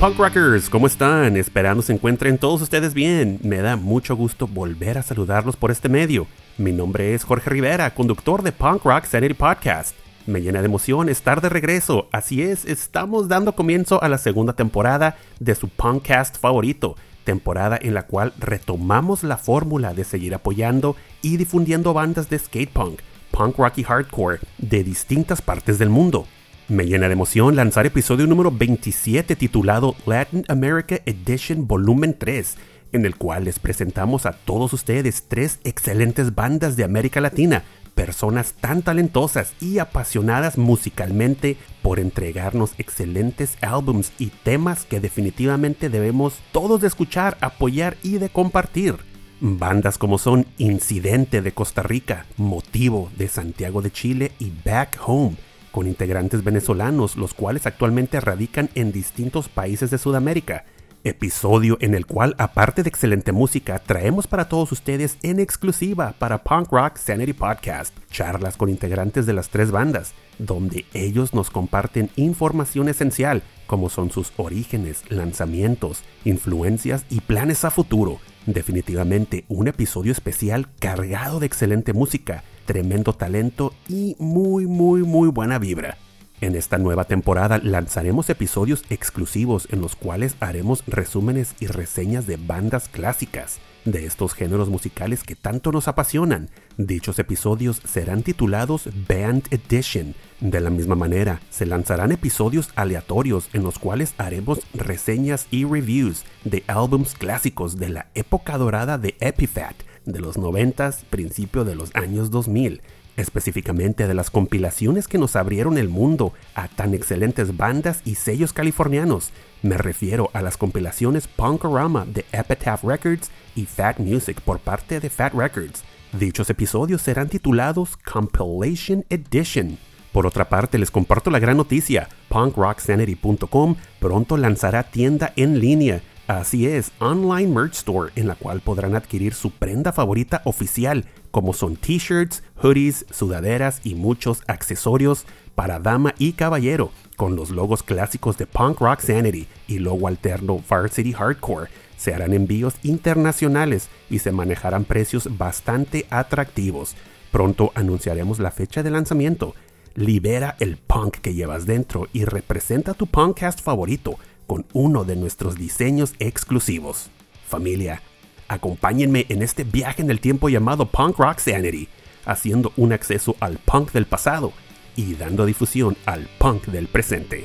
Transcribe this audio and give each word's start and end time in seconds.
Hola, 0.00 0.12
¿qué 0.12 0.16
tal, 0.16 0.16
punk 0.16 0.18
rockers? 0.18 0.70
¿Cómo 0.70 0.86
están? 0.86 1.36
Esperando 1.36 1.82
se 1.82 1.92
encuentren 1.92 2.38
todos 2.38 2.62
ustedes 2.62 2.94
bien. 2.94 3.40
Me 3.42 3.58
da 3.58 3.76
mucho 3.76 4.16
gusto 4.16 4.46
volver 4.46 4.98
a 4.98 5.02
saludarlos 5.02 5.56
por 5.56 5.70
este 5.70 5.88
medio. 5.88 6.26
Mi 6.56 6.72
nombre 6.72 7.14
es 7.14 7.24
Jorge 7.24 7.50
Rivera, 7.50 7.94
conductor 7.94 8.42
de 8.42 8.52
Punk 8.52 8.84
Rock 8.84 9.04
Sanity 9.04 9.34
Podcast. 9.34 9.96
Me 10.26 10.40
llena 10.40 10.60
de 10.60 10.66
emoción 10.66 11.08
estar 11.08 11.40
de 11.40 11.48
regreso. 11.48 12.08
Así 12.12 12.42
es, 12.42 12.64
estamos 12.64 13.28
dando 13.28 13.54
comienzo 13.54 14.02
a 14.02 14.08
la 14.08 14.18
segunda 14.18 14.52
temporada 14.52 15.16
de 15.40 15.54
su 15.54 15.68
Punkcast 15.68 16.38
favorito, 16.38 16.96
temporada 17.24 17.78
en 17.80 17.94
la 17.94 18.06
cual 18.06 18.32
retomamos 18.38 19.22
la 19.24 19.36
fórmula 19.36 19.94
de 19.94 20.04
seguir 20.04 20.34
apoyando 20.34 20.96
y 21.22 21.36
difundiendo 21.36 21.92
bandas 21.92 22.30
de 22.30 22.38
skate 22.38 22.70
punk, 22.70 23.00
punk 23.30 23.56
rock 23.58 23.78
y 23.78 23.84
hardcore 23.84 24.40
de 24.58 24.84
distintas 24.84 25.42
partes 25.42 25.78
del 25.78 25.90
mundo. 25.90 26.26
Me 26.68 26.84
llena 26.84 27.06
de 27.06 27.14
emoción 27.14 27.56
lanzar 27.56 27.86
episodio 27.86 28.26
número 28.26 28.50
27 28.50 29.36
titulado 29.36 29.96
Latin 30.04 30.44
America 30.48 31.00
Edition 31.06 31.66
Volumen 31.66 32.14
3, 32.18 32.56
en 32.92 33.06
el 33.06 33.16
cual 33.16 33.44
les 33.44 33.58
presentamos 33.58 34.26
a 34.26 34.32
todos 34.32 34.74
ustedes 34.74 35.24
tres 35.28 35.60
excelentes 35.64 36.34
bandas 36.34 36.76
de 36.76 36.84
América 36.84 37.22
Latina, 37.22 37.62
personas 37.94 38.52
tan 38.52 38.82
talentosas 38.82 39.54
y 39.62 39.78
apasionadas 39.78 40.58
musicalmente 40.58 41.56
por 41.80 41.98
entregarnos 41.98 42.72
excelentes 42.76 43.56
álbums 43.62 44.12
y 44.18 44.26
temas 44.26 44.84
que 44.84 45.00
definitivamente 45.00 45.88
debemos 45.88 46.34
todos 46.52 46.82
de 46.82 46.88
escuchar, 46.88 47.38
apoyar 47.40 47.96
y 48.02 48.18
de 48.18 48.28
compartir. 48.28 48.96
Bandas 49.40 49.96
como 49.96 50.18
son 50.18 50.44
Incidente 50.58 51.40
de 51.40 51.52
Costa 51.52 51.82
Rica, 51.82 52.26
Motivo 52.36 53.10
de 53.16 53.28
Santiago 53.28 53.80
de 53.80 53.90
Chile 53.90 54.32
y 54.38 54.52
Back 54.66 54.98
Home 55.06 55.47
con 55.78 55.86
integrantes 55.86 56.42
venezolanos, 56.42 57.16
los 57.16 57.34
cuales 57.34 57.64
actualmente 57.64 58.18
radican 58.18 58.68
en 58.74 58.90
distintos 58.90 59.48
países 59.48 59.92
de 59.92 59.98
Sudamérica. 59.98 60.64
Episodio 61.04 61.78
en 61.80 61.94
el 61.94 62.04
cual, 62.04 62.34
aparte 62.38 62.82
de 62.82 62.88
excelente 62.88 63.30
música, 63.30 63.78
traemos 63.78 64.26
para 64.26 64.48
todos 64.48 64.72
ustedes 64.72 65.18
en 65.22 65.38
exclusiva 65.38 66.16
para 66.18 66.42
Punk 66.42 66.72
Rock 66.72 66.96
Sanity 66.96 67.32
Podcast 67.32 67.96
charlas 68.10 68.56
con 68.56 68.70
integrantes 68.70 69.24
de 69.24 69.34
las 69.34 69.50
tres 69.50 69.70
bandas, 69.70 70.14
donde 70.40 70.84
ellos 70.94 71.32
nos 71.32 71.48
comparten 71.48 72.10
información 72.16 72.88
esencial 72.88 73.44
como 73.68 73.88
son 73.88 74.10
sus 74.10 74.32
orígenes, 74.36 75.04
lanzamientos, 75.10 76.02
influencias 76.24 77.04
y 77.08 77.20
planes 77.20 77.64
a 77.64 77.70
futuro. 77.70 78.18
Definitivamente 78.46 79.44
un 79.46 79.68
episodio 79.68 80.10
especial 80.10 80.66
cargado 80.80 81.38
de 81.38 81.46
excelente 81.46 81.92
música 81.92 82.42
tremendo 82.68 83.14
talento 83.14 83.72
y 83.88 84.14
muy 84.18 84.66
muy 84.66 85.02
muy 85.02 85.30
buena 85.30 85.58
vibra. 85.58 85.96
En 86.42 86.54
esta 86.54 86.76
nueva 86.76 87.04
temporada 87.04 87.58
lanzaremos 87.64 88.28
episodios 88.28 88.84
exclusivos 88.90 89.66
en 89.72 89.80
los 89.80 89.96
cuales 89.96 90.36
haremos 90.38 90.84
resúmenes 90.86 91.54
y 91.60 91.66
reseñas 91.66 92.26
de 92.26 92.36
bandas 92.36 92.90
clásicas 92.90 93.58
de 93.86 94.04
estos 94.04 94.34
géneros 94.34 94.68
musicales 94.68 95.22
que 95.22 95.34
tanto 95.34 95.72
nos 95.72 95.88
apasionan. 95.88 96.50
Dichos 96.76 97.18
episodios 97.18 97.80
serán 97.86 98.22
titulados 98.22 98.90
Band 99.08 99.44
Edition. 99.50 100.14
De 100.40 100.60
la 100.60 100.68
misma 100.68 100.94
manera, 100.94 101.40
se 101.48 101.64
lanzarán 101.64 102.12
episodios 102.12 102.68
aleatorios 102.76 103.48
en 103.54 103.62
los 103.62 103.78
cuales 103.78 104.14
haremos 104.18 104.60
reseñas 104.74 105.46
y 105.50 105.64
reviews 105.64 106.26
de 106.44 106.64
álbums 106.66 107.14
clásicos 107.14 107.78
de 107.78 107.88
la 107.88 108.06
época 108.14 108.58
dorada 108.58 108.98
de 108.98 109.16
Epitaph 109.20 109.87
de 110.12 110.20
los 110.20 110.38
90, 110.38 110.90
principio 111.10 111.64
de 111.64 111.74
los 111.74 111.94
años 111.94 112.30
2000, 112.30 112.80
específicamente 113.16 114.06
de 114.06 114.14
las 114.14 114.30
compilaciones 114.30 115.08
que 115.08 115.18
nos 115.18 115.36
abrieron 115.36 115.78
el 115.78 115.88
mundo 115.88 116.32
a 116.54 116.68
tan 116.68 116.94
excelentes 116.94 117.56
bandas 117.56 118.00
y 118.04 118.14
sellos 118.14 118.52
californianos. 118.52 119.30
Me 119.62 119.76
refiero 119.76 120.30
a 120.32 120.42
las 120.42 120.56
compilaciones 120.56 121.28
Punkorama 121.28 122.06
de 122.06 122.24
Epitaph 122.32 122.84
Records 122.84 123.30
y 123.54 123.66
Fat 123.66 123.98
Music 123.98 124.40
por 124.40 124.58
parte 124.60 125.00
de 125.00 125.10
Fat 125.10 125.34
Records. 125.34 125.84
Dichos 126.12 126.48
episodios 126.48 127.02
serán 127.02 127.28
titulados 127.28 127.96
Compilation 127.96 129.04
Edition. 129.10 129.78
Por 130.12 130.26
otra 130.26 130.48
parte, 130.48 130.78
les 130.78 130.90
comparto 130.90 131.30
la 131.30 131.38
gran 131.38 131.56
noticia. 131.56 132.08
punkrocksanity.com 132.28 133.76
pronto 134.00 134.36
lanzará 134.36 134.84
tienda 134.84 135.32
en 135.36 135.60
línea 135.60 136.00
Así 136.28 136.66
es, 136.66 136.92
Online 136.98 137.46
Merch 137.46 137.72
Store, 137.72 138.12
en 138.14 138.28
la 138.28 138.34
cual 138.34 138.60
podrán 138.60 138.94
adquirir 138.94 139.32
su 139.32 139.50
prenda 139.50 139.94
favorita 139.94 140.42
oficial, 140.44 141.06
como 141.30 141.54
son 141.54 141.76
t-shirts, 141.76 142.42
hoodies, 142.62 143.06
sudaderas 143.10 143.80
y 143.82 143.94
muchos 143.94 144.42
accesorios 144.46 145.24
para 145.54 145.78
dama 145.78 146.14
y 146.18 146.34
caballero, 146.34 146.92
con 147.16 147.34
los 147.34 147.48
logos 147.48 147.82
clásicos 147.82 148.36
de 148.36 148.46
Punk 148.46 148.78
Rock 148.78 149.00
Sanity 149.00 149.48
y 149.68 149.78
logo 149.78 150.06
alterno 150.06 150.62
Varsity 150.68 151.14
Hardcore. 151.14 151.70
Se 151.96 152.12
harán 152.12 152.34
envíos 152.34 152.74
internacionales 152.82 153.88
y 154.10 154.18
se 154.18 154.30
manejarán 154.30 154.84
precios 154.84 155.38
bastante 155.38 156.06
atractivos. 156.10 156.94
Pronto 157.32 157.72
anunciaremos 157.74 158.38
la 158.38 158.50
fecha 158.50 158.82
de 158.82 158.90
lanzamiento. 158.90 159.54
Libera 159.94 160.56
el 160.60 160.76
punk 160.76 161.16
que 161.16 161.32
llevas 161.32 161.64
dentro 161.64 162.06
y 162.12 162.26
representa 162.26 162.92
tu 162.92 163.06
punkcast 163.06 163.62
favorito 163.62 164.18
con 164.48 164.66
uno 164.72 165.04
de 165.04 165.14
nuestros 165.14 165.56
diseños 165.56 166.14
exclusivos. 166.18 167.10
Familia, 167.46 168.02
acompáñenme 168.48 169.26
en 169.28 169.42
este 169.42 169.62
viaje 169.62 170.02
en 170.02 170.10
el 170.10 170.20
tiempo 170.20 170.48
llamado 170.48 170.86
Punk 170.86 171.18
Rock 171.18 171.38
Sanity, 171.38 171.86
haciendo 172.24 172.72
un 172.76 172.92
acceso 172.92 173.36
al 173.40 173.58
punk 173.58 173.92
del 173.92 174.06
pasado 174.06 174.52
y 174.96 175.14
dando 175.14 175.46
difusión 175.46 175.96
al 176.06 176.28
punk 176.38 176.64
del 176.66 176.88
presente. 176.88 177.44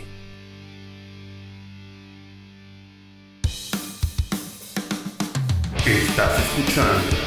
Estás 5.85 6.39
escuchando 6.39 7.17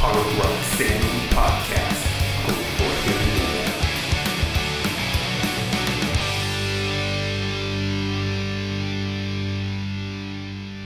Punk 0.00 0.38
Rock 0.38 0.60
Sanity 0.76 1.34
Podcast 1.34 1.81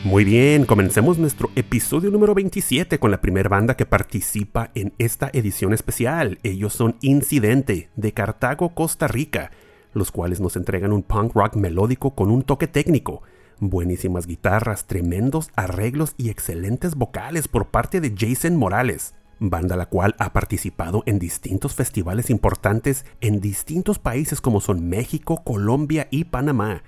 Muy 0.05 0.25
bien, 0.25 0.67
comencemos 0.67 1.19
nuestro 1.19 1.51
episodio 1.57 2.11
número 2.11 2.35
27 2.35 2.99
con 2.99 3.11
la 3.11 3.21
primera 3.21 3.49
banda 3.49 3.77
que 3.77 3.87
participa 3.87 4.71
en 4.75 4.93
esta 4.99 5.31
edición 5.33 5.73
especial. 5.73 6.39
Ellos 6.43 6.73
son 6.73 6.97
Incidente, 7.01 7.91
de 7.97 8.13
Cartago, 8.13 8.75
Costa 8.75 9.09
Rica, 9.09 9.51
los 9.93 10.13
cuales 10.13 10.41
nos 10.41 10.57
entregan 10.57 10.93
un 10.93 11.03
punk 11.03 11.35
rock 11.35 11.57
melódico 11.57 12.15
con 12.15 12.31
un 12.31 12.43
toque 12.43 12.69
técnico. 12.69 13.23
Buenísimas 13.59 14.27
guitarras, 14.27 14.87
tremendos 14.87 15.51
arreglos 15.57 16.15
y 16.17 16.31
excelentes 16.31 16.95
vocales 16.95 17.49
por 17.49 17.69
parte 17.69 18.01
de 18.01 18.15
Jason 18.17 18.57
Morales 18.57 19.15
banda 19.39 19.77
la 19.77 19.87
cual 19.87 20.15
ha 20.19 20.33
participado 20.33 21.03
en 21.07 21.19
distintos 21.19 21.75
festivales 21.75 22.31
importantes 22.31 23.05
en 23.21 23.41
distintos 23.41 23.99
países 23.99 24.41
como 24.41 24.61
son 24.61 24.89
México, 24.89 25.43
Colombia 25.45 26.09
y 26.11 26.25
Panamá. 26.25 26.83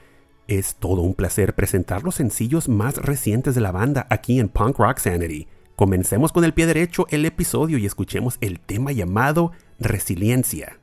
Es 0.49 0.77
todo 0.77 1.03
un 1.03 1.13
placer 1.13 1.55
presentar 1.55 2.05
los 2.05 2.15
sencillos 2.15 2.71
más 2.71 2.97
recientes 2.97 3.55
de 3.55 3.61
la 3.61 3.71
banda 3.71 4.07
aquí 4.09 4.41
en 4.41 4.49
Punk 4.49 4.79
Rock 4.79 4.97
Sanity. 4.99 5.47
Comencemos 5.77 6.33
con 6.33 6.43
el 6.43 6.55
pie 6.55 6.65
derecho 6.65 7.07
el 7.11 7.27
episodio 7.27 7.77
y 7.77 7.85
escuchemos 7.85 8.39
el 8.41 8.59
tema 8.59 8.93
llamado 8.93 9.53
Resiliencia. 9.79 10.78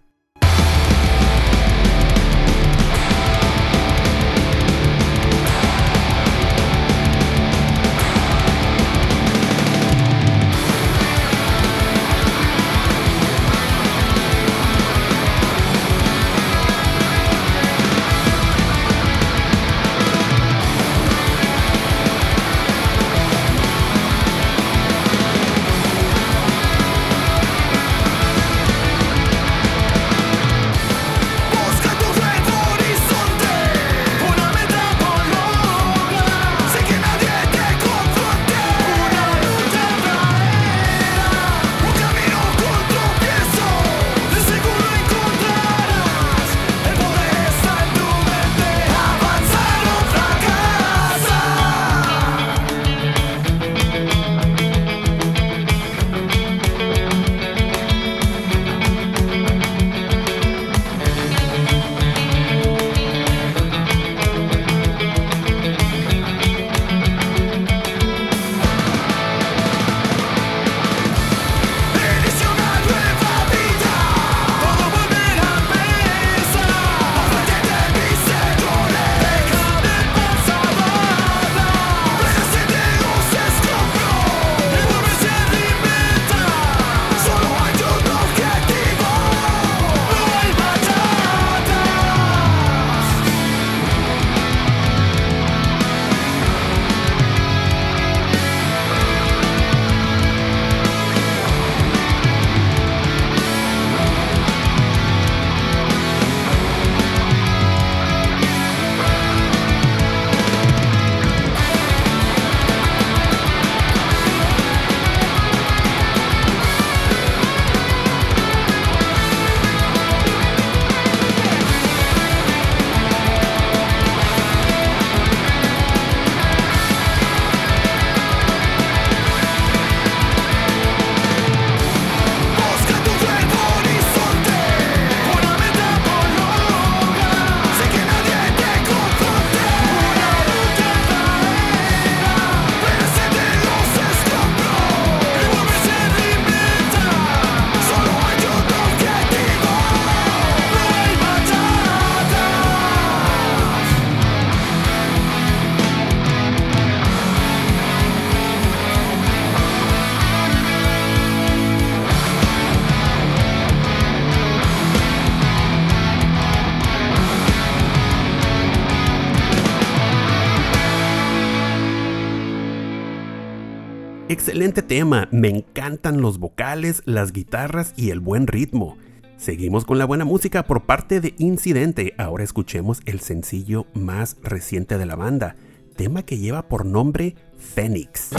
Tema, 174.74 175.30
me 175.32 175.50
encantan 175.50 176.22
los 176.22 176.40
vocales, 176.40 177.04
las 177.06 177.32
guitarras 177.32 177.94
y 177.96 178.10
el 178.10 178.20
buen 178.20 178.48
ritmo. 178.48 178.98
Seguimos 179.38 179.86
con 179.86 180.00
la 180.00 180.06
buena 180.06 180.26
música 180.26 180.64
por 180.64 180.86
parte 180.86 181.22
de 181.22 181.36
Incidente. 181.38 182.16
Ahora 182.18 182.44
escuchemos 182.44 183.02
el 183.06 183.20
sencillo 183.20 183.86
más 183.94 184.38
reciente 184.42 184.98
de 184.98 185.06
la 185.06 185.16
banda, 185.16 185.56
tema 185.96 186.24
que 186.24 186.40
lleva 186.40 186.68
por 186.68 186.84
nombre 186.84 187.36
Phoenix. 187.58 188.32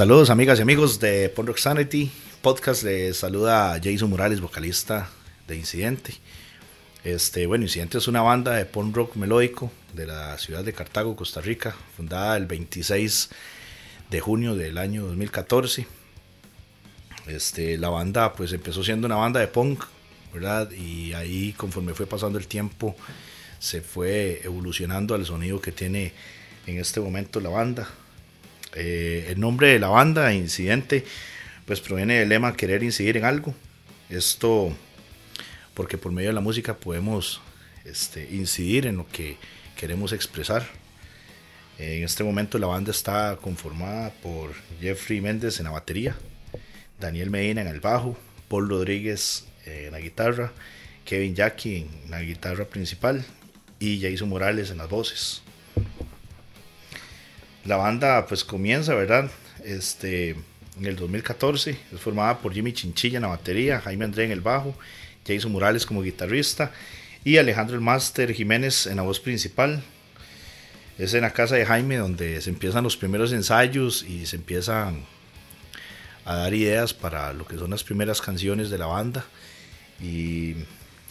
Saludos 0.00 0.30
amigas 0.30 0.58
y 0.58 0.62
amigos 0.62 0.98
de 0.98 1.30
Rock 1.36 1.58
Sanity 1.58 2.10
Podcast. 2.40 2.84
Les 2.84 3.18
saluda 3.18 3.78
Jason 3.84 4.08
Morales, 4.08 4.40
vocalista 4.40 5.10
de 5.46 5.56
Incidente. 5.56 6.14
Este, 7.04 7.44
bueno, 7.44 7.64
Incidente 7.64 7.98
es 7.98 8.08
una 8.08 8.22
banda 8.22 8.54
de 8.54 8.64
punk 8.64 8.96
rock 8.96 9.16
melódico 9.16 9.70
de 9.92 10.06
la 10.06 10.38
ciudad 10.38 10.64
de 10.64 10.72
Cartago, 10.72 11.14
Costa 11.14 11.42
Rica, 11.42 11.76
fundada 11.98 12.38
el 12.38 12.46
26 12.46 13.28
de 14.08 14.20
junio 14.20 14.54
del 14.54 14.78
año 14.78 15.04
2014. 15.04 15.86
Este, 17.26 17.76
la 17.76 17.90
banda 17.90 18.32
pues 18.32 18.54
empezó 18.54 18.82
siendo 18.82 19.06
una 19.06 19.16
banda 19.16 19.38
de 19.38 19.48
punk, 19.48 19.84
¿verdad? 20.32 20.70
Y 20.70 21.12
ahí 21.12 21.52
conforme 21.52 21.92
fue 21.92 22.06
pasando 22.06 22.38
el 22.38 22.46
tiempo 22.46 22.96
se 23.58 23.82
fue 23.82 24.40
evolucionando 24.44 25.14
al 25.14 25.26
sonido 25.26 25.60
que 25.60 25.72
tiene 25.72 26.14
en 26.66 26.78
este 26.78 27.00
momento 27.00 27.38
la 27.38 27.50
banda. 27.50 27.86
Eh, 28.74 29.26
el 29.28 29.40
nombre 29.40 29.68
de 29.68 29.78
la 29.78 29.88
banda, 29.88 30.32
Incidente, 30.32 31.04
pues 31.66 31.80
proviene 31.80 32.20
del 32.20 32.28
lema 32.28 32.56
querer 32.56 32.82
incidir 32.82 33.16
en 33.16 33.24
algo. 33.24 33.54
Esto 34.08 34.72
porque 35.74 35.98
por 35.98 36.12
medio 36.12 36.30
de 36.30 36.34
la 36.34 36.40
música 36.40 36.74
podemos 36.74 37.40
este, 37.84 38.28
incidir 38.30 38.86
en 38.86 38.96
lo 38.96 39.08
que 39.08 39.36
queremos 39.76 40.12
expresar. 40.12 40.66
En 41.78 42.04
este 42.04 42.22
momento 42.22 42.58
la 42.58 42.66
banda 42.66 42.90
está 42.90 43.38
conformada 43.40 44.10
por 44.22 44.52
Jeffrey 44.80 45.20
Méndez 45.20 45.58
en 45.58 45.64
la 45.64 45.70
batería, 45.70 46.14
Daniel 46.98 47.30
Medina 47.30 47.62
en 47.62 47.68
el 47.68 47.80
bajo, 47.80 48.16
Paul 48.48 48.68
Rodríguez 48.68 49.46
en 49.64 49.92
la 49.92 50.00
guitarra, 50.00 50.52
Kevin 51.06 51.34
Jackie 51.34 51.86
en 52.04 52.10
la 52.10 52.20
guitarra 52.20 52.66
principal 52.66 53.24
y 53.78 54.02
Jason 54.02 54.28
Morales 54.28 54.70
en 54.70 54.78
las 54.78 54.90
voces. 54.90 55.42
La 57.70 57.76
banda 57.76 58.26
pues 58.26 58.42
comienza, 58.42 58.96
¿verdad? 58.96 59.30
Este, 59.64 60.30
en 60.30 60.86
el 60.86 60.96
2014, 60.96 61.70
es 61.70 62.00
formada 62.00 62.36
por 62.38 62.52
Jimmy 62.52 62.72
Chinchilla 62.72 63.18
en 63.18 63.22
la 63.22 63.28
batería, 63.28 63.80
Jaime 63.80 64.06
André 64.06 64.24
en 64.24 64.32
el 64.32 64.40
bajo, 64.40 64.74
Jason 65.24 65.52
Morales 65.52 65.86
como 65.86 66.02
guitarrista 66.02 66.72
y 67.22 67.36
Alejandro 67.36 67.76
el 67.76 67.80
Master 67.80 68.34
Jiménez 68.34 68.88
en 68.88 68.96
la 68.96 69.02
voz 69.02 69.20
principal. 69.20 69.84
Es 70.98 71.14
en 71.14 71.20
la 71.20 71.32
casa 71.32 71.54
de 71.54 71.64
Jaime 71.64 71.96
donde 71.96 72.40
se 72.40 72.50
empiezan 72.50 72.82
los 72.82 72.96
primeros 72.96 73.32
ensayos 73.32 74.02
y 74.02 74.26
se 74.26 74.34
empiezan 74.34 75.04
a 76.24 76.34
dar 76.34 76.52
ideas 76.52 76.92
para 76.92 77.32
lo 77.32 77.46
que 77.46 77.56
son 77.56 77.70
las 77.70 77.84
primeras 77.84 78.20
canciones 78.20 78.70
de 78.70 78.78
la 78.78 78.86
banda 78.86 79.24
y 80.00 80.56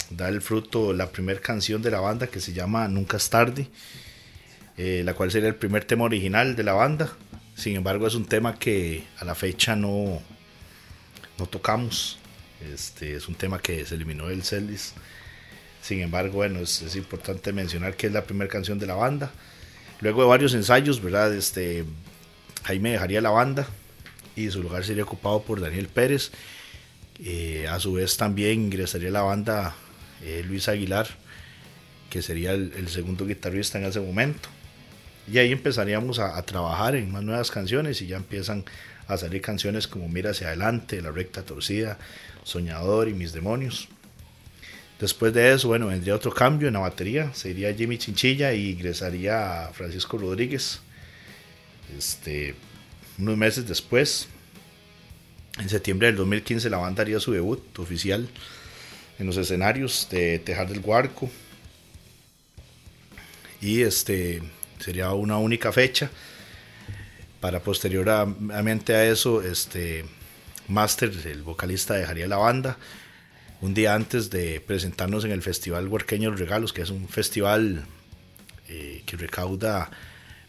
da 0.09 0.27
el 0.27 0.41
fruto 0.41 0.91
la 0.91 1.09
primera 1.09 1.39
canción 1.39 1.81
de 1.81 1.91
la 1.91 2.01
banda 2.01 2.27
que 2.27 2.41
se 2.41 2.51
llama 2.51 2.89
Nunca 2.89 3.15
es 3.15 3.29
tarde, 3.29 3.69
eh, 4.81 5.01
la 5.03 5.13
cual 5.13 5.29
sería 5.29 5.49
el 5.49 5.55
primer 5.55 5.83
tema 5.83 6.05
original 6.05 6.55
de 6.55 6.63
la 6.63 6.71
banda. 6.71 7.11
Sin 7.53 7.75
embargo, 7.75 8.07
es 8.07 8.15
un 8.15 8.23
tema 8.23 8.57
que 8.57 9.03
a 9.19 9.25
la 9.25 9.35
fecha 9.35 9.75
no, 9.75 10.21
no 11.37 11.45
tocamos. 11.47 12.17
Este, 12.73 13.17
es 13.17 13.27
un 13.27 13.35
tema 13.35 13.59
que 13.59 13.85
se 13.85 13.95
eliminó 13.95 14.27
del 14.27 14.41
Celis. 14.41 14.93
Sin 15.81 15.99
embargo, 15.99 16.35
bueno, 16.35 16.59
es, 16.61 16.95
importante 16.95 17.51
mencionar 17.51 17.97
que 17.97 18.07
es 18.07 18.13
la 18.13 18.23
primera 18.23 18.49
canción 18.49 18.79
de 18.79 18.87
la 18.87 18.95
banda. 18.95 19.33
Luego 19.99 20.21
de 20.21 20.29
varios 20.29 20.53
ensayos, 20.53 21.01
¿verdad? 21.03 21.35
Este, 21.35 21.83
Jaime 22.63 22.91
dejaría 22.91 23.19
la 23.19 23.31
banda 23.31 23.67
y 24.37 24.49
su 24.49 24.63
lugar 24.63 24.85
sería 24.85 25.03
ocupado 25.03 25.41
por 25.41 25.59
Daniel 25.59 25.89
Pérez. 25.89 26.31
Eh, 27.21 27.67
a 27.69 27.81
su 27.81 27.91
vez 27.91 28.15
también 28.15 28.61
ingresaría 28.61 29.11
la 29.11 29.23
banda 29.23 29.75
eh, 30.23 30.41
Luis 30.47 30.69
Aguilar, 30.69 31.05
que 32.09 32.21
sería 32.21 32.53
el, 32.53 32.87
segundo 32.87 33.25
guitarrista 33.25 33.77
en 33.77 33.83
ese 33.83 33.99
momento. 33.99 34.47
Y 35.31 35.37
ahí 35.37 35.51
empezaríamos 35.51 36.19
a, 36.19 36.41
trabajar 36.43 36.95
en 36.95 37.11
más 37.11 37.23
nuevas 37.23 37.51
canciones 37.51 38.01
y 38.01 38.07
ya 38.07 38.17
empiezan 38.17 38.65
a 39.07 39.17
salir 39.17 39.41
canciones 39.41 39.87
como 39.87 40.07
Mira 40.07 40.31
hacia 40.31 40.47
adelante, 40.47 41.01
La 41.01 41.11
recta 41.11 41.43
torcida, 41.43 41.97
Soñador 42.43 43.07
y 43.07 43.13
Mis 43.13 43.33
demonios. 43.33 43.89
Después 44.99 45.33
de 45.33 45.53
eso, 45.53 45.67
bueno, 45.69 45.87
vendría 45.87 46.15
otro 46.15 46.33
cambio 46.33 46.67
en 46.67 46.73
la 46.73 46.81
batería, 46.81 47.33
sería 47.33 47.73
Jimmy 47.73 47.97
Chinchilla 47.97 48.53
y 48.53 48.71
ingresaría 48.71 49.69
Francisco 49.73 50.17
Rodríguez. 50.17 50.81
Este, 51.97 52.55
unos 53.17 53.37
meses 53.37 53.67
después, 53.67 54.27
en 55.57 55.69
septiembre 55.69 56.07
del 56.07 56.17
2015, 56.17 56.69
la 56.69 56.77
banda 56.77 57.01
haría 57.01 57.19
su 57.19 57.31
debut 57.31 57.79
oficial 57.79 58.27
en 59.19 59.25
los 59.25 59.37
escenarios 59.37 60.07
de 60.11 60.39
Tejar 60.39 60.67
del 60.67 60.81
Guarco. 60.81 61.29
Y 63.61 63.81
este 63.81 64.41
sería 64.79 65.11
una 65.13 65.37
única 65.37 65.71
fecha. 65.71 66.09
Para 67.39 67.61
posteriormente 67.61 68.95
a 68.95 69.05
eso, 69.05 69.41
este 69.41 70.05
Master, 70.67 71.11
el 71.25 71.43
vocalista, 71.43 71.93
dejaría 71.95 72.27
la 72.27 72.37
banda 72.37 72.77
un 73.61 73.73
día 73.73 73.93
antes 73.93 74.29
de 74.29 74.61
presentarnos 74.61 75.25
en 75.25 75.31
el 75.31 75.41
Festival 75.41 75.87
Huarqueños 75.87 76.39
Regalos, 76.39 76.71
que 76.71 76.81
es 76.81 76.89
un 76.89 77.09
festival 77.09 77.85
eh, 78.69 79.03
que 79.05 79.17
recauda 79.17 79.91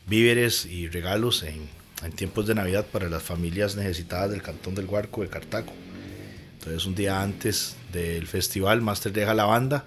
víveres 0.07 0.67
y 0.67 0.89
regalos 0.89 1.43
en, 1.43 1.69
tiempos 2.17 2.47
de 2.47 2.55
Navidad 2.55 2.87
para 2.87 3.11
las 3.11 3.23
familias 3.23 3.77
necesitadas 3.77 4.31
del 4.31 4.41
Cantón 4.41 4.75
del 4.75 4.87
Huarco 4.87 5.21
de 5.21 5.29
Cartago. 5.29 5.73
Entonces 6.55 6.87
un 6.87 6.95
día 6.95 7.21
antes 7.21 7.77
del 7.93 8.27
festival, 8.27 8.81
Master 8.81 9.13
deja 9.13 9.35
la 9.35 9.45
banda 9.45 9.85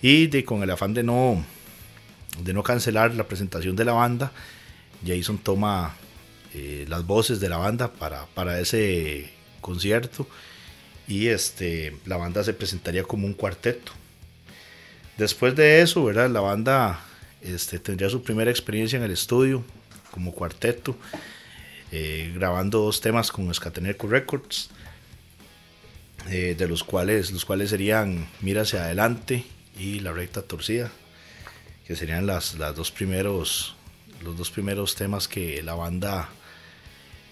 y 0.00 0.42
con 0.44 0.62
el 0.62 0.70
afán 0.70 0.94
de 0.94 1.02
no, 1.02 1.44
de 2.42 2.52
no 2.52 2.62
cancelar 2.62 3.14
la 3.14 3.26
presentación 3.26 3.76
de 3.76 3.84
la 3.84 3.92
banda, 3.92 4.32
Jason 5.06 5.38
toma 5.38 5.94
eh, 6.54 6.86
las 6.88 7.06
voces 7.06 7.40
de 7.40 7.48
la 7.48 7.58
banda 7.58 7.92
para, 7.92 8.26
para 8.26 8.60
ese 8.60 9.30
concierto 9.60 10.26
y 11.06 11.28
este, 11.28 11.96
la 12.04 12.16
banda 12.16 12.44
se 12.44 12.52
presentaría 12.52 13.02
como 13.04 13.26
un 13.26 13.34
cuarteto. 13.34 13.92
Después 15.16 15.56
de 15.56 15.82
eso, 15.82 16.04
¿verdad? 16.04 16.30
la 16.30 16.40
banda 16.40 17.00
este, 17.42 17.78
tendría 17.78 18.08
su 18.10 18.22
primera 18.22 18.50
experiencia 18.50 18.96
en 18.96 19.02
el 19.02 19.10
estudio 19.10 19.64
como 20.10 20.32
cuarteto, 20.32 20.96
eh, 21.90 22.32
grabando 22.34 22.80
dos 22.80 23.00
temas 23.00 23.30
con 23.32 23.50
Escateneco 23.50 24.06
Records. 24.06 24.70
Eh, 26.30 26.54
de 26.58 26.68
los 26.68 26.84
cuales, 26.84 27.30
los 27.30 27.46
cuales 27.46 27.70
serían 27.70 28.28
Mira 28.42 28.62
hacia 28.62 28.84
adelante 28.84 29.44
y 29.78 30.00
La 30.00 30.12
recta 30.12 30.42
torcida, 30.42 30.90
que 31.88 31.96
serían 31.96 32.26
las, 32.26 32.58
las 32.58 32.76
dos 32.76 32.90
primeros, 32.90 33.74
los 34.22 34.36
dos 34.36 34.50
primeros 34.50 34.94
temas 34.94 35.26
que 35.26 35.62
la 35.62 35.74
banda 35.74 36.28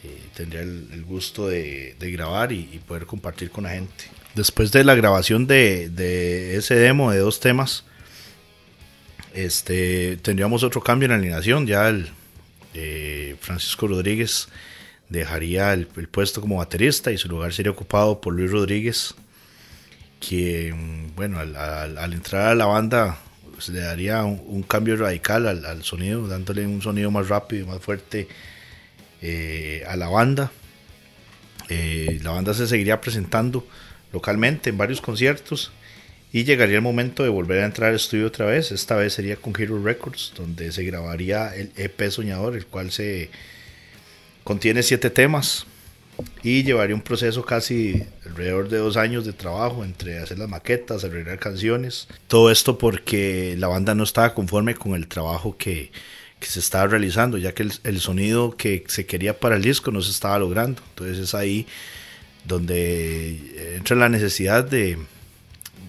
eh, 0.03 0.19
tendría 0.35 0.63
el, 0.63 1.05
gusto 1.05 1.47
de, 1.47 1.95
grabar 2.01 2.53
y, 2.53 2.81
poder 2.89 3.05
compartir 3.05 3.51
con 3.51 3.65
la 3.65 3.71
gente. 3.71 4.05
Después 4.35 4.73
de 4.73 4.83
la 4.83 4.95
grabación 4.95 5.47
de, 5.47 5.91
de 5.91 6.57
ese 6.57 6.75
demo 6.75 7.11
de 7.11 7.19
dos 7.19 7.39
temas, 7.39 7.85
este, 9.35 10.17
tendríamos 10.17 10.63
otro 10.63 10.81
cambio 10.81 11.05
en 11.05 11.13
alineación, 11.13 11.67
ya 11.67 11.95
eh, 12.73 13.37
Francisco 13.39 13.87
Rodríguez 13.87 14.49
dejaría 15.11 15.75
el, 15.75 15.87
puesto 15.87 16.41
como 16.41 16.57
baterista 16.57 17.13
y 17.13 17.19
su 17.19 17.29
lugar 17.29 17.53
sería 17.53 17.73
ocupado 17.73 18.23
por 18.23 18.33
Luis 18.33 18.51
Rodríguez, 18.51 19.15
que, 20.19 20.75
bueno, 21.15 21.41
al, 21.41 22.13
entrar 22.15 22.49
a 22.49 22.55
la 22.55 22.65
banda 22.65 23.19
pues, 23.57 23.69
le 23.71 23.81
daría 23.81 24.23
un, 24.25 24.63
cambio 24.63 24.97
radical 24.97 25.47
al, 25.49 25.83
sonido, 25.83 26.29
dándole 26.29 26.65
un 26.67 26.81
sonido 26.81 27.11
más 27.11 27.29
rápido 27.29 27.65
y 27.65 27.67
más 27.67 27.81
fuerte 27.81 28.29
eh, 29.21 29.85
a 29.89 29.97
la 29.97 30.09
banda. 30.09 30.53
Eh, 31.69 32.21
la 32.23 32.31
banda 32.31 32.55
se 32.55 32.69
seguiría 32.69 33.01
presentando 33.01 33.67
localmente 34.13 34.71
en 34.71 34.79
varios 34.79 35.01
conciertos 35.01 35.73
y 36.33 36.45
llegaría 36.45 36.77
el 36.77 36.83
momento 36.83 37.25
de 37.25 37.29
volver 37.29 37.63
a 37.63 37.67
entrar 37.67 37.91
al 37.91 37.97
estudio 37.97 38.29
otra 38.29 38.47
vez. 38.47 38.71
Esta 38.71 38.95
vez 38.95 39.15
sería 39.15 39.37
con 39.37 39.53
Hero 39.59 39.83
Records, 39.83 40.33
donde 40.37 40.71
se 40.71 40.85
grabaría 40.85 41.53
el 41.57 41.73
EP 41.77 42.11
Soñador, 42.11 42.55
el 42.55 42.67
cual 42.67 42.93
se 42.93 43.31
Contiene 44.47 44.85
siete 44.85 45.11
temas 45.11 45.67
y 46.43 46.63
llevaría 46.63 46.95
un 46.95 47.03
proceso 47.03 47.45
casi 47.45 48.03
alrededor 48.25 48.69
de 48.69 48.79
dos 48.79 48.97
años 48.97 49.25
de 49.25 49.33
trabajo 49.33 49.85
entre 49.85 50.19
hacer 50.19 50.39
las 50.39 50.49
maquetas, 50.49 51.05
arreglar 51.05 51.39
canciones. 51.39 52.09
Todo 52.29 52.51
esto 52.51 52.79
porque 52.79 53.55
la 53.59 53.69
banda 53.69 53.95
no 53.95 54.05
estaba 54.05 54.35
conforme 54.35 54.75
con 54.75 54.95
el 54.95 55.09
trabajo 55.09 55.57
que, 55.57 55.91
se 56.41 56.61
estaba 56.61 56.87
realizando, 56.87 57.39
ya 57.39 57.55
que 57.55 57.67
el, 57.83 58.01
sonido 58.01 58.57
que 58.57 58.85
se 58.87 59.05
quería 59.05 59.41
para 59.41 59.57
el 59.57 59.63
disco 59.63 59.91
no 59.91 60.01
se 60.01 60.13
estaba 60.13 60.39
logrando. 60.39 60.81
Entonces 60.91 61.19
es 61.19 61.35
ahí 61.35 61.67
donde 62.45 63.75
entra 63.77 63.97
la 63.97 64.09
necesidad 64.09 64.63
de, 64.63 64.97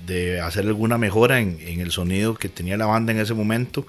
de 0.07 0.41
hacer 0.41 0.65
alguna 0.65 0.98
mejora 0.98 1.39
en, 1.41 1.60
en 1.62 1.79
el 1.81 1.91
sonido 1.91 2.34
que 2.34 2.50
tenía 2.50 2.75
la 2.75 2.88
banda 2.88 3.12
en 3.12 3.19
ese 3.19 3.36
momento 3.36 3.86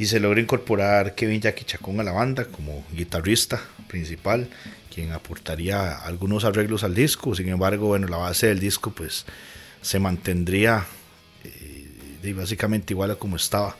y 0.00 0.06
se 0.06 0.18
logra 0.18 0.40
incorporar 0.40 1.14
Kevin 1.14 1.42
Jackie 1.42 1.66
Chacón 1.66 2.00
a 2.00 2.02
la 2.02 2.12
banda 2.12 2.46
como 2.46 2.82
guitarrista 2.90 3.60
principal, 3.86 4.48
quien 4.92 5.12
aportaría 5.12 5.96
algunos 5.98 6.44
arreglos 6.44 6.84
al 6.84 6.94
disco. 6.94 7.34
Sin 7.34 7.48
embargo, 7.48 7.88
bueno, 7.88 8.08
la 8.08 8.16
base 8.16 8.48
del 8.48 8.60
disco 8.60 8.90
pues 8.90 9.24
se 9.80 9.98
mantendría 9.98 10.86
eh, 11.44 12.32
básicamente 12.32 12.92
igual 12.92 13.12
a 13.12 13.16
como 13.16 13.36
estaba. 13.36 13.76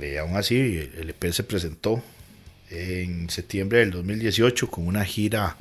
Eh, 0.00 0.18
aún 0.18 0.36
así, 0.36 0.56
el 0.56 1.10
EP 1.10 1.32
se 1.32 1.42
presentó 1.42 2.02
en 2.70 3.30
septiembre 3.30 3.78
del 3.78 3.90
2018 3.90 4.70
con 4.70 4.86
una 4.86 5.04
gira 5.04 5.56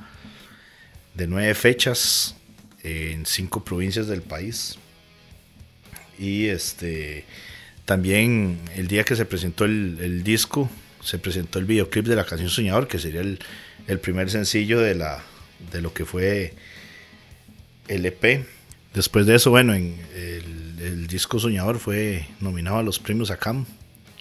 de 1.14 1.28
nueve 1.28 1.56
fechas 1.56 2.36
en 2.84 3.26
cinco 3.26 3.64
provincias 3.64 4.08
del 4.08 4.22
país. 4.22 4.78
Y 6.20 6.48
este 6.48 7.26
también 7.86 8.60
el 8.76 8.90
día 8.90 9.06
que 9.06 9.16
se 9.16 9.26
presentó 9.26 9.64
el, 9.64 10.22
disco, 10.22 10.70
se 11.02 11.20
presentó 11.20 11.58
el 11.58 11.64
videoclip 11.64 12.06
de 12.06 12.18
la 12.18 12.26
canción 12.26 12.50
Soñador, 12.50 12.86
que 12.86 13.00
sería 13.00 13.22
el, 13.22 13.40
primer 14.00 14.30
sencillo 14.30 14.80
de, 14.80 14.96
la, 14.96 15.24
de 15.72 15.82
lo 15.82 15.94
que 15.94 16.06
fue 16.06 16.54
el 17.88 18.06
EP. 18.06 18.46
Después 18.94 19.26
de 19.26 19.36
eso, 19.36 19.52
bueno, 19.52 19.74
en 19.74 19.98
el, 20.14 21.08
disco 21.08 21.40
Soñador 21.40 21.80
fue 21.80 22.28
nominado 22.42 22.78
a 22.78 22.84
los 22.84 23.00
premios 23.00 23.32
ACAM, 23.32 23.66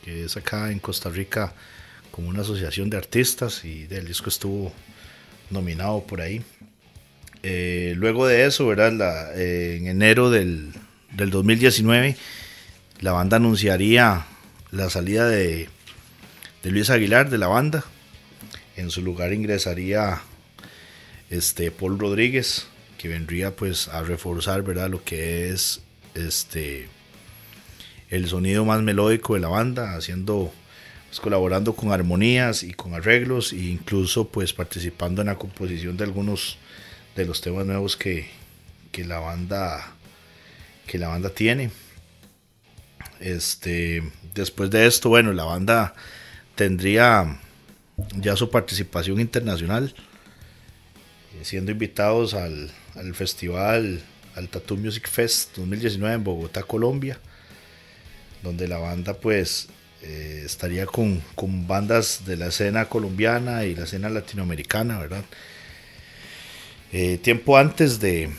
que 0.05 0.25
es 0.25 0.37
acá 0.37 0.71
en 0.71 0.79
Costa 0.79 1.11
Rica 1.11 1.53
como 2.13 2.29
una 2.29 2.43
asociación 2.43 2.89
de 2.91 2.97
artistas 2.97 3.65
y 3.65 3.87
el 3.91 4.07
disco 4.07 4.29
estuvo 4.29 4.73
nominado 5.51 6.05
por 6.05 6.21
ahí. 6.21 6.43
Eh, 7.43 7.95
luego 7.97 8.27
de 8.27 8.47
eso, 8.47 8.67
¿verdad? 8.67 9.39
Eh, 9.39 9.77
en 9.77 9.89
enero 9.89 10.31
del, 10.31 10.73
del 11.13 11.31
2019 11.31 12.17
la 13.01 13.13
banda 13.13 13.37
anunciaría 13.37 14.27
la 14.71 14.91
salida 14.91 15.29
de, 15.29 15.69
Luis 16.65 16.91
Aguilar 16.91 17.31
de 17.31 17.39
la 17.39 17.47
banda. 17.47 17.85
En 18.77 18.91
su 18.91 19.03
lugar 19.03 19.33
ingresaría 19.33 20.23
este 21.31 21.71
Paul 21.71 21.99
Rodríguez, 21.99 22.67
que 22.99 23.09
vendría 23.09 23.57
pues 23.57 23.89
a 23.89 24.03
reforzar 24.03 24.63
¿verdad? 24.63 24.91
lo 24.91 25.03
que 25.03 25.51
es 25.51 25.81
este 26.15 26.89
el 28.09 28.29
sonido 28.29 28.65
más 28.65 28.83
melódico 28.83 29.35
de 29.35 29.41
la 29.41 29.49
banda, 29.49 29.97
haciendo, 29.97 30.53
pues, 31.09 31.19
colaborando 31.19 31.75
con 31.75 31.93
armonías 31.93 32.63
y 32.63 32.73
con 32.73 32.95
arreglos, 32.95 33.53
e 33.53 33.57
incluso 33.57 34.29
pues 34.29 34.53
participando 34.53 35.23
en 35.23 35.27
la 35.27 35.35
composición 35.37 35.97
de 35.97 36.05
algunos 36.05 36.59
de 37.17 37.25
los 37.25 37.41
temas 37.41 37.67
nuevos 37.67 37.97
que, 37.97 38.29
que 38.93 39.05
la 39.05 39.19
banda 39.19 39.93
que 40.87 40.99
la 40.99 41.09
banda 41.09 41.31
tiene. 41.31 41.71
Este, 43.19 44.03
después 44.35 44.71
de 44.71 44.87
esto, 44.87 45.09
bueno, 45.09 45.33
la 45.33 45.45
banda 45.45 45.95
tendría 46.55 47.41
ya 48.17 48.37
su 48.37 48.51
participación 48.51 49.21
internacional, 49.21 49.95
eh, 51.35 51.45
siendo 51.45 51.73
invitados 51.73 52.35
al, 52.35 52.71
al 52.95 53.15
festival, 53.15 54.01
al 54.35 54.49
Tattoo 54.49 54.77
Music 54.77 55.09
Fest 55.09 55.57
2019 55.57 56.15
en 56.15 56.25
Bogotá, 56.25 56.63
Colombia, 56.63 57.19
donde 58.43 58.69
la 58.69 58.79
banda 58.79 59.15
pues 59.15 59.69
eh, 60.03 60.43
estaría 60.45 60.87
con, 60.87 61.23
con, 61.35 61.67
bandas 61.67 62.23
de 62.27 62.37
la 62.37 62.49
escena 62.49 62.85
colombiana 62.85 63.65
y 63.65 63.75
la 63.75 63.85
escena 63.85 64.09
latinoamericana, 64.09 64.99
¿verdad? 64.99 65.25
Eh, 66.93 67.19
tiempo 67.19 67.57
antes 67.57 67.99
de, 67.99 68.31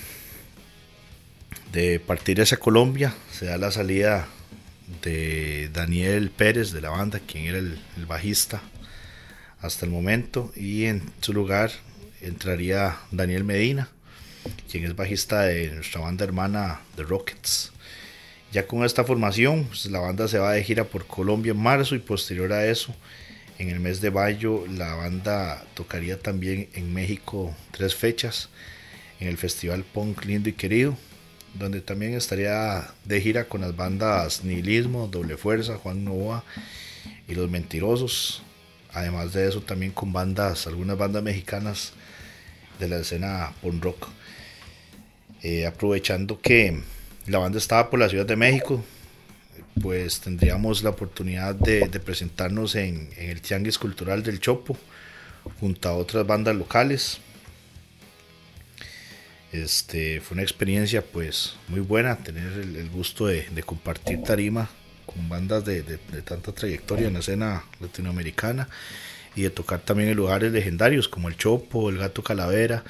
de 1.73 1.99
partir 1.99 2.41
hacia 2.41 2.57
Colombia, 2.57 3.13
se 3.31 3.45
da 3.47 3.57
la 3.57 3.71
salida 3.71 4.27
de 5.01 5.69
Daniel 5.73 6.29
Pérez 6.29 6.71
de 6.71 6.81
la 6.81 6.89
banda, 6.89 7.19
quien 7.19 7.45
era 7.45 7.57
el, 7.57 7.79
bajista 8.07 8.61
hasta 9.61 9.85
el 9.85 9.91
momento, 9.91 10.51
y 10.55 10.85
en 10.85 11.01
su 11.21 11.33
lugar 11.33 11.71
entraría 12.21 12.97
Daniel 13.11 13.43
Medina, 13.43 13.89
quien 14.69 14.85
es 14.85 14.95
bajista 14.95 15.43
de 15.43 15.71
nuestra 15.71 16.01
banda 16.01 16.25
hermana 16.25 16.81
The 16.95 17.03
Rockets. 17.03 17.71
Ya 18.51 18.65
con 18.65 18.83
esta 18.85 19.03
formación, 19.03 19.65
pues, 19.65 19.85
la 19.87 19.99
banda 19.99 20.27
se 20.27 20.39
va 20.39 20.53
de 20.53 20.63
gira 20.63 20.85
por 20.85 21.05
Colombia 21.05 21.51
en 21.51 21.59
marzo 21.59 21.95
y 21.95 21.99
posterior 21.99 22.51
a 22.53 22.65
eso, 22.65 22.95
en 23.59 23.69
el 23.69 23.79
mes 23.79 24.01
de 24.01 24.11
mayo, 24.11 24.65
la 24.67 24.93
banda 24.95 25.65
tocaría 25.73 26.19
también 26.19 26.69
en 26.73 26.93
México 26.93 27.55
tres 27.71 27.95
fechas 27.95 28.49
en 29.19 29.27
el 29.27 29.37
Festival 29.37 29.83
Punk 29.83 30.25
Lindo 30.25 30.49
y 30.49 30.53
Querido 30.53 30.95
donde 31.57 31.81
también 31.81 32.13
estaría 32.13 32.87
de 33.05 33.21
gira 33.21 33.45
con 33.47 33.61
las 33.61 33.75
bandas 33.75 34.43
Nihilismo, 34.43 35.07
Doble 35.07 35.37
Fuerza, 35.37 35.77
Juan 35.77 36.03
Novoa 36.03 36.43
y 37.27 37.35
Los 37.35 37.49
Mentirosos. 37.49 38.43
Además 38.97 39.31
de 39.31 39.47
eso, 39.47 39.61
también 39.61 39.91
con 39.91 40.11
bandas, 40.11 40.65
algunas 40.65 40.97
bandas 40.97 41.21
mexicanas 41.21 41.93
de 42.79 42.87
la 42.87 42.97
escena 42.97 43.53
punk 43.61 43.83
rock. 43.83 44.07
Eh, 45.43 45.67
aprovechando 45.67 46.41
que 46.41 46.81
la 47.27 47.37
banda 47.37 47.59
estaba 47.59 47.91
por 47.91 47.99
la 47.99 48.09
Ciudad 48.09 48.25
de 48.25 48.35
México, 48.35 48.83
pues 49.79 50.19
tendríamos 50.19 50.81
la 50.81 50.89
oportunidad 50.89 51.53
de, 51.53 51.87
presentarnos 51.99 52.73
en, 52.73 53.09
el 53.17 53.39
Tianguis 53.39 53.77
Cultural 53.77 54.23
del 54.23 54.39
Chopo, 54.39 54.75
junto 55.59 55.89
a 55.89 55.93
otras 55.93 56.25
bandas 56.25 56.55
locales. 56.55 57.19
Este, 59.51 60.21
fue 60.21 60.33
una 60.33 60.41
experiencia 60.41 61.03
pues 61.03 61.55
muy 61.67 61.81
buena 61.81 62.17
tener 62.17 62.51
el, 62.53 62.89
gusto 62.89 63.27
de, 63.27 63.45
compartir 63.63 64.23
tarima 64.23 64.71
con 65.07 65.27
bandas 65.27 65.65
de, 65.65 65.81
tanta 66.23 66.51
trayectoria 66.51 67.07
en 67.07 67.13
la 67.13 67.19
escena 67.19 67.63
latinoamericana 67.79 68.69
y 69.35 69.41
de 69.41 69.49
tocar 69.49 69.79
también 69.79 70.09
en 70.09 70.17
lugares 70.17 70.51
legendarios 70.51 71.07
como 71.07 71.29
el 71.29 71.37
Chopo, 71.37 71.89
el 71.89 71.97
Gato 71.97 72.23
Calavera 72.23 72.83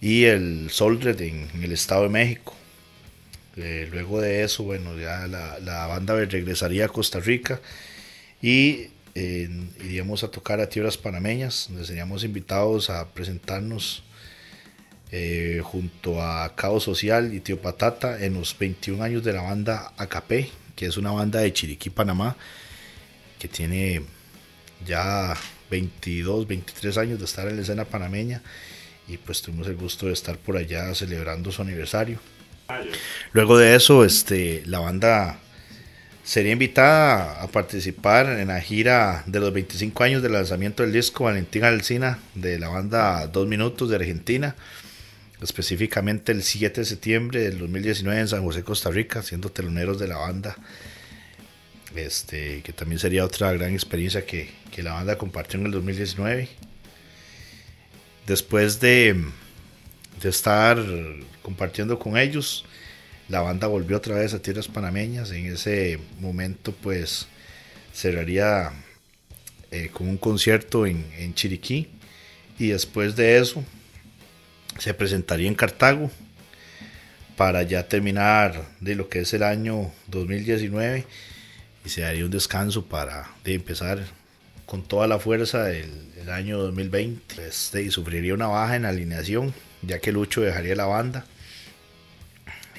y 0.00 0.24
el 0.24 0.68
Soldred 0.70 1.20
en, 1.22 1.48
el 1.62 1.72
Estado 1.72 2.02
de 2.02 2.08
México. 2.10 2.54
Eh, 3.56 3.88
luego 3.90 4.20
de 4.20 4.44
eso, 4.44 4.64
bueno, 4.64 4.96
ya 4.98 5.26
la, 5.26 5.86
banda 5.86 6.14
regresaría 6.14 6.84
a 6.84 6.88
Costa 6.88 7.20
Rica 7.20 7.60
y 8.42 8.88
iríamos 9.14 10.22
a 10.22 10.30
tocar 10.30 10.60
a 10.60 10.68
tierras 10.68 10.96
panameñas, 10.96 11.66
donde 11.68 11.84
seríamos 11.84 12.22
invitados 12.22 12.88
a 12.88 13.08
presentarnos 13.08 14.04
eh, 15.10 15.62
junto 15.64 16.22
a 16.22 16.54
Caos 16.54 16.84
Social 16.84 17.32
y 17.32 17.40
Tío 17.40 17.58
Patata 17.62 18.22
en 18.22 18.34
los 18.34 18.56
21 18.58 19.02
años 19.02 19.24
de 19.24 19.32
la 19.32 19.40
banda 19.40 19.94
AKP, 19.96 20.50
que 20.78 20.86
es 20.86 20.96
una 20.96 21.10
banda 21.10 21.40
de 21.40 21.52
Chiriquí, 21.52 21.90
Panamá, 21.90 22.36
que 23.36 23.48
tiene 23.48 24.00
ya 24.86 25.36
22, 25.72 26.46
23 26.46 26.98
años 26.98 27.18
de 27.18 27.24
estar 27.24 27.48
en 27.48 27.56
la 27.56 27.62
escena 27.62 27.84
panameña 27.84 28.42
y 29.08 29.16
pues 29.16 29.42
tuvimos 29.42 29.66
el 29.66 29.74
gusto 29.74 30.06
de 30.06 30.12
estar 30.12 30.38
por 30.38 30.56
allá 30.56 30.94
celebrando 30.94 31.50
su 31.50 31.62
aniversario. 31.62 32.20
Luego 33.32 33.58
de 33.58 33.74
eso, 33.74 34.04
este, 34.04 34.62
la 34.66 34.78
banda 34.78 35.40
sería 36.22 36.52
invitada 36.52 37.42
a 37.42 37.48
participar 37.48 38.38
en 38.38 38.46
la 38.46 38.60
gira 38.60 39.24
de 39.26 39.40
los 39.40 39.52
25 39.52 40.04
años 40.04 40.22
del 40.22 40.34
lanzamiento 40.34 40.84
del 40.84 40.92
disco 40.92 41.24
Valentín 41.24 41.64
Alcina 41.64 42.20
de 42.36 42.56
la 42.60 42.68
banda 42.68 43.26
Dos 43.26 43.48
Minutos 43.48 43.90
de 43.90 43.96
Argentina 43.96 44.54
específicamente 45.42 46.32
el 46.32 46.42
7 46.42 46.80
de 46.80 46.84
septiembre 46.84 47.40
del 47.40 47.58
2019 47.58 48.20
en 48.20 48.28
San 48.28 48.42
José, 48.42 48.64
Costa 48.64 48.90
Rica, 48.90 49.22
siendo 49.22 49.50
teloneros 49.50 49.98
de 49.98 50.08
la 50.08 50.16
banda. 50.16 50.56
Este, 51.94 52.62
que 52.62 52.72
también 52.72 52.98
sería 52.98 53.24
otra 53.24 53.52
gran 53.52 53.72
experiencia 53.72 54.24
que, 54.24 54.56
la 54.78 54.92
banda 54.92 55.18
compartió 55.18 55.58
en 55.58 55.66
el 55.66 55.72
2019. 55.72 56.48
Después 58.28 58.78
de, 58.78 59.24
de 60.22 60.28
estar 60.28 60.78
compartiendo 61.42 61.98
con 61.98 62.16
ellos, 62.16 62.64
la 63.28 63.40
banda 63.40 63.66
volvió 63.66 63.96
otra 63.96 64.14
vez 64.14 64.34
a 64.34 64.40
tierras 64.40 64.68
panameñas. 64.68 65.32
En 65.32 65.46
ese 65.46 65.98
momento, 66.20 66.72
pues 66.72 67.26
cerraría 67.92 68.70
eh, 69.72 69.90
con 69.92 70.08
un 70.08 70.16
concierto 70.16 70.86
en, 70.86 71.04
en 71.18 71.34
Chiriquí. 71.34 71.88
Y 72.56 72.68
después 72.68 73.16
de 73.16 73.38
eso, 73.38 73.64
se 74.78 74.94
presentaría 74.94 75.48
en 75.48 75.54
Cartago 75.54 76.10
para 77.36 77.62
ya 77.62 77.88
terminar 77.88 78.64
de 78.80 78.94
lo 78.94 79.08
que 79.08 79.20
es 79.20 79.34
el 79.34 79.42
año 79.42 79.92
2019 80.08 81.06
y 81.84 81.88
se 81.88 82.00
daría 82.00 82.24
un 82.24 82.30
descanso 82.30 82.86
para 82.86 83.30
de 83.44 83.54
empezar 83.54 84.04
con 84.66 84.82
toda 84.82 85.06
la 85.06 85.18
fuerza 85.18 85.70
el, 85.70 85.90
el 86.20 86.30
año 86.30 86.58
2020 86.58 87.46
este, 87.46 87.82
y 87.82 87.90
sufriría 87.90 88.34
una 88.34 88.48
baja 88.48 88.76
en 88.76 88.86
alineación 88.86 89.54
ya 89.82 89.98
que 89.98 90.12
Lucho 90.12 90.40
dejaría 90.40 90.74
la 90.74 90.86
banda. 90.86 91.24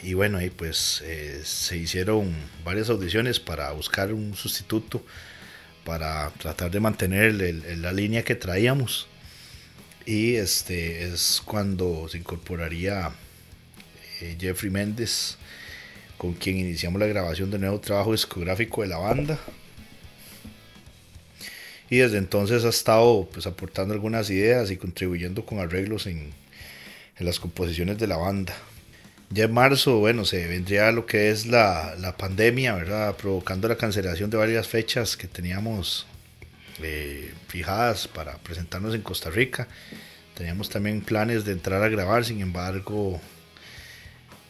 Y 0.01 0.13
bueno 0.13 0.37
ahí 0.37 0.49
pues 0.49 1.01
eh, 1.05 1.41
se 1.43 1.77
hicieron 1.77 2.33
varias 2.63 2.89
audiciones 2.89 3.39
para 3.39 3.71
buscar 3.71 4.13
un 4.13 4.35
sustituto 4.35 5.03
para 5.83 6.29
tratar 6.31 6.71
de 6.71 6.79
mantener 6.79 7.33
la 7.33 7.91
línea 7.91 8.23
que 8.23 8.35
traíamos 8.35 9.07
y 10.09 10.37
este 10.37 11.03
es 11.03 11.39
cuando 11.45 12.07
se 12.09 12.17
incorporaría 12.17 13.11
eh, 14.19 14.35
Jeffrey 14.39 14.71
Méndez, 14.71 15.37
con 16.17 16.33
quien 16.33 16.57
iniciamos 16.57 16.99
la 16.99 17.05
grabación 17.05 17.51
del 17.51 17.61
nuevo 17.61 17.79
trabajo 17.79 18.11
discográfico 18.11 18.81
de 18.81 18.87
la 18.87 18.97
banda. 18.97 19.39
Y 21.91 21.97
desde 21.97 22.17
entonces 22.17 22.65
ha 22.65 22.69
estado 22.69 23.29
pues, 23.31 23.45
aportando 23.45 23.93
algunas 23.93 24.31
ideas 24.31 24.71
y 24.71 24.77
contribuyendo 24.77 25.45
con 25.45 25.59
arreglos 25.59 26.07
en, 26.07 26.33
en 27.19 27.25
las 27.27 27.39
composiciones 27.39 27.99
de 27.99 28.07
la 28.07 28.17
banda. 28.17 28.57
Ya 29.29 29.43
en 29.43 29.53
marzo, 29.53 29.99
bueno, 29.99 30.25
se 30.25 30.47
vendría 30.47 30.91
lo 30.91 31.05
que 31.05 31.29
es 31.29 31.45
la, 31.45 31.93
la 31.99 32.17
pandemia, 32.17 32.73
¿verdad? 32.73 33.15
Provocando 33.15 33.67
la 33.67 33.77
cancelación 33.77 34.31
de 34.31 34.37
varias 34.37 34.67
fechas 34.67 35.15
que 35.15 35.27
teníamos 35.27 36.07
fijadas 37.47 38.07
para 38.07 38.37
presentarnos 38.37 38.95
en 38.95 39.01
Costa 39.01 39.29
Rica. 39.29 39.67
Teníamos 40.35 40.69
también 40.69 41.01
planes 41.01 41.43
de 41.45 41.51
entrar 41.51 41.83
a 41.83 41.89
grabar, 41.89 42.23
sin 42.23 42.41
embargo, 42.41 43.19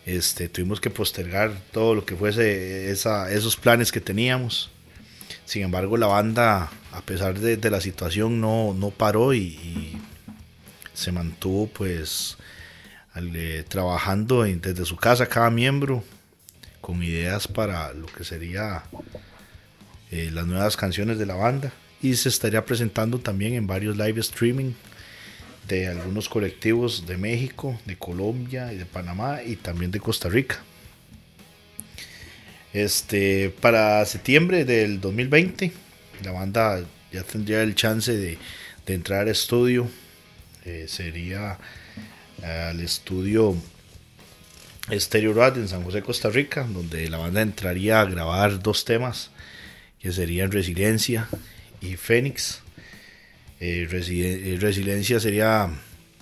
este, 0.05 0.49
tuvimos 0.49 0.79
que 0.79 0.89
postergar 0.89 1.51
todo 1.71 1.95
lo 1.95 2.05
que 2.05 2.15
fuese 2.15 2.91
esos 2.91 3.57
planes 3.57 3.91
que 3.91 4.01
teníamos. 4.01 4.69
Sin 5.45 5.63
embargo, 5.63 5.97
la 5.97 6.07
banda, 6.07 6.69
a 6.91 7.01
pesar 7.01 7.39
de, 7.39 7.69
la 7.69 7.81
situación, 7.81 8.39
no, 8.39 8.73
no 8.73 8.91
paró 8.91 9.33
y, 9.33 9.97
se 10.93 11.13
mantuvo 11.13 11.67
pues 11.67 12.37
eh, 13.15 13.63
trabajando 13.69 14.43
desde 14.43 14.83
su 14.83 14.97
casa 14.97 15.27
cada 15.27 15.49
miembro 15.49 16.03
con 16.81 17.01
ideas 17.01 17.47
para 17.47 17.93
lo 17.93 18.05
que 18.07 18.25
sería 18.25 18.83
eh, 20.11 20.29
las 20.33 20.45
nuevas 20.45 20.75
canciones 20.75 21.17
de 21.17 21.25
la 21.25 21.35
banda 21.35 21.71
y 22.01 22.15
se 22.15 22.29
estaría 22.29 22.65
presentando 22.65 23.19
también 23.19 23.53
en 23.53 23.67
varios 23.67 23.97
live 23.97 24.19
streaming 24.21 24.73
de 25.67 25.87
algunos 25.87 26.29
colectivos 26.29 27.05
de 27.05 27.17
México, 27.17 27.79
de 27.85 27.97
Colombia 27.97 28.73
y 28.73 28.77
de 28.77 28.85
Panamá 28.85 29.43
y 29.43 29.55
también 29.55 29.91
de 29.91 29.99
Costa 29.99 30.29
Rica. 30.29 30.63
Este, 32.73 33.49
para 33.61 34.05
septiembre 34.05 34.65
del 34.65 34.99
2020, 35.01 35.71
la 36.23 36.31
banda 36.31 36.83
ya 37.11 37.23
tendría 37.23 37.61
el 37.63 37.75
chance 37.75 38.15
de, 38.15 38.37
entrar 38.87 39.21
al 39.21 39.27
estudio. 39.27 39.87
Eh, 40.65 40.85
sería 40.87 41.59
al 42.43 42.79
estudio 42.79 43.55
Stereo 44.91 45.33
Rad 45.33 45.57
en 45.57 45.67
San 45.67 45.83
José, 45.83 46.01
Costa 46.01 46.29
Rica, 46.29 46.65
donde 46.67 47.07
la 47.09 47.19
banda 47.19 47.41
entraría 47.41 48.01
a 48.01 48.05
grabar 48.05 48.59
dos 48.61 48.85
temas 48.85 49.29
que 49.99 50.11
serían 50.11 50.51
Resiliencia 50.51 51.27
y 51.81 51.95
Fénix. 51.95 52.61
Eh, 53.59 53.87
eh, 53.91 54.57
Resiliencia 54.59 55.19
sería 55.19 55.69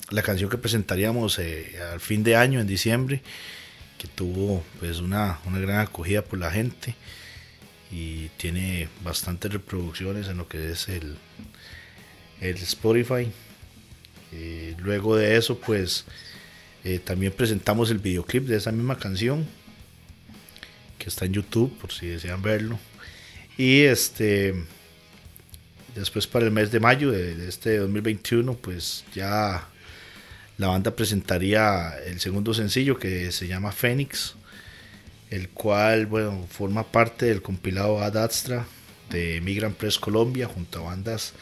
la 0.10 0.22
canción 0.24 0.50
que 0.50 0.58
presentaríamos 0.58 1.38
eh, 1.40 1.78
al 1.92 2.00
fin 2.00 2.24
de 2.24 2.36
año, 2.36 2.60
en 2.60 2.68
diciembre, 2.68 3.22
que 3.98 4.08
tuvo 4.08 4.64
pues 4.80 5.00
una, 5.00 5.40
una 5.46 5.60
gran 5.60 5.80
acogida 5.80 6.24
por 6.24 6.40
la 6.40 6.52
gente 6.52 6.96
y 7.92 8.30
tiene 8.38 8.90
bastantes 9.04 9.54
reproducciones 9.54 10.28
en 10.28 10.38
lo 10.38 10.48
que 10.48 10.72
es 10.72 10.90
el, 10.90 11.18
el 12.42 12.56
Spotify. 12.58 13.32
luego 14.80 15.16
de 15.16 15.38
eso, 15.38 15.60
pues 15.60 16.06
también 17.06 17.34
presentamos 17.34 17.92
el 17.92 18.00
videoclip 18.00 18.46
de 18.46 18.58
esa 18.58 18.72
misma 18.72 18.98
canción 18.98 19.46
que 20.98 21.10
está 21.10 21.26
en 21.26 21.34
YouTube 21.34 21.78
por 21.80 21.92
si 21.92 22.08
desean 22.08 22.42
verlo. 22.42 22.80
Y 23.58 23.84
este 23.84 24.54
después 26.00 26.28
para 26.28 26.46
el 26.46 26.52
mes 26.52 26.72
de 26.72 26.80
mayo 26.80 27.12
de, 27.12 27.48
este 27.48 27.78
2021, 27.78 28.54
pues 28.56 29.04
ya 29.14 29.68
la 30.58 30.68
banda 30.68 30.96
presentaría 30.96 31.94
el 32.06 32.20
segundo 32.20 32.54
sencillo 32.54 32.98
que 32.98 33.32
se 33.32 33.48
llama 33.48 33.72
Fénix, 33.72 34.36
el 35.30 35.50
cual 35.50 36.06
bueno, 36.06 36.48
forma 36.50 36.84
parte 36.92 37.28
del 37.28 37.42
compilado 37.42 38.02
Ad 38.02 38.18
Astra 38.18 38.66
de 39.10 39.42
Migrant 39.42 39.78
Press 39.78 39.98
Colombia 39.98 40.48
junto 40.48 40.80
a 40.80 40.84
bandas 40.84 41.34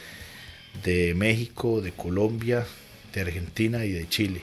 de 0.84 1.14
México, 1.14 1.80
de 1.80 1.92
Colombia, 1.92 2.66
de 3.12 3.20
Argentina 3.20 3.84
y 3.84 3.92
de 3.92 4.08
Chile. 4.08 4.42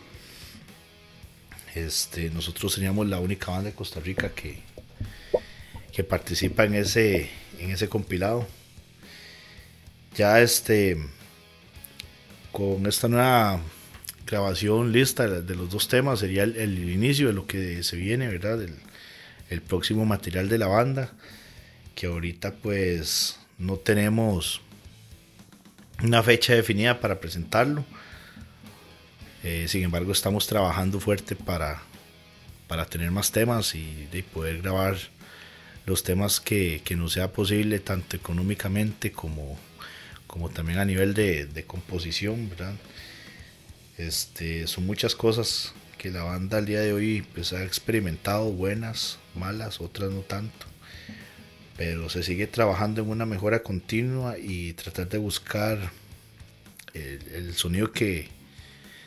Este, 1.76 2.30
nosotros 2.30 2.74
seríamos 2.74 3.08
la 3.08 3.20
única 3.20 3.52
banda 3.52 3.70
de 3.70 3.76
Costa 3.76 4.00
Rica 4.00 4.30
que, 4.30 4.60
que 5.92 6.04
participa 6.04 6.66
en 6.66 6.76
ese, 6.76 7.30
en 7.60 7.72
ese 7.72 7.90
compilado. 7.90 8.48
Ya 10.16 10.40
este 10.42 10.98
con 12.52 12.86
esta 12.86 13.08
nueva 13.08 13.60
grabación 14.28 14.92
lista 14.92 15.28
de 15.28 15.56
los 15.56 15.72
dos 15.72 15.88
temas 15.88 16.20
sería 16.20 16.44
el, 16.44 16.90
inicio 16.90 17.28
de 17.28 17.34
lo 17.34 17.48
que 17.48 17.82
se 17.82 17.98
viene, 17.98 18.28
¿verdad? 18.28 18.62
El, 18.62 19.62
próximo 19.62 20.04
material 20.04 20.50
de 20.50 20.58
la 20.58 20.66
banda, 20.66 21.12
que 21.94 22.08
ahorita 22.08 22.56
pues 22.56 23.38
no 23.60 23.78
tenemos 23.78 24.62
una 26.02 26.24
fecha 26.24 26.56
definida 26.56 27.00
para 27.00 27.20
presentarlo. 27.20 27.86
Eh, 29.44 29.68
sin 29.68 29.84
embargo, 29.84 30.12
estamos 30.12 30.48
trabajando 30.48 31.00
fuerte 31.00 31.36
para, 31.36 31.84
para 32.68 32.86
tener 32.86 33.12
más 33.12 33.32
temas 33.32 33.76
y 33.76 34.08
de 34.12 34.24
poder 34.24 34.64
grabar 34.64 34.98
los 35.86 36.02
temas 36.02 36.40
que, 36.40 36.82
que 36.84 36.96
nos 36.96 37.14
sea 37.14 37.32
posible, 37.32 37.80
tanto 37.80 38.16
económicamente 38.16 39.12
como, 39.12 39.60
como 40.34 40.50
también 40.50 40.80
a 40.80 40.86
nivel 40.86 41.14
de, 41.14 41.64
composición, 41.68 42.50
¿verdad? 42.50 42.74
Este, 44.00 44.66
son 44.66 44.88
muchas 44.88 45.14
cosas 45.14 45.76
que 46.00 46.10
la 46.10 46.24
banda 46.24 46.58
al 46.58 46.66
día 46.66 46.82
de 46.82 46.92
hoy 46.92 47.24
pues, 47.36 47.54
ha 47.54 47.64
experimentado, 47.64 48.52
buenas, 48.52 49.20
malas, 49.36 49.80
otras 49.80 50.10
no 50.10 50.22
tanto. 50.22 50.66
Pero 51.78 52.10
se 52.10 52.24
sigue 52.24 52.48
trabajando 52.48 53.04
en 53.04 53.12
una 53.12 53.28
mejora 53.28 53.62
continua 53.62 54.40
y 54.40 54.74
tratar 54.74 55.08
de 55.08 55.20
buscar 55.20 55.92
el, 56.96 57.22
el 57.36 57.54
sonido 57.54 57.92
que, 57.92 58.30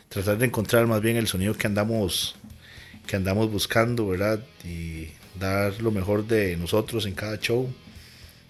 tratar 0.09 0.39
de 0.39 0.47
encontrar 0.47 0.87
más 0.87 1.03
bien 1.03 1.17
el 1.17 1.27
sonido 1.27 1.55
que 1.55 1.67
andamos 1.67 2.37
que 3.05 3.17
andamos 3.17 3.51
buscando, 3.51 4.07
¿verdad? 4.07 4.39
Y 4.65 5.09
dar 5.41 5.83
lo 5.83 5.91
mejor 5.91 6.29
de 6.29 6.57
nosotros 6.57 7.05
en 7.05 7.15
cada 7.15 7.41
show. 7.41 7.69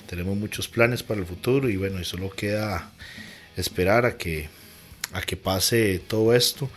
Tenemos 0.06 0.36
muchos 0.36 0.68
planes 0.68 1.02
para 1.02 1.20
el 1.20 1.26
futuro 1.26 1.68
y 1.68 1.76
bueno, 1.76 2.00
y 2.00 2.04
solo 2.04 2.30
queda 2.30 2.90
esperar 3.56 4.06
a 4.06 4.16
que, 4.16 4.48
a 5.12 5.22
que 5.22 5.36
pase 5.36 5.98
todo 5.98 6.34
esto 6.34 6.70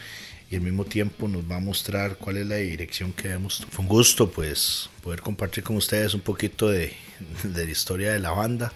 y 0.50 0.56
al 0.56 0.62
mismo 0.62 0.86
tiempo 0.86 1.28
nos 1.28 1.50
va 1.50 1.58
a 1.58 1.60
mostrar 1.60 2.18
cuál 2.18 2.38
es 2.38 2.48
la 2.48 2.56
dirección 2.56 3.14
que 3.14 3.28
debemos. 3.28 3.66
Fue 3.70 3.84
un 3.84 3.90
gusto 3.90 4.32
pues 4.32 4.90
poder 5.04 5.22
compartir 5.22 5.64
con 5.64 5.76
ustedes 5.76 6.14
un 6.14 6.22
poquito 6.22 6.70
de, 6.70 6.94
de 7.44 7.66
la 7.66 7.72
historia 7.72 8.12
de 8.12 8.20
la 8.20 8.32
banda. 8.32 8.74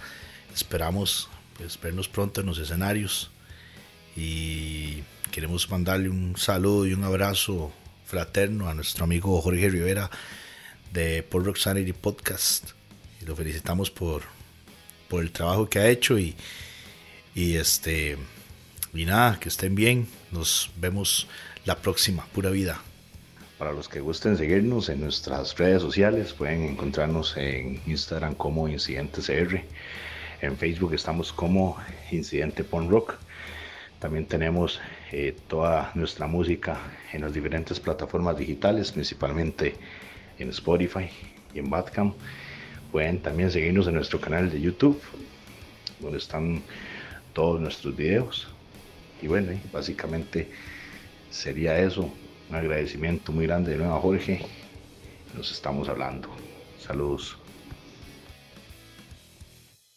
Esperamos 0.53 1.29
pues, 1.57 1.79
vernos 1.81 2.07
pronto 2.07 2.41
en 2.41 2.47
los 2.47 2.59
escenarios 2.59 3.31
y 4.15 5.01
queremos 5.31 5.69
mandarle 5.71 6.09
un 6.09 6.37
saludo 6.37 6.85
y 6.85 6.93
un 6.93 7.03
abrazo 7.03 7.73
fraterno 8.05 8.69
a 8.69 8.75
nuestro 8.75 9.05
amigo 9.05 9.41
Jorge 9.41 9.69
Rivera 9.69 10.11
de 10.91 11.23
Paul 11.23 11.45
Rock 11.45 11.57
Sanity 11.57 11.93
Podcast. 11.93 12.71
Y 13.19 13.25
lo 13.25 13.35
felicitamos 13.35 13.89
por, 13.89 14.21
por 15.13 15.21
el 15.21 15.32
trabajo 15.32 15.69
que 15.69 15.78
ha 15.78 15.88
hecho 15.89 16.17
y, 16.17 16.34
y 17.36 17.56
este 17.58 18.17
y 18.95 19.06
nada, 19.06 19.39
que 19.39 19.47
estén 19.47 19.76
bien. 19.76 20.08
Nos 20.32 20.71
vemos 20.76 21.28
la 21.65 21.76
próxima, 21.78 22.26
pura 22.34 22.49
vida. 22.49 22.82
Para 23.60 23.73
los 23.73 23.88
que 23.88 23.99
gusten 23.99 24.38
seguirnos 24.38 24.89
en 24.89 25.02
nuestras 25.02 25.56
redes 25.56 25.84
sociales, 25.84 26.34
pueden 26.34 26.63
encontrarnos 26.63 27.38
en 27.38 27.80
Instagram 27.86 28.34
como 28.34 28.67
Incidente 28.67 29.21
CR. 29.21 29.62
En 30.41 30.58
Facebook 30.58 30.95
estamos 30.95 31.32
como 31.32 31.78
Incidente 32.12 32.63
Pon 32.63 32.89
Rock. 32.89 33.13
También 33.99 34.26
tenemos 34.26 34.82
eh, 35.12 35.38
toda 35.47 35.91
nuestra 35.93 36.26
música 36.26 36.80
en 37.12 37.21
las 37.21 37.36
diferentes 37.36 37.80
plataformas 37.80 38.36
digitales, 38.36 38.91
principalmente 38.91 39.76
en 40.39 40.49
Spotify 40.49 41.08
y 41.54 41.60
en 41.60 41.69
Badcam. 41.69 42.15
Pueden 42.93 43.17
también 43.17 43.49
seguirnos 43.49 43.88
en 43.88 43.95
nuestro 43.95 44.21
canal 44.21 44.51
de 44.51 44.62
YouTube, 44.62 45.01
donde 45.99 46.19
están 46.19 46.62
todos 47.34 47.60
nuestros 47.60 47.95
videos. 47.97 48.47
Y 49.19 49.25
bueno, 49.25 49.51
básicamente 49.71 50.51
sería 51.32 51.79
eso. 51.79 52.13
Un 52.51 52.56
agradecimiento 52.56 53.32
muy 53.32 53.47
grande 53.47 53.71
de 53.71 53.77
nuevo 53.77 53.95
a 53.95 53.99
Jorge. 53.99 54.45
Nos 55.36 55.51
estamos 55.51 55.89
hablando. 55.89 56.29
Saludos. 56.77 57.36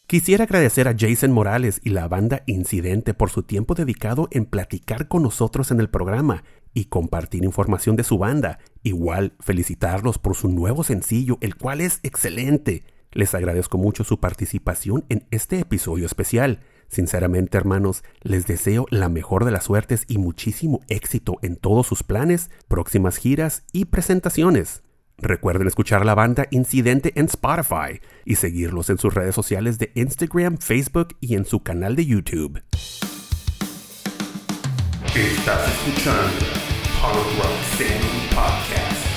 Quisiera 0.07 0.45
agradecer 0.45 0.87
a 0.87 0.95
Jason 0.97 1.31
Morales 1.31 1.81
y 1.83 1.91
la 1.91 2.07
banda 2.07 2.41
Incidente 2.47 3.13
por 3.13 3.29
su 3.29 3.43
tiempo 3.43 3.75
dedicado 3.75 4.27
en 4.31 4.45
platicar 4.45 5.07
con 5.07 5.21
nosotros 5.21 5.69
en 5.69 5.81
el 5.81 5.89
programa 5.89 6.43
y 6.77 6.85
compartir 6.85 7.43
información 7.43 7.95
de 7.95 8.03
su 8.03 8.19
banda. 8.19 8.59
Igual 8.83 9.33
felicitarlos 9.39 10.19
por 10.19 10.35
su 10.35 10.47
nuevo 10.47 10.83
sencillo, 10.83 11.39
el 11.41 11.55
cual 11.55 11.81
es 11.81 11.99
excelente. 12.03 12.83
Les 13.11 13.33
agradezco 13.33 13.79
mucho 13.79 14.03
su 14.03 14.19
participación 14.19 15.03
en 15.09 15.25
este 15.31 15.59
episodio 15.59 16.05
especial. 16.05 16.59
Sinceramente, 16.87 17.57
hermanos, 17.57 18.03
les 18.21 18.45
deseo 18.45 18.85
la 18.91 19.09
mejor 19.09 19.43
de 19.43 19.49
las 19.49 19.63
suertes 19.63 20.05
y 20.07 20.19
muchísimo 20.19 20.81
éxito 20.87 21.39
en 21.41 21.55
todos 21.55 21.87
sus 21.87 22.03
planes, 22.03 22.51
próximas 22.67 23.17
giras 23.17 23.63
y 23.73 23.85
presentaciones. 23.85 24.83
Recuerden 25.17 25.67
escuchar 25.67 26.05
la 26.05 26.13
banda 26.13 26.45
Incidente 26.51 27.11
en 27.15 27.25
Spotify 27.25 28.01
y 28.23 28.35
seguirlos 28.35 28.91
en 28.91 28.99
sus 28.99 29.15
redes 29.15 29.33
sociales 29.33 29.79
de 29.79 29.91
Instagram, 29.95 30.59
Facebook 30.59 31.17
y 31.21 31.33
en 31.33 31.45
su 31.45 31.63
canal 31.63 31.95
de 31.95 32.05
YouTube. 32.05 32.61
Estás 35.15 35.67
escuchando 35.87 36.66
Punk 37.07 37.37
Rock 37.37 37.55
Podcast. 38.35 39.07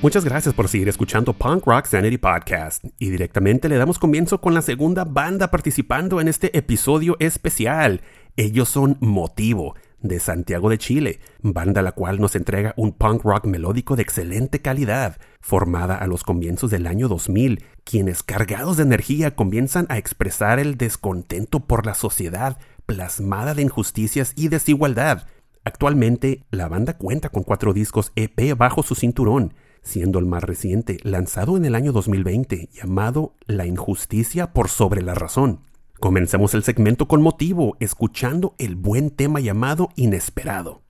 Muchas 0.00 0.24
gracias 0.24 0.54
por 0.54 0.68
seguir 0.68 0.88
escuchando 0.88 1.34
Punk 1.34 1.66
Rock 1.66 1.86
Sanity 1.86 2.16
Podcast 2.16 2.84
y 2.98 3.10
directamente 3.10 3.68
le 3.68 3.76
damos 3.76 3.98
comienzo 3.98 4.40
con 4.40 4.54
la 4.54 4.62
segunda 4.62 5.04
banda 5.04 5.50
participando 5.50 6.22
en 6.22 6.28
este 6.28 6.56
episodio 6.56 7.16
especial. 7.20 8.00
Ellos 8.36 8.70
son 8.70 8.96
Motivo, 9.00 9.74
de 10.04 10.20
Santiago 10.20 10.70
de 10.70 10.78
Chile, 10.78 11.20
banda 11.40 11.82
la 11.82 11.92
cual 11.92 12.20
nos 12.20 12.36
entrega 12.36 12.74
un 12.76 12.92
punk 12.92 13.24
rock 13.24 13.46
melódico 13.46 13.96
de 13.96 14.02
excelente 14.02 14.60
calidad, 14.60 15.18
formada 15.40 15.96
a 15.96 16.06
los 16.06 16.22
comienzos 16.22 16.70
del 16.70 16.86
año 16.86 17.08
2000, 17.08 17.64
quienes 17.84 18.22
cargados 18.22 18.76
de 18.76 18.82
energía 18.82 19.34
comienzan 19.34 19.86
a 19.88 19.98
expresar 19.98 20.58
el 20.58 20.76
descontento 20.76 21.60
por 21.60 21.86
la 21.86 21.94
sociedad 21.94 22.58
plasmada 22.86 23.54
de 23.54 23.62
injusticias 23.62 24.32
y 24.36 24.48
desigualdad. 24.48 25.26
Actualmente, 25.64 26.44
la 26.50 26.68
banda 26.68 26.96
cuenta 26.98 27.28
con 27.28 27.42
cuatro 27.42 27.72
discos 27.72 28.12
EP 28.16 28.56
bajo 28.56 28.82
su 28.82 28.94
cinturón, 28.94 29.54
siendo 29.82 30.18
el 30.18 30.26
más 30.26 30.42
reciente 30.42 30.98
lanzado 31.02 31.56
en 31.56 31.64
el 31.64 31.74
año 31.74 31.92
2020 31.92 32.68
llamado 32.72 33.34
La 33.46 33.66
injusticia 33.66 34.52
por 34.52 34.68
sobre 34.68 35.02
la 35.02 35.14
razón. 35.14 35.60
Comencemos 36.00 36.54
el 36.54 36.64
segmento 36.64 37.08
con 37.08 37.22
motivo, 37.22 37.76
escuchando 37.80 38.54
el 38.58 38.76
buen 38.76 39.10
tema 39.10 39.40
llamado 39.40 39.88
Inesperado. 39.96 40.82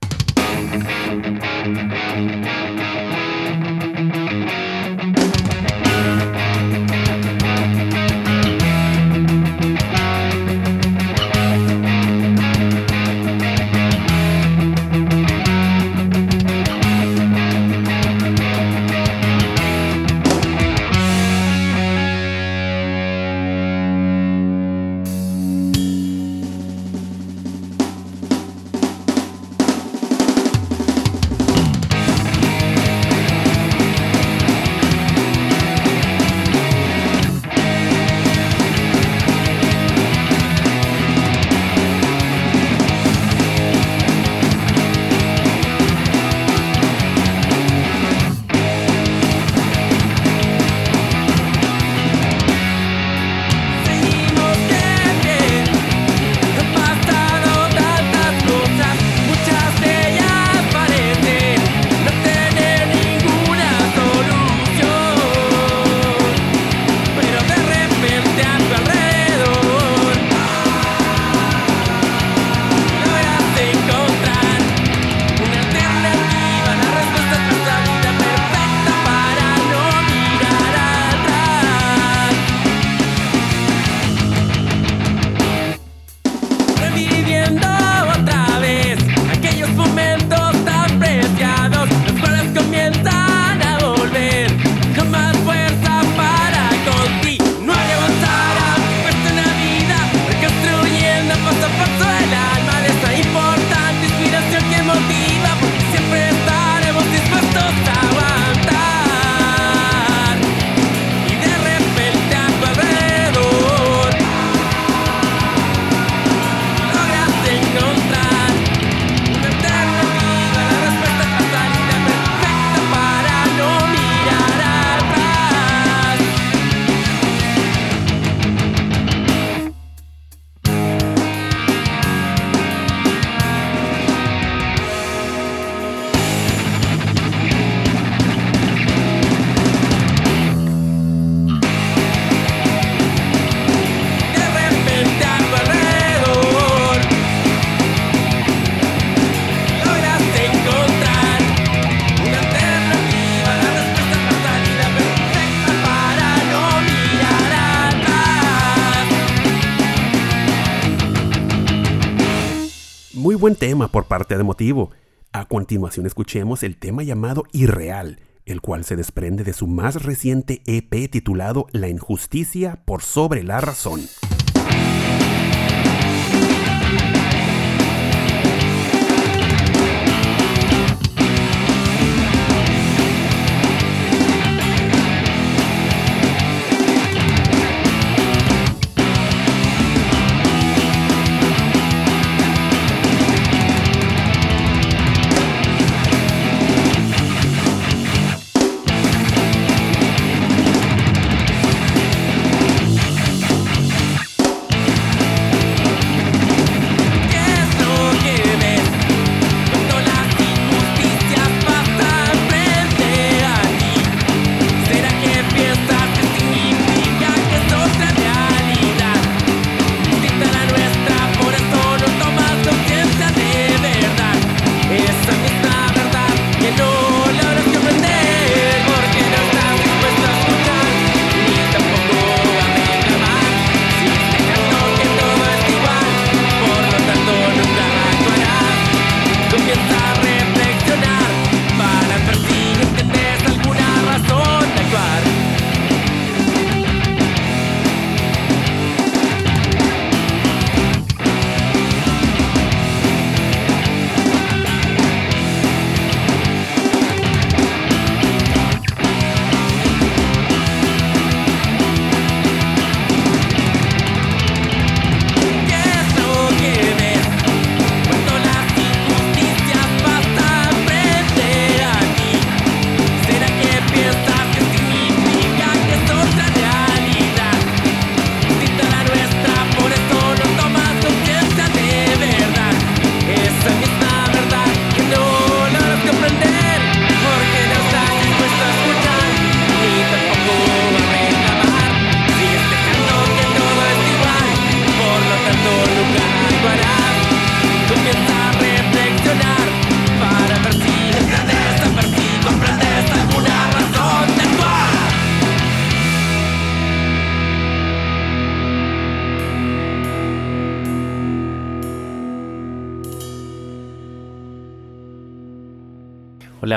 Por 163.89 164.05
parte 164.05 164.37
de 164.37 164.43
Motivo. 164.43 164.91
A 165.31 165.45
continuación 165.45 166.05
escuchemos 166.05 166.63
el 166.63 166.77
tema 166.77 167.03
llamado 167.03 167.43
Irreal, 167.51 168.19
el 168.45 168.61
cual 168.61 168.85
se 168.85 168.95
desprende 168.95 169.43
de 169.43 169.53
su 169.53 169.67
más 169.67 170.03
reciente 170.03 170.61
EP 170.65 171.09
titulado 171.09 171.67
La 171.71 171.89
injusticia 171.89 172.81
por 172.85 173.01
sobre 173.01 173.43
la 173.43 173.61
razón. 173.61 174.01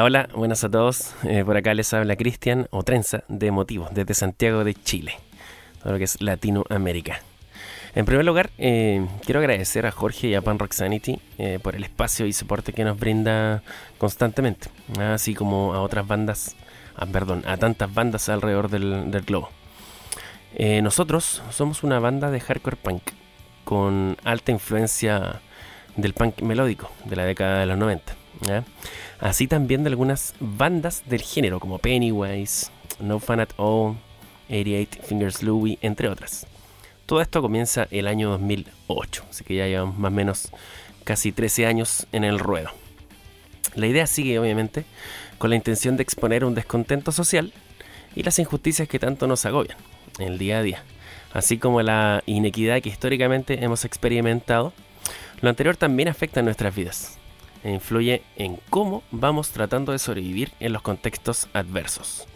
Hola, 0.01 0.29
buenas 0.33 0.63
a 0.63 0.71
todos. 0.71 1.13
Eh, 1.25 1.45
por 1.45 1.57
acá 1.57 1.75
les 1.75 1.93
habla 1.93 2.15
Cristian 2.15 2.69
o 2.71 2.85
de 3.29 3.51
Motivos, 3.51 3.89
desde 3.93 4.15
Santiago 4.15 4.63
de 4.63 4.75
Chile, 4.75 5.15
todo 5.83 5.95
lo 5.95 5.99
que 5.99 6.05
es 6.05 6.21
Latinoamérica. 6.21 7.21
En 7.97 8.05
primer 8.05 8.25
lugar, 8.25 8.51
eh, 8.59 9.05
quiero 9.25 9.41
agradecer 9.41 9.87
a 9.87 9.91
Jorge 9.91 10.29
y 10.29 10.35
a 10.37 10.43
Pan 10.43 10.61
Rock 10.61 10.73
eh, 10.79 11.59
por 11.61 11.75
el 11.75 11.83
espacio 11.83 12.27
y 12.27 12.33
soporte 12.33 12.73
que 12.73 12.85
nos 12.85 12.97
brinda 12.97 13.63
constantemente, 13.99 14.69
así 15.01 15.35
como 15.35 15.75
a 15.75 15.83
otras 15.83 16.07
bandas, 16.07 16.55
ah, 16.95 17.07
perdón, 17.07 17.43
a 17.47 17.57
tantas 17.57 17.93
bandas 17.93 18.29
alrededor 18.29 18.71
del 18.71 19.23
globo. 19.27 19.51
nosotros 20.83 21.43
somos 21.51 21.83
una 21.83 21.99
banda 21.99 22.31
de 22.31 22.39
hardcore 22.39 22.77
punk 22.77 23.03
con 23.65 24.17
alta 24.23 24.53
influencia 24.53 25.41
del 25.97 26.15
punk 26.15 26.43
melódico 26.43 26.89
de 27.05 27.17
la 27.17 27.25
década 27.25 27.61
de 27.61 27.67
los 27.67 27.79
90 27.79 28.19
así 29.21 29.47
también 29.47 29.85
de 29.85 29.91
algunas 29.91 30.35
bandas 30.41 31.03
del 31.07 31.23
género 31.23 31.61
como 31.61 31.79
Pennywise, 31.79 32.71
No 33.01 33.19
Fun 33.21 33.41
at 33.41 33.51
All, 33.57 33.97
88 34.49 35.01
Fingers 35.03 35.43
Louie, 35.43 35.79
entre 35.83 36.09
otras. 36.09 36.47
Todo 37.07 37.21
esto 37.21 37.41
comienza 37.41 37.89
el 37.91 38.07
año 38.07 38.31
2008, 38.31 39.25
así 39.31 39.45
que 39.45 39.57
ya 39.57 39.67
llevamos 39.67 39.99
más 39.99 40.13
o 40.13 40.15
menos 40.15 40.53
casi 41.05 41.33
13 41.33 41.67
años 41.67 42.07
en 42.13 42.25
el 42.25 42.39
ruedo. 42.39 42.71
La 43.75 43.87
idea 43.87 44.07
sigue 44.07 44.39
obviamente 44.39 44.85
con 45.39 45.51
la 45.51 45.57
intención 45.57 45.97
de 45.97 46.03
exponer 46.03 46.45
un 46.45 46.55
descontento 46.55 47.13
social 47.13 47.53
y 48.15 48.23
las 48.23 48.39
injusticias 48.39 48.89
que 48.89 48.99
tanto 48.99 49.27
nos 49.27 49.47
agobian 49.47 49.79
en 50.19 50.29
el 50.29 50.39
día 50.39 50.59
a 50.59 50.63
día, 50.63 50.83
así 51.33 51.59
como 51.59 51.81
la 51.83 52.23
inequidad 52.27 52.83
que 52.83 52.89
históricamente 52.89 53.65
hemos 53.65 53.85
experimentado. 53.85 54.73
Lo 55.41 55.49
anterior 55.49 55.77
también 55.77 56.09
afecta 56.09 56.41
a 56.41 56.43
nuestras 56.43 56.75
vidas, 56.75 57.18
influye 57.73 58.23
en 58.37 58.59
cómo 58.71 59.03
vamos 59.11 59.51
tratando 59.51 59.93
de 59.93 59.99
sobrevivir 59.99 60.53
en 60.61 60.73
los 60.73 60.83
contextos 60.83 61.49
adversos. 61.53 62.27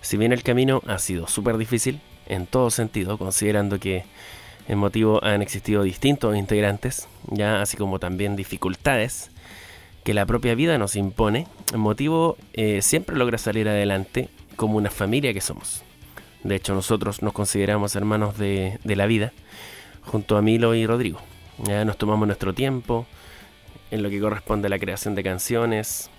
Si 0.00 0.16
bien 0.16 0.32
el 0.32 0.42
camino 0.42 0.82
ha 0.86 0.98
sido 0.98 1.26
súper 1.26 1.56
difícil, 1.56 2.00
en 2.26 2.46
todo 2.46 2.70
sentido, 2.70 3.18
considerando 3.18 3.78
que 3.78 4.04
en 4.68 4.78
motivo 4.78 5.22
han 5.24 5.42
existido 5.42 5.82
distintos 5.82 6.36
integrantes, 6.36 7.08
ya 7.28 7.60
así 7.60 7.76
como 7.76 7.98
también 7.98 8.36
dificultades 8.36 9.30
que 10.04 10.14
la 10.14 10.26
propia 10.26 10.54
vida 10.54 10.78
nos 10.78 10.96
impone, 10.96 11.46
en 11.72 11.80
motivo 11.80 12.36
eh, 12.54 12.82
siempre 12.82 13.16
logra 13.16 13.38
salir 13.38 13.68
adelante 13.68 14.28
como 14.56 14.76
una 14.76 14.90
familia 14.90 15.32
que 15.32 15.40
somos. 15.40 15.82
De 16.42 16.56
hecho, 16.56 16.74
nosotros 16.74 17.22
nos 17.22 17.32
consideramos 17.32 17.94
hermanos 17.94 18.36
de, 18.36 18.78
de 18.82 18.96
la 18.96 19.06
vida, 19.06 19.32
junto 20.04 20.36
a 20.36 20.42
Milo 20.42 20.74
y 20.74 20.86
Rodrigo. 20.86 21.20
Ya 21.58 21.84
nos 21.84 21.96
tomamos 21.96 22.26
nuestro 22.26 22.52
tiempo, 22.52 23.06
en 23.92 24.02
lo 24.02 24.10
que 24.10 24.18
corresponde 24.18 24.66
a 24.66 24.70
la 24.70 24.78
creación 24.78 25.14
de 25.14 25.22
canciones, 25.22 26.10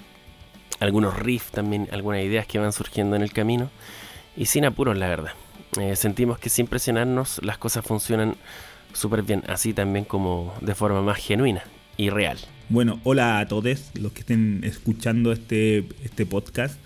algunos 0.80 1.18
riffs 1.18 1.52
también, 1.52 1.90
algunas 1.92 2.22
ideas 2.22 2.46
que 2.46 2.60
van 2.60 2.72
surgiendo 2.72 3.16
en 3.16 3.24
el 3.24 3.34
camino, 3.34 3.72
y 4.38 4.46
sin 4.46 4.64
apuros, 4.64 4.96
la 4.96 5.10
verdad. 5.10 5.34
Eh, 5.82 5.96
sentimos 5.96 6.38
que 6.38 6.50
sin 6.50 6.68
presionarnos 6.68 7.44
las 7.44 7.58
cosas 7.58 7.84
funcionan 7.84 8.36
súper 8.94 9.24
bien, 9.24 9.44
así 9.48 9.74
también 9.74 10.06
como 10.06 10.54
de 10.62 10.76
forma 10.76 11.02
más 11.02 11.18
genuina 11.18 11.64
y 11.98 12.12
real. 12.12 12.38
Bueno, 12.70 13.00
hola 13.04 13.40
a 13.40 13.48
todos 13.48 13.92
los 14.00 14.12
que 14.12 14.20
estén 14.20 14.62
escuchando 14.64 15.32
este, 15.32 15.88
este 16.04 16.28
podcast. 16.28 16.80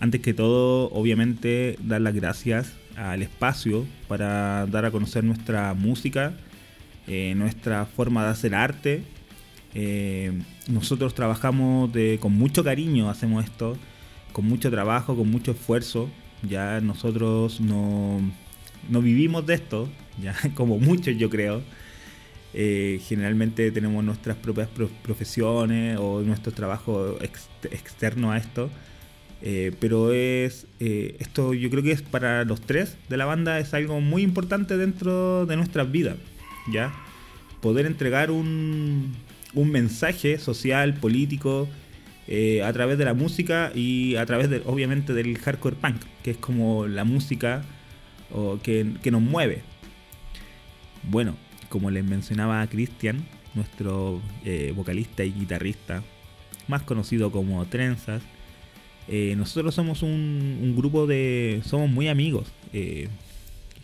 Antes 0.00 0.20
que 0.20 0.34
todo, 0.34 0.90
obviamente, 0.90 1.78
dar 1.80 2.00
las 2.00 2.12
gracias 2.12 2.72
al 2.96 3.22
espacio 3.22 3.86
para 4.08 4.66
dar 4.66 4.84
a 4.84 4.90
conocer 4.90 5.22
nuestra 5.22 5.74
música, 5.74 6.34
eh, 7.06 7.34
nuestra 7.36 7.86
forma 7.86 8.24
de 8.24 8.30
hacer 8.30 8.54
arte 8.56 9.04
eh, 9.74 10.32
nosotros 10.68 11.14
trabajamos 11.14 11.90
con 12.20 12.32
mucho 12.32 12.62
cariño, 12.62 13.10
hacemos 13.10 13.44
esto, 13.44 13.76
con 14.32 14.46
mucho 14.46 14.70
trabajo, 14.70 15.16
con 15.16 15.30
mucho 15.30 15.52
esfuerzo. 15.52 16.08
Ya 16.42 16.80
nosotros 16.80 17.60
no, 17.60 18.20
vivimos 18.88 19.46
de 19.46 19.54
esto, 19.54 19.88
ya 20.22 20.34
como 20.54 20.78
muchos 20.78 21.16
yo 21.16 21.28
creo. 21.28 21.62
Eh, 22.56 23.00
generalmente 23.08 23.72
tenemos 23.72 24.04
nuestras 24.04 24.36
propias 24.36 24.68
profesiones 25.02 25.98
o 26.00 26.20
nuestro 26.20 26.52
trabajo 26.52 27.18
externo 27.20 28.30
a 28.30 28.38
esto. 28.38 28.70
Eh, 29.46 29.72
pero 29.78 30.12
es 30.12 30.66
esto 30.80 31.52
yo 31.52 31.68
creo 31.68 31.82
que 31.82 31.92
es 31.92 32.00
para 32.00 32.44
los 32.44 32.62
tres 32.62 32.96
de 33.10 33.18
la 33.18 33.26
banda 33.26 33.58
es 33.58 33.74
algo 33.74 34.00
muy 34.00 34.22
importante 34.22 34.78
dentro 34.78 35.44
de 35.44 35.56
nuestras 35.56 35.90
vidas 35.90 36.16
ya 36.72 36.94
poder 37.60 37.84
entregar 37.84 38.30
un, 38.30 39.14
un 39.54 39.70
mensaje 39.70 40.38
social, 40.38 40.94
político, 40.94 41.68
eh, 42.26 42.62
a 42.62 42.72
través 42.72 42.96
de 42.96 43.04
la 43.04 43.12
música 43.12 43.70
y 43.74 44.16
a 44.16 44.24
través, 44.24 44.48
de, 44.48 44.62
obviamente, 44.64 45.12
del 45.12 45.36
hardcore 45.38 45.76
punk, 45.76 46.00
que 46.22 46.30
es 46.32 46.36
como 46.36 46.86
la 46.86 47.04
música 47.04 47.62
que, 48.62 48.94
que 49.02 49.10
nos 49.10 49.22
mueve. 49.22 49.62
Bueno, 51.04 51.36
como 51.68 51.90
les 51.90 52.04
mencionaba 52.04 52.62
a 52.62 52.68
nuestro 53.54 54.20
eh, 54.44 54.72
vocalista 54.74 55.22
y 55.22 55.32
guitarrista, 55.32 56.02
más 56.66 56.82
conocido 56.82 57.30
como 57.30 57.64
Trenzas, 57.66 58.22
eh, 59.06 59.34
nosotros 59.36 59.74
somos 59.74 60.02
un, 60.02 60.74
grupo 60.76 61.06
de... 61.06 61.60
somos 61.64 61.90
muy 61.90 62.08
amigos. 62.08 62.50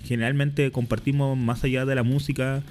Generalmente 0.02 0.72
compartimos 0.72 1.36
más 1.36 1.62
allá 1.62 1.84
de 1.84 1.94
la 1.94 2.02
música, 2.02 2.62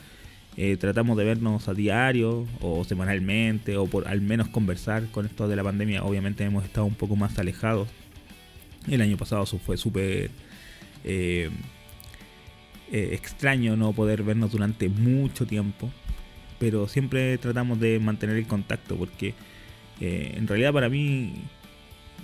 tratamos 0.80 1.18
de 1.18 1.24
vernos 1.24 1.70
a 1.70 1.74
diario 1.74 2.46
o 2.60 2.84
semanalmente 2.84 3.78
o 3.78 3.86
por 3.88 4.10
al 4.10 4.20
menos 4.20 4.50
conversar 4.50 5.06
con 5.12 5.26
esto 5.26 5.48
de 5.48 5.56
la 5.56 5.64
pandemia. 5.64 6.04
Obviamente 6.04 6.44
hemos 6.44 6.66
estado 6.66 6.86
un 6.86 6.96
poco 6.96 7.16
más 7.16 7.40
alejados. 7.40 7.88
El 8.88 9.02
año 9.02 9.16
pasado 9.16 9.46
fue 9.46 9.78
súper 9.78 10.32
extraño 12.92 13.78
no 13.78 13.94
poder 13.94 14.24
vernos 14.24 14.52
durante 14.52 14.90
mucho 14.90 15.48
tiempo 15.48 15.90
pero 16.60 16.88
siempre 16.88 17.38
tratamos 17.38 17.80
de 17.80 18.00
mantener 18.00 18.36
el 18.36 18.46
contacto 18.46 18.98
porque 18.98 19.34
eh, 20.02 20.34
en 20.36 20.48
realidad 20.48 20.74
para 20.74 20.90
mí, 20.90 21.34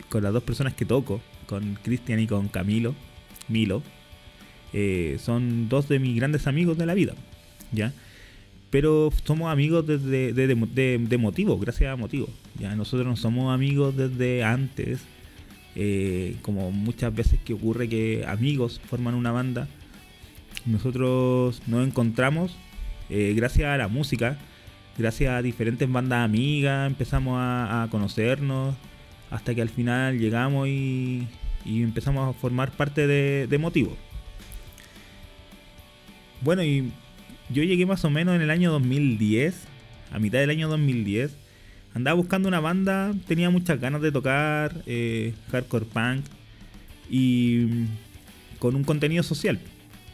con 0.09 0.21
las 0.21 0.33
dos 0.33 0.43
personas 0.43 0.73
que 0.73 0.85
toco, 0.85 1.21
con 1.47 1.75
Cristian 1.81 2.19
y 2.19 2.27
con 2.27 2.49
Camilo, 2.49 2.93
Milo, 3.47 3.81
eh, 4.73 5.17
son 5.19 5.69
dos 5.69 5.87
de 5.87 5.99
mis 5.99 6.15
grandes 6.17 6.47
amigos 6.47 6.77
de 6.77 6.85
la 6.85 6.93
vida, 6.93 7.15
¿ya? 7.71 7.93
Pero 8.69 9.09
somos 9.23 9.51
amigos 9.51 9.85
desde 9.87 10.33
de, 10.33 11.17
motivo, 11.17 11.57
gracias 11.57 11.91
a 11.91 11.95
motivo. 11.95 12.27
¿ya? 12.59 12.75
Nosotros 12.75 13.07
no 13.07 13.15
somos 13.15 13.53
amigos 13.53 13.95
desde 13.95 14.43
antes, 14.43 15.01
eh, 15.75 16.35
como 16.41 16.71
muchas 16.71 17.13
veces 17.13 17.39
que 17.43 17.53
ocurre 17.53 17.87
que 17.87 18.25
amigos 18.27 18.81
forman 18.89 19.15
una 19.15 19.31
banda. 19.31 19.67
Nosotros 20.65 21.61
nos 21.67 21.87
encontramos 21.87 22.57
eh, 23.09 23.33
gracias 23.35 23.67
a 23.67 23.77
la 23.77 23.87
música, 23.87 24.37
gracias 24.97 25.31
a 25.31 25.41
diferentes 25.41 25.89
bandas 25.91 26.25
amigas, 26.25 26.87
empezamos 26.87 27.37
a, 27.39 27.87
conocernos, 27.91 28.75
hasta 29.29 29.53
que 29.53 29.61
al 29.61 29.69
final 29.69 30.17
llegamos 30.17 30.67
y, 30.67 31.27
empezamos 31.65 32.29
a 32.29 32.39
formar 32.39 32.71
parte 32.71 33.07
de, 33.07 33.47
de 33.47 33.57
Motivo. 33.57 33.95
Bueno, 36.41 36.63
y 36.63 36.91
yo 37.49 37.63
llegué 37.63 37.85
más 37.85 38.03
o 38.05 38.09
menos 38.09 38.35
en 38.35 38.41
el 38.41 38.49
año 38.49 38.71
2010, 38.71 39.55
a 40.11 40.19
mitad 40.19 40.39
del 40.39 40.49
año 40.49 40.69
2010. 40.69 41.35
Andaba 41.93 42.15
buscando 42.15 42.47
una 42.47 42.59
banda, 42.59 43.13
tenía 43.27 43.49
muchas 43.49 43.79
ganas 43.79 44.01
de 44.01 44.11
tocar 44.11 44.83
eh, 44.85 45.33
hardcore 45.51 45.85
punk 45.85 46.25
y 47.09 47.85
con 48.59 48.75
un 48.75 48.83
contenido 48.83 49.23
social. 49.23 49.59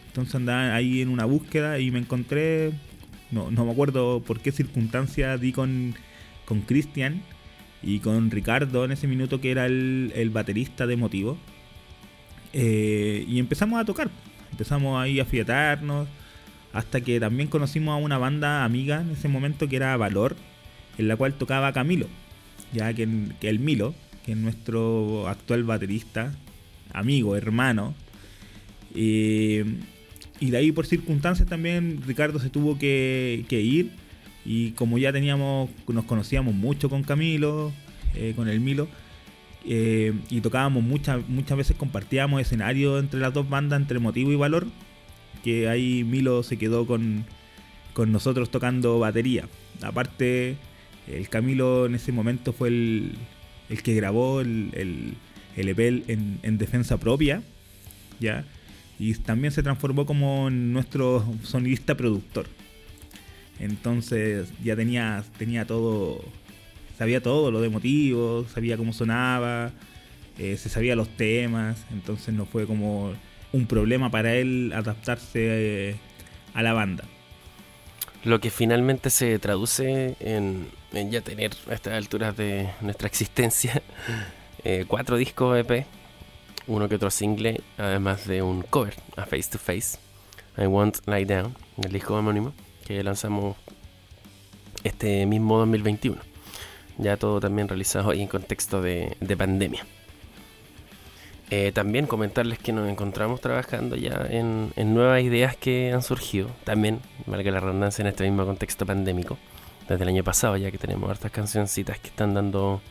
Entonces 0.07 0.35
andaba 0.35 0.75
ahí 0.75 1.01
en 1.01 1.09
una 1.09 1.25
búsqueda 1.25 1.79
y 1.79 1.89
me 1.89 1.99
encontré, 1.99 2.71
no, 3.31 3.49
me 3.49 3.71
acuerdo 3.71 4.21
por 4.21 4.41
qué 4.41 4.51
circunstancia 4.51 5.37
di 5.37 5.51
con 5.51 5.95
Cristian 6.67 7.21
y 7.83 7.99
con 7.99 8.29
Ricardo 8.31 8.85
en 8.85 8.91
ese 8.91 9.07
minuto 9.07 9.41
que 9.41 9.51
era 9.51 9.65
el, 9.65 10.29
baterista 10.31 10.87
de 10.87 10.97
Motivo. 10.97 11.37
Eh, 12.53 13.25
y 13.27 13.39
empezamos 13.39 13.79
a 13.79 13.85
tocar, 13.85 14.09
empezamos 14.51 15.01
ahí 15.01 15.19
a 15.19 15.25
fiatarnos, 15.25 16.07
hasta 16.73 17.01
que 17.01 17.19
también 17.19 17.49
conocimos 17.49 17.93
a 17.93 18.03
una 18.03 18.17
banda 18.17 18.63
amiga 18.63 19.01
en 19.01 19.11
ese 19.11 19.27
momento 19.27 19.67
que 19.67 19.75
era 19.75 19.97
Valor, 19.97 20.35
en 20.97 21.07
la 21.07 21.15
cual 21.15 21.33
tocaba 21.33 21.73
Camilo, 21.73 22.07
ya 22.73 22.93
que, 22.93 23.03
el 23.03 23.59
Milo, 23.59 23.93
que 24.25 24.33
es 24.33 24.37
nuestro 24.37 25.27
actual 25.27 25.63
baterista, 25.63 26.33
amigo, 26.93 27.35
hermano. 27.35 27.93
Y 28.93 29.61
y 30.41 30.49
de 30.49 30.57
ahí 30.57 30.71
por 30.71 30.87
circunstancias 30.87 31.47
también 31.47 32.01
Ricardo 32.05 32.39
se 32.39 32.49
tuvo 32.49 32.77
que, 32.77 33.45
ir. 33.49 33.91
Y 34.43 34.71
como 34.71 34.97
ya 34.97 35.13
teníamos, 35.13 35.69
nos 35.87 36.05
conocíamos 36.05 36.55
mucho 36.55 36.89
con 36.89 37.03
Camilo, 37.03 37.71
eh, 38.15 38.33
con 38.35 38.49
el 38.49 38.59
Milo, 38.59 38.87
eh, 39.65 40.13
y 40.31 40.41
tocábamos 40.41 40.83
muchas, 40.83 41.29
muchas 41.29 41.55
veces 41.59 41.77
compartíamos 41.77 42.41
escenario 42.41 42.97
entre 42.97 43.19
las 43.19 43.35
dos 43.35 43.47
bandas, 43.47 43.79
entre 43.79 43.99
Motivo 43.99 44.31
y 44.31 44.35
Valor, 44.35 44.65
que 45.43 45.67
ahí 45.67 46.03
Milo 46.03 46.43
se 46.43 46.57
quedó 46.57 46.85
con, 46.85 47.25
con 47.93 48.11
nosotros 48.11 48.49
tocando 48.51 48.99
batería. 48.99 49.47
Aparte, 49.81 50.57
el 51.07 51.29
Camilo 51.29 51.85
en 51.85 51.95
ese 51.95 52.11
momento 52.11 52.53
fue 52.53 52.69
el, 52.69 53.15
el 53.69 53.83
que 53.83 53.95
grabó 53.95 54.41
el, 54.41 54.69
el, 54.73 55.13
el 55.55 55.69
EP 55.69 55.79
en, 56.09 56.39
en 56.43 56.57
defensa 56.57 56.97
propia, 56.97 57.41
¿ya? 58.19 58.45
y 59.01 59.15
también 59.15 59.51
se 59.51 59.63
transformó 59.63 60.05
como 60.05 60.51
nuestro 60.51 61.25
sonidista 61.41 61.97
productor. 61.97 62.45
Entonces 63.59 64.53
ya 64.63 64.75
tenía, 64.75 65.23
tenía 65.39 65.65
todo, 65.65 66.23
sabía 66.99 67.19
todo 67.19 67.49
lo 67.49 67.61
de 67.61 67.69
motivos, 67.69 68.51
sabía 68.51 68.77
cómo 68.77 68.93
sonaba, 68.93 69.71
eh, 70.37 70.55
se 70.55 70.69
sabía 70.69 70.95
los 70.95 71.09
temas, 71.17 71.83
entonces 71.91 72.31
no 72.35 72.45
fue 72.45 72.67
como 72.67 73.13
un 73.53 73.65
problema 73.65 74.09
para 74.09 74.35
él 74.35 74.71
adaptarse 74.75 75.89
eh, 75.89 75.95
a 76.53 76.61
la 76.61 76.73
banda. 76.73 77.03
Lo 78.23 78.39
que 78.39 78.51
finalmente 78.51 79.09
se 79.09 79.39
traduce 79.39 80.15
en, 80.19 80.67
ya 80.91 81.21
tener 81.21 81.51
a 81.69 81.73
estas 81.73 81.93
alturas 81.93 82.37
de 82.37 82.69
nuestra 82.81 83.07
existencia 83.07 83.81
eh, 84.63 84.85
cuatro 84.87 85.17
discos 85.17 85.57
EP 85.57 85.85
uno 86.67 86.87
que 86.87 86.95
otro 86.95 87.09
single, 87.09 87.61
además 87.77 88.27
de 88.27 88.41
un 88.41 88.61
cover 88.61 88.95
a 89.17 89.25
Face 89.25 89.49
to 89.51 89.57
Face, 89.57 89.97
I 90.57 90.67
Won't 90.67 90.99
Lie 91.07 91.25
Down, 91.25 91.55
el 91.83 91.91
disco 91.91 92.15
homónimo 92.15 92.53
que 92.85 93.03
lanzamos 93.03 93.57
este 94.83 95.25
mismo 95.25 95.57
2021. 95.59 96.17
Ya 96.97 97.17
todo 97.17 97.39
también 97.39 97.67
realizado 97.67 98.11
ahí 98.11 98.21
en 98.21 98.27
contexto 98.27 98.81
de, 98.81 99.15
pandemia. 99.37 99.85
Eh, 101.53 101.73
también 101.73 102.07
comentarles 102.07 102.59
que 102.59 102.71
nos 102.71 102.89
encontramos 102.89 103.41
trabajando 103.41 103.97
ya 103.97 104.25
en, 104.29 104.71
nuevas 104.93 105.21
ideas 105.21 105.57
que 105.57 105.91
han 105.91 106.01
surgido, 106.01 106.49
también, 106.63 107.01
valga 107.25 107.51
la 107.51 107.59
redundancia, 107.59 108.03
en 108.03 108.07
este 108.07 108.23
mismo 108.23 108.45
contexto 108.45 108.85
pandémico, 108.85 109.37
desde 109.89 110.01
el 110.03 110.09
año 110.09 110.23
pasado, 110.23 110.55
ya 110.55 110.71
que 110.71 110.77
tenemos 110.77 111.09
hartas 111.09 111.29
cancioncitas 111.29 111.99
que 111.99 112.07
están 112.07 112.33
dando 112.33 112.81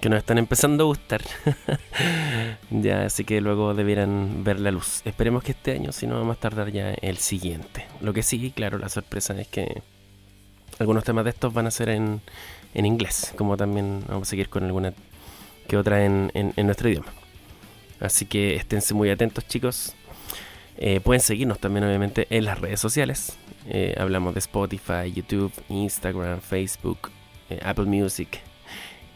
que 0.00 0.08
nos 0.08 0.18
están 0.18 0.38
empezando 0.38 0.84
a 0.84 0.86
gustar. 0.86 1.22
ya, 2.70 3.06
así 3.06 3.24
que 3.24 3.40
luego 3.40 3.74
debieran 3.74 4.44
ver 4.44 4.60
la 4.60 4.70
luz. 4.70 5.02
Esperemos 5.04 5.42
que 5.42 5.50
este 5.52 5.72
año, 5.72 5.90
si 5.90 6.06
no, 6.06 6.18
vamos 6.18 6.36
a 6.36 6.40
tardar 6.40 6.70
ya 6.70 6.92
el 6.92 7.16
siguiente. 7.16 7.86
Lo 8.00 8.12
que 8.12 8.22
sí, 8.22 8.52
claro, 8.54 8.78
la 8.78 8.88
sorpresa 8.88 9.34
es 9.40 9.48
que 9.48 9.82
algunos 10.78 11.02
temas 11.02 11.24
de 11.24 11.30
estos 11.30 11.52
van 11.52 11.66
a 11.66 11.72
ser 11.72 11.88
en, 11.88 12.20
en 12.74 12.86
inglés, 12.86 13.32
como 13.36 13.56
también 13.56 14.04
vamos 14.06 14.28
a 14.28 14.30
seguir 14.30 14.48
con 14.48 14.62
alguna 14.62 14.92
que 15.66 15.76
otra 15.76 16.04
en, 16.04 16.30
en, 16.34 16.66
nuestro 16.66 16.88
idioma. 16.88 17.12
Así 18.00 18.26
que 18.26 18.56
esténse 18.56 18.94
muy 18.94 19.10
atentos, 19.10 19.46
chicos. 19.46 19.94
Eh, 20.78 21.00
pueden 21.00 21.20
seguirnos 21.20 21.58
también, 21.58 21.84
obviamente, 21.84 22.26
en 22.30 22.44
las 22.44 22.60
redes 22.60 22.80
sociales. 22.80 23.36
Eh, 23.68 23.94
hablamos 23.98 24.34
de 24.34 24.40
Spotify, 24.40 25.12
YouTube, 25.14 25.52
Instagram, 25.68 26.40
Facebook, 26.40 27.10
eh, 27.50 27.58
Apple 27.62 27.86
Music, 27.86 28.40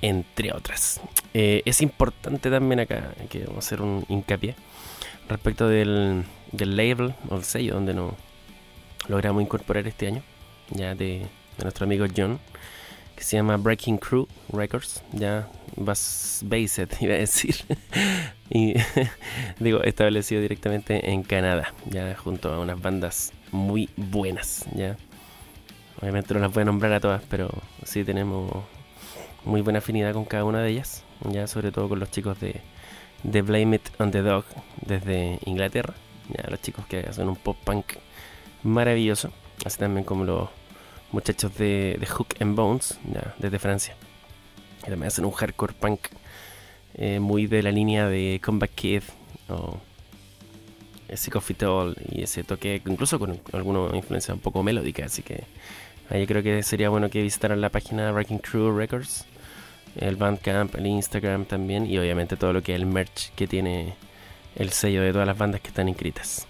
entre 0.00 0.52
otras. 0.52 1.00
Es 1.32 1.80
importante 1.80 2.50
también 2.50 2.80
acá, 2.80 3.14
que 3.28 3.44
vamos 3.44 3.64
a 3.64 3.66
hacer 3.66 3.82
un 3.82 4.04
hincapié 4.08 4.56
respecto 5.28 5.68
del, 5.68 6.24
del 6.50 6.76
label 6.76 7.14
o 7.28 7.36
el 7.36 7.44
sello 7.44 7.74
donde 7.74 7.94
nos 7.94 8.14
logramos 9.08 9.42
incorporar 9.42 9.86
este 9.86 10.08
año, 10.08 10.22
ya 10.70 10.94
de, 10.94 11.26
nuestro 11.62 11.84
amigo 11.84 12.06
John, 12.14 12.38
que 13.16 13.22
se 13.22 13.36
llama 13.36 13.56
Breaking 13.56 13.98
Crew 13.98 14.26
Records, 14.52 15.02
ya 15.12 15.48
based, 15.76 16.88
iba 17.00 17.14
a 17.14 17.18
decir, 17.18 17.56
y 18.50 18.74
digo, 19.60 19.82
establecido 19.82 20.42
directamente 20.42 21.10
en 21.10 21.22
Canadá, 21.22 21.72
ya 21.86 22.14
junto 22.16 22.52
a 22.52 22.58
unas 22.58 22.82
bandas 22.82 23.32
muy 23.52 23.88
buenas, 23.96 24.66
ya. 24.74 24.96
Obviamente 26.02 26.34
no 26.34 26.40
las 26.40 26.52
voy 26.52 26.62
a 26.62 26.64
nombrar 26.64 26.92
a 26.92 27.00
todas, 27.00 27.22
pero 27.28 27.50
sí 27.84 28.04
tenemos 28.04 28.52
muy 29.44 29.60
buena 29.60 29.78
afinidad 29.78 30.12
con 30.14 30.24
cada 30.24 30.44
una 30.44 30.60
de 30.62 30.70
ellas, 30.70 31.04
ya 31.30 31.46
sobre 31.46 31.70
todo 31.70 31.88
con 31.88 32.00
los 32.00 32.10
chicos 32.10 32.40
de, 32.40 32.60
de 33.22 33.42
Blame 33.42 33.76
It 33.76 33.88
on 33.98 34.10
the 34.10 34.22
Dog 34.22 34.44
desde 34.84 35.38
Inglaterra, 35.44 35.94
ya 36.28 36.50
los 36.50 36.60
chicos 36.60 36.86
que 36.86 37.00
hacen 37.00 37.28
un 37.28 37.36
pop 37.36 37.56
punk 37.64 37.84
maravilloso, 38.64 39.30
así 39.64 39.78
también 39.78 40.04
como 40.04 40.24
los 40.24 40.48
muchachos 41.12 41.54
de, 41.56 41.96
de 42.00 42.06
Hook 42.06 42.34
and 42.40 42.56
Bones, 42.56 42.98
ya 43.12 43.34
desde 43.38 43.58
Francia, 43.60 43.94
que 44.82 44.90
también 44.90 45.08
hacen 45.08 45.24
un 45.24 45.32
hardcore 45.32 45.74
punk 45.74 46.00
eh, 46.94 47.20
muy 47.20 47.46
de 47.46 47.62
la 47.62 47.70
línea 47.70 48.08
de 48.08 48.40
Comeback 48.44 48.74
Kid 48.74 49.02
o 49.48 49.78
Sick 51.14 51.36
of 51.36 51.50
All 51.62 51.96
y 52.10 52.22
ese 52.22 52.44
toque, 52.44 52.82
incluso 52.86 53.18
con 53.18 53.40
alguna 53.52 53.96
influencia 53.96 54.32
un 54.32 54.40
poco 54.40 54.62
melódica, 54.62 55.06
así 55.06 55.22
que 55.22 55.44
Ahí 56.10 56.26
creo 56.26 56.42
que 56.42 56.64
sería 56.64 56.88
bueno 56.88 57.08
que 57.08 57.22
visitaran 57.22 57.60
la 57.60 57.68
página 57.68 58.10
Wrecking 58.10 58.40
Crew 58.40 58.76
Records, 58.76 59.26
el 59.94 60.16
Bandcamp, 60.16 60.74
el 60.74 60.88
Instagram 60.88 61.44
también 61.44 61.86
y 61.86 61.98
obviamente 61.98 62.36
todo 62.36 62.52
lo 62.52 62.62
que 62.62 62.74
es 62.74 62.80
el 62.80 62.86
merch 62.86 63.32
que 63.36 63.46
tiene 63.46 63.94
el 64.56 64.70
sello 64.70 65.02
de 65.02 65.12
todas 65.12 65.28
las 65.28 65.38
bandas 65.38 65.60
que 65.60 65.68
están 65.68 65.88
inscritas. 65.88 66.48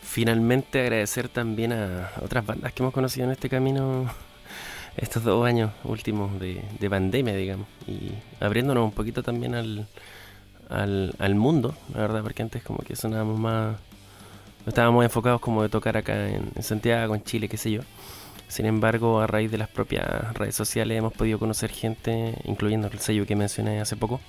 Finalmente 0.00 0.80
agradecer 0.80 1.28
también 1.28 1.74
a 1.74 2.10
otras 2.22 2.46
bandas 2.46 2.72
que 2.72 2.82
hemos 2.82 2.94
conocido 2.94 3.26
en 3.26 3.32
este 3.32 3.50
camino 3.50 4.08
estos 4.96 5.24
dos 5.24 5.46
años 5.46 5.72
últimos 5.84 6.38
de, 6.40 6.62
de 6.78 6.90
pandemia, 6.90 7.34
digamos, 7.34 7.66
y 7.86 8.12
abriéndonos 8.40 8.84
un 8.84 8.92
poquito 8.92 9.22
también 9.22 9.54
al, 9.54 9.86
al, 10.68 11.14
al, 11.18 11.34
mundo, 11.34 11.74
la 11.92 12.00
verdad, 12.00 12.22
porque 12.22 12.42
antes 12.42 12.62
como 12.62 12.78
que 12.78 12.96
sonábamos 12.96 13.38
más, 13.38 13.76
estábamos 14.66 15.04
enfocados 15.04 15.40
como 15.40 15.62
de 15.62 15.68
tocar 15.68 15.96
acá 15.96 16.28
en, 16.28 16.50
en, 16.54 16.62
Santiago, 16.62 17.14
en 17.14 17.22
Chile, 17.24 17.48
qué 17.48 17.56
sé 17.56 17.70
yo. 17.70 17.82
Sin 18.48 18.64
embargo, 18.66 19.20
a 19.20 19.26
raíz 19.26 19.50
de 19.50 19.58
las 19.58 19.68
propias 19.68 20.32
redes 20.34 20.54
sociales 20.54 20.96
hemos 20.98 21.12
podido 21.12 21.38
conocer 21.38 21.70
gente, 21.70 22.34
incluyendo 22.44 22.86
el 22.88 22.98
sello 23.00 23.26
que 23.26 23.36
mencioné 23.36 23.80
hace 23.80 23.96
poco, 23.96 24.20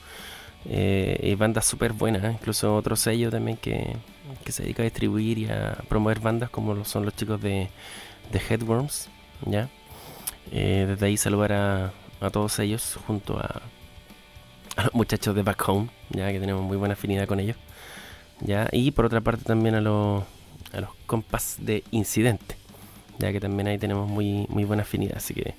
eh, 0.65 1.19
y 1.23 1.35
bandas 1.35 1.65
súper 1.65 1.93
buenas, 1.93 2.33
incluso 2.33 2.75
otro 2.75 2.95
sello 2.95 3.29
también 3.29 3.57
que, 3.57 3.95
que, 4.43 4.51
se 4.51 4.63
dedica 4.63 4.81
a 4.81 4.85
distribuir 4.85 5.37
y 5.37 5.45
a 5.49 5.77
promover 5.87 6.19
bandas 6.19 6.49
como 6.49 6.83
son 6.83 7.05
los 7.05 7.15
chicos 7.15 7.41
de, 7.41 7.69
de 8.31 8.41
Headworms, 8.49 9.07
¿ya? 9.45 9.69
Eh, 10.51 10.85
desde 10.87 11.05
ahí 11.05 11.17
saludar 11.17 11.53
a, 11.53 11.93
a, 12.21 12.29
todos 12.29 12.59
ellos 12.59 12.97
junto 13.05 13.39
a, 13.39 13.61
los 14.83 14.93
muchachos 14.93 15.35
de 15.35 15.43
Back 15.43 15.67
Home, 15.67 15.89
ya 16.09 16.31
que 16.31 16.39
tenemos 16.39 16.63
muy 16.63 16.77
buena 16.77 16.93
afinidad 16.93 17.27
con 17.27 17.39
ellos. 17.39 17.57
¿ya? 18.41 18.67
Y 18.71 18.91
por 18.91 19.05
otra 19.05 19.21
parte 19.21 19.43
también 19.43 19.75
a 19.75 19.81
los, 19.81 20.23
a 20.73 20.81
los 20.81 20.89
compas 21.05 21.57
de 21.59 21.83
Incidente, 21.91 22.55
ya 23.19 23.31
que 23.31 23.39
también 23.39 23.67
ahí 23.67 23.77
tenemos 23.77 24.09
muy, 24.09 24.45
muy 24.49 24.63
buena 24.65 24.83
afinidad. 24.83 25.17
Así 25.17 25.33
que, 25.33 25.55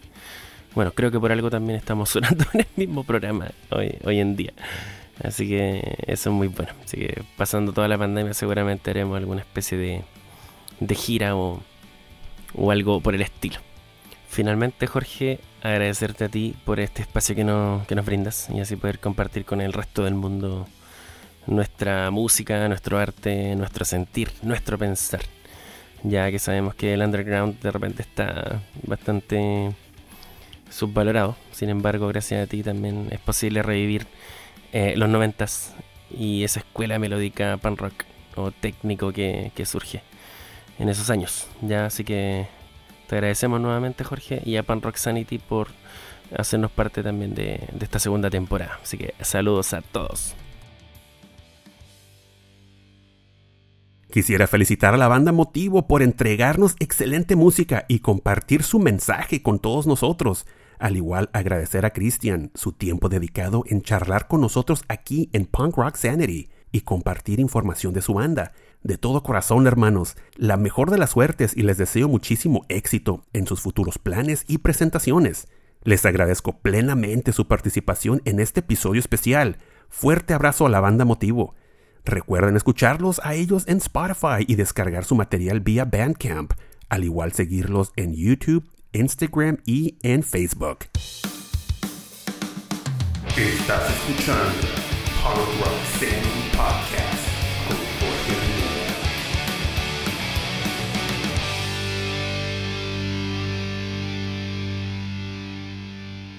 bueno, 0.75 0.93
creo 0.93 1.11
que 1.11 1.19
por 1.19 1.33
algo 1.33 1.51
también 1.51 1.79
estamos 1.79 2.11
sonando 2.11 2.45
en 2.55 2.61
el 2.61 2.67
mismo 2.77 3.05
programa 3.05 3.51
hoy, 3.71 3.97
hoy 4.05 4.21
en 4.21 4.37
día. 4.37 4.53
Así 5.23 5.49
que 5.49 5.97
eso 6.07 6.31
es 6.31 6.35
muy 6.35 6.49
bueno. 6.49 6.73
Así 6.85 6.97
que 6.97 7.23
pasando 7.37 7.73
toda 7.73 7.89
la 7.89 7.99
pandemia 7.99 8.35
seguramente 8.35 8.91
haremos 8.91 9.17
alguna 9.17 9.41
especie 9.41 9.77
de, 9.77 10.05
de 10.81 10.95
gira 10.95 11.35
o, 11.37 11.61
o 12.55 12.71
algo 12.71 13.01
por 13.01 13.15
el 13.15 13.23
estilo. 13.23 13.59
Finalmente, 14.29 14.87
Jorge, 14.87 15.41
agradecerte 15.63 16.25
a 16.25 16.29
ti 16.29 16.55
por 16.65 16.79
este 16.81 17.03
espacio 17.03 17.35
que, 17.35 17.45
no, 17.45 17.85
nos 17.89 18.05
brindas 18.05 18.49
y 18.51 18.61
así 18.61 18.77
poder 18.77 19.01
compartir 19.01 19.45
con 19.45 19.61
el 19.61 19.73
resto 19.73 20.05
del 20.05 20.15
mundo 20.15 20.69
nuestra 21.47 22.11
música, 22.11 22.69
nuestro 22.69 22.99
arte, 22.99 23.57
nuestro 23.57 23.85
sentir, 23.85 24.31
nuestro 24.43 24.79
pensar. 24.79 25.23
Ya 26.05 26.31
que 26.31 26.39
sabemos 26.39 26.75
que 26.75 26.95
el 26.95 27.03
underground 27.03 27.59
de 27.61 27.71
repente 27.71 28.03
está 28.03 28.63
bastante 28.87 29.73
subvalorado. 30.71 31.35
Sin 31.51 31.71
embargo, 31.71 32.07
gracias 32.07 32.45
a 32.45 32.47
ti 32.47 32.63
también 32.63 33.09
es 33.11 33.19
posible 33.19 33.63
revivir 33.63 34.07
eh, 34.73 34.95
los 34.97 35.09
noventas 35.09 35.75
y 36.11 36.45
esa 36.45 36.61
escuela 36.61 36.99
melódica 36.99 37.57
pan 37.57 37.77
rock 37.77 38.05
o 38.37 38.53
técnico 38.53 39.13
que, 39.13 39.51
que 39.57 39.67
surge 39.67 40.03
en 40.79 40.91
esos 40.91 41.11
años. 41.11 41.49
Ya, 41.63 41.87
así 41.87 42.05
que 42.05 42.47
te 43.09 43.17
agradecemos 43.17 43.61
nuevamente, 43.61 44.05
Jorge, 44.05 44.43
y 44.45 44.57
a 44.57 44.63
Pan 44.63 44.83
Rock 44.83 44.97
Sanity 44.97 45.39
por 45.39 45.69
hacernos 46.37 46.71
parte 46.71 47.03
también 47.03 47.35
de, 47.35 47.69
de 47.73 47.85
esta 47.85 47.99
segunda 47.99 48.29
temporada. 48.29 48.79
Así 48.83 48.99
que 48.99 49.15
saludos 49.23 49.73
a 49.73 49.81
todos. 49.81 50.37
Quisiera 54.13 54.47
felicitar 54.47 54.95
a 54.95 54.99
la 54.99 55.09
banda 55.09 55.33
Motivo 55.33 55.87
por 55.87 56.03
entregarnos 56.03 56.77
excelente 56.81 57.35
música 57.35 57.87
y 57.89 58.01
compartir 58.01 58.63
su 58.63 58.79
mensaje 58.79 59.43
con 59.43 59.59
todos 59.59 59.87
nosotros. 59.87 60.47
Al 60.79 60.97
igual 60.97 61.29
agradecer 61.33 61.85
a 61.85 61.91
Christian 61.91 62.51
su 62.55 62.73
tiempo 62.73 63.09
dedicado 63.09 63.65
en 63.67 63.83
charlar 63.83 64.29
con 64.29 64.41
nosotros 64.41 64.85
aquí 64.89 65.29
en 65.33 65.47
Punk 65.47 65.77
Rock 65.77 65.97
Sanity 65.97 66.51
y 66.73 66.83
compartir 66.83 67.41
información 67.41 67.93
de 67.93 68.03
su 68.03 68.15
banda. 68.15 68.53
De 68.83 68.97
todo 68.97 69.23
corazón, 69.23 69.67
hermanos, 69.67 70.17
la 70.37 70.57
mejor 70.57 70.91
de 70.91 70.99
las 70.99 71.11
suertes 71.11 71.57
y 71.57 71.63
les 71.63 71.79
deseo 71.79 72.09
muchísimo 72.09 72.65
éxito 72.69 73.25
en 73.33 73.47
sus 73.47 73.61
futuros 73.61 73.99
planes 73.99 74.45
y 74.47 74.59
presentaciones. 74.59 75.49
Les 75.83 76.05
agradezco 76.07 76.59
plenamente 76.59 77.33
su 77.33 77.49
participación 77.49 78.23
en 78.25 78.41
este 78.41 78.61
episodio 78.61 79.01
especial. 79.01 79.59
Fuerte 79.89 80.35
abrazo 80.35 80.67
a 80.67 80.69
la 80.69 80.81
banda 80.81 81.05
Motivo. 81.05 81.55
Recuerden 82.05 82.57
escucharlos 82.57 83.21
a 83.25 83.35
ellos 83.35 83.67
en 83.67 83.79
Spotify 83.79 84.45
y 84.47 84.55
descargar 84.55 85.05
su 85.05 85.15
material 85.15 85.61
vía 85.61 85.85
Bandcamp, 85.85 86.53
al 86.89 87.05
igual 87.05 87.33
seguirlos 87.33 87.93
en 87.97 88.15
YouTube, 88.15 88.71
Instagram 88.93 89.59
y 89.67 89.99
en 90.03 90.23
Facebook. 90.23 90.87
Estás 93.37 93.91
escuchando 93.91 94.67
Podcast 96.57 97.18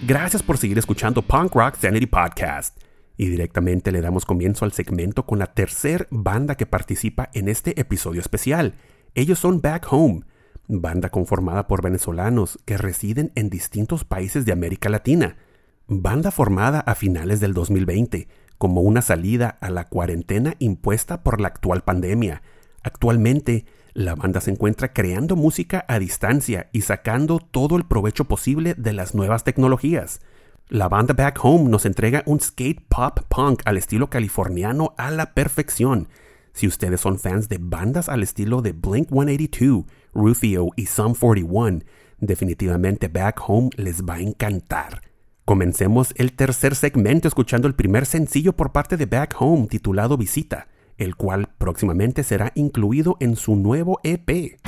Gracias 0.10 0.42
por 0.42 0.58
seguir 0.58 0.80
escuchando 0.80 1.22
Punk 1.22 1.54
Rock 1.54 1.76
Sanity 1.76 2.08
Podcast. 2.08 2.76
Y 3.16 3.28
directamente 3.28 3.92
le 3.92 4.02
damos 4.02 4.26
comienzo 4.26 4.66
al 4.66 4.72
segmento 4.72 5.28
con 5.28 5.38
la 5.38 5.54
tercer 5.54 6.08
banda 6.10 6.56
que 6.56 6.66
participa 6.66 7.30
en 7.36 7.48
este 7.48 7.80
episodio 7.80 8.20
especial. 8.20 8.74
Ellos 9.14 9.38
son 9.38 9.62
Back 9.62 9.86
Home, 9.92 10.22
banda 10.68 11.10
conformada 11.10 11.68
por 11.68 11.84
venezolanos 11.84 12.58
que 12.66 12.76
residen 12.76 13.32
en 13.36 13.52
distintos 13.52 14.04
países 14.04 14.48
de 14.48 14.52
América 14.52 14.90
Latina. 14.90 15.38
Banda 15.86 16.32
formada 16.32 16.80
a 16.80 16.96
finales 16.96 17.40
del 17.40 17.54
2020 17.54 18.28
como 18.58 18.82
una 18.82 19.04
salida 19.04 19.60
a 19.62 19.70
la 19.70 19.90
cuarentena 19.90 20.56
impuesta 20.58 21.22
por 21.22 21.40
la 21.40 21.50
actual 21.50 21.84
pandemia. 21.84 22.42
Actualmente, 22.82 23.66
la 24.00 24.16
banda 24.16 24.40
se 24.40 24.50
encuentra 24.50 24.94
creando 24.94 25.36
música 25.36 25.84
a 25.90 26.00
distancia 26.00 26.70
y 26.72 26.82
sacando 26.82 27.40
todo 27.40 27.76
el 27.76 27.84
provecho 27.84 28.24
posible 28.24 28.74
de 28.76 28.94
las 28.94 29.14
nuevas 29.14 29.44
tecnologías. 29.44 30.22
La 30.70 30.88
banda 30.88 31.14
Back 31.14 31.38
Home 31.44 31.70
nos 31.70 31.86
entrega 31.86 32.24
un 32.26 32.40
skate 32.40 32.80
pop 32.88 33.20
punk 33.28 33.62
al 33.66 33.76
estilo 33.76 34.10
californiano 34.10 34.94
a 34.98 35.12
la 35.12 35.34
perfección. 35.34 36.08
Si 36.54 36.66
ustedes 36.66 37.02
son 37.02 37.20
fans 37.20 37.50
de 37.50 37.58
bandas 37.60 38.08
al 38.08 38.24
estilo 38.24 38.62
de 38.62 38.72
Blink 38.72 39.10
182, 39.10 39.84
Rufio 40.14 40.70
y 40.78 40.86
Sum 40.86 41.14
41, 41.14 41.82
definitivamente 42.22 43.10
Back 43.10 43.42
Home 43.50 43.70
les 43.76 44.06
va 44.06 44.14
a 44.14 44.22
encantar. 44.22 45.02
Comencemos 45.44 46.14
el 46.16 46.38
tercer 46.38 46.76
segmento 46.76 47.28
escuchando 47.28 47.68
el 47.68 47.76
primer 47.76 48.06
sencillo 48.06 48.56
por 48.56 48.72
parte 48.72 48.96
de 48.96 49.08
Back 49.08 49.36
Home 49.40 49.68
titulado 49.68 50.16
Visita, 50.16 50.70
el 51.00 51.16
cual 51.16 51.50
próximamente 51.58 52.24
será 52.24 52.52
incluido 52.54 53.18
en 53.20 53.36
su 53.36 53.56
nuevo 53.56 54.00
EP. 54.04 54.60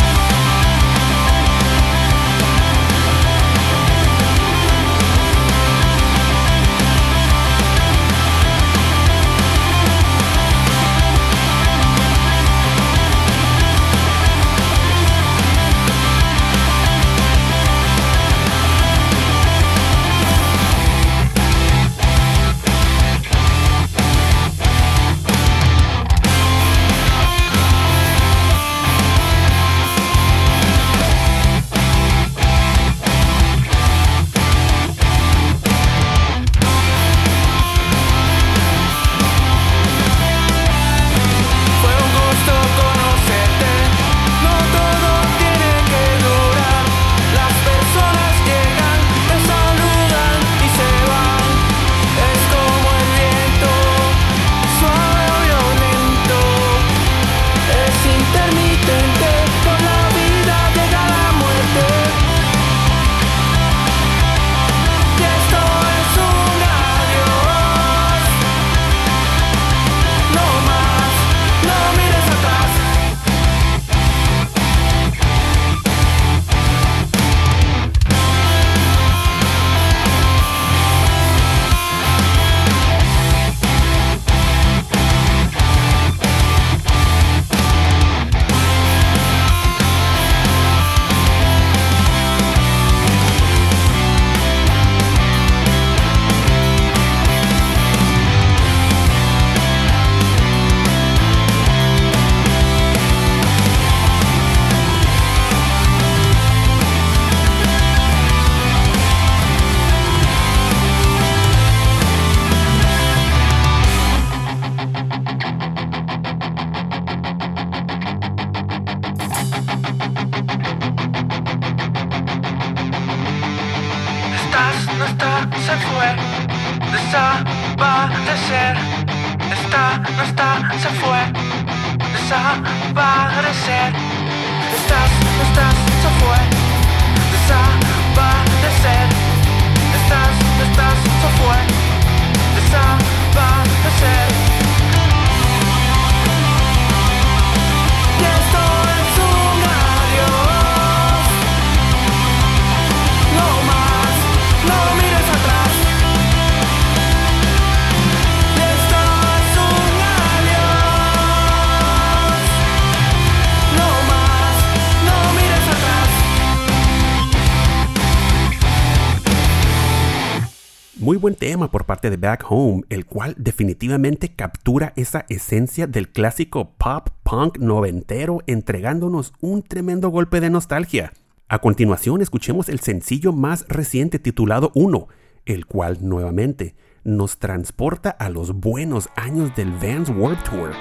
De 172.10 172.18
Back 172.18 172.46
Home, 172.50 172.84
el 172.90 173.06
cual 173.06 173.36
definitivamente 173.38 174.34
captura 174.36 174.94
esa 174.96 175.26
esencia 175.30 175.88
del 175.88 176.10
clásico 176.10 176.72
pop 176.78 177.10
punk 177.24 177.60
noventero, 177.60 178.40
entregándonos 178.48 179.34
un 179.40 179.64
tremendo 179.64 180.10
golpe 180.10 180.40
de 180.40 180.50
nostalgia. 180.50 181.14
A 181.48 181.60
continuación, 181.60 182.22
escuchemos 182.22 182.70
el 182.70 182.80
sencillo 182.80 183.34
más 183.34 183.66
reciente 183.68 184.20
titulado 184.20 184.72
1, 184.74 185.08
el 185.46 185.66
cual 185.66 185.98
nuevamente 186.02 186.76
nos 187.04 187.38
transporta 187.38 188.10
a 188.10 188.30
los 188.30 188.54
buenos 188.54 189.10
años 189.16 189.56
del 189.56 189.72
Vans 189.72 190.10
Warped 190.10 190.44
Tour. 190.50 190.72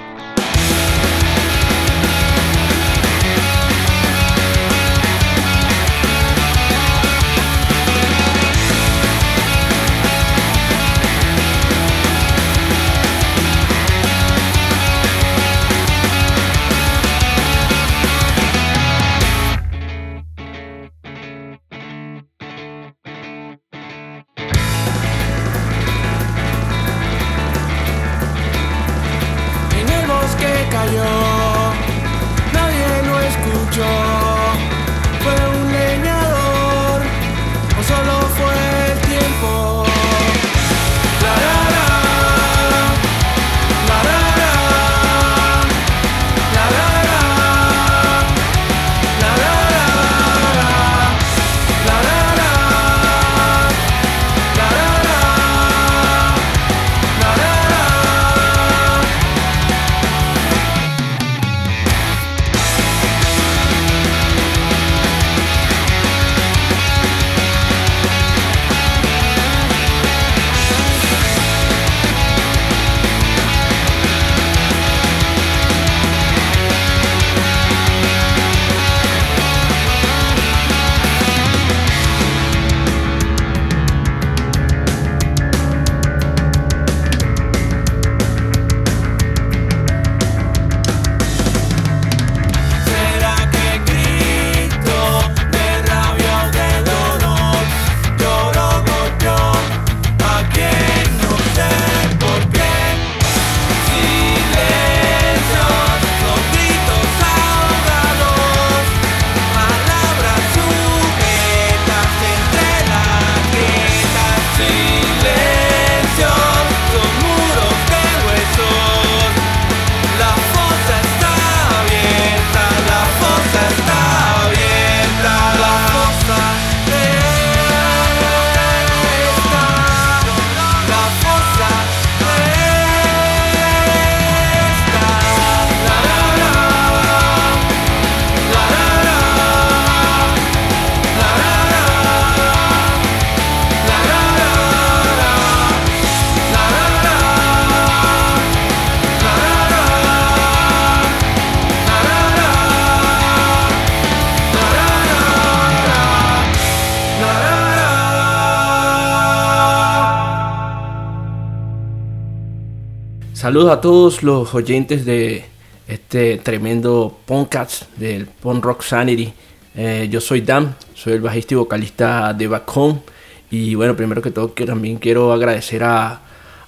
Saludos 163.51 163.71
a 163.73 163.81
todos 163.81 164.23
los 164.23 164.55
oyentes 164.55 165.03
de 165.03 165.43
este 165.85 166.37
tremendo 166.37 167.19
podcast 167.25 167.83
del 167.97 168.25
Punk 168.25 168.63
Rock 168.63 168.81
Sanity. 168.81 169.33
Eh, 169.75 170.07
yo 170.09 170.21
soy 170.21 170.39
Dan, 170.39 170.77
soy 170.93 171.15
el 171.15 171.19
bajista 171.19 171.53
y 171.53 171.57
vocalista 171.57 172.33
de 172.33 172.47
Back 172.47 172.71
Home. 172.77 173.01
Y 173.49 173.75
bueno, 173.75 173.93
primero 173.97 174.21
que 174.21 174.31
todo 174.31 174.47
también 174.51 174.99
quiero 174.99 175.33
agradecer 175.33 175.83
a 175.83 176.21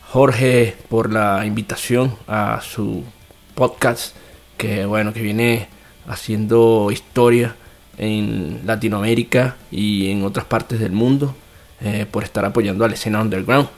Jorge 0.09 0.75
por 0.89 1.09
la 1.09 1.45
invitación 1.45 2.17
a 2.27 2.59
su 2.61 3.05
podcast 3.55 4.13
que 4.57 4.86
bueno, 4.86 5.13
que 5.13 5.21
viene 5.21 5.69
haciendo 6.05 6.89
historia 6.91 7.55
en 7.97 8.59
Latinoamérica 8.65 9.55
y 9.71 10.11
en 10.11 10.25
otras 10.25 10.45
partes 10.47 10.81
del 10.81 10.91
mundo 10.91 11.34
eh, 11.79 12.05
por 12.11 12.25
estar 12.25 12.43
apoyando 12.43 12.84
a 12.84 12.89
la 12.89 12.95
escena 12.95 13.21
underground. 13.21 13.69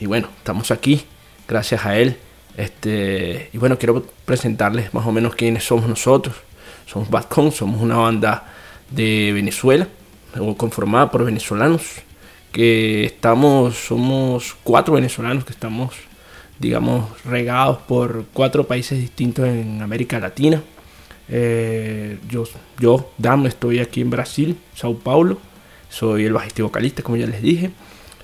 Y 0.00 0.06
bueno, 0.06 0.26
estamos 0.38 0.72
aquí 0.72 1.04
gracias 1.46 1.86
a 1.86 1.96
él. 1.96 2.18
Este, 2.56 3.50
y 3.52 3.58
bueno, 3.58 3.78
quiero 3.78 4.04
presentarles 4.24 4.92
más 4.94 5.06
o 5.06 5.12
menos 5.12 5.34
quiénes 5.34 5.64
somos 5.64 5.88
nosotros. 5.88 6.36
Somos 6.86 7.08
Badcon, 7.08 7.52
somos 7.52 7.80
una 7.80 7.96
banda 7.96 8.52
de 8.90 9.32
Venezuela, 9.32 9.88
o 10.38 10.56
conformada 10.56 11.10
por 11.10 11.24
venezolanos, 11.24 11.82
que 12.52 13.04
estamos, 13.04 13.76
somos 13.76 14.56
cuatro 14.64 14.94
venezolanos 14.94 15.44
que 15.44 15.52
estamos, 15.52 15.94
digamos, 16.58 17.08
regados 17.24 17.78
por 17.78 18.24
cuatro 18.32 18.66
países 18.66 18.98
distintos 18.98 19.46
en 19.46 19.80
América 19.82 20.18
Latina. 20.18 20.62
Eh, 21.28 22.18
yo, 22.28 22.44
yo, 22.78 23.12
Dam, 23.18 23.46
estoy 23.46 23.78
aquí 23.78 24.00
en 24.00 24.10
Brasil, 24.10 24.58
Sao 24.74 24.98
Paulo. 24.98 25.38
Soy 25.88 26.24
el 26.24 26.32
bajista 26.32 26.62
y 26.62 26.64
vocalista, 26.64 27.02
como 27.02 27.16
ya 27.16 27.26
les 27.26 27.42
dije. 27.42 27.70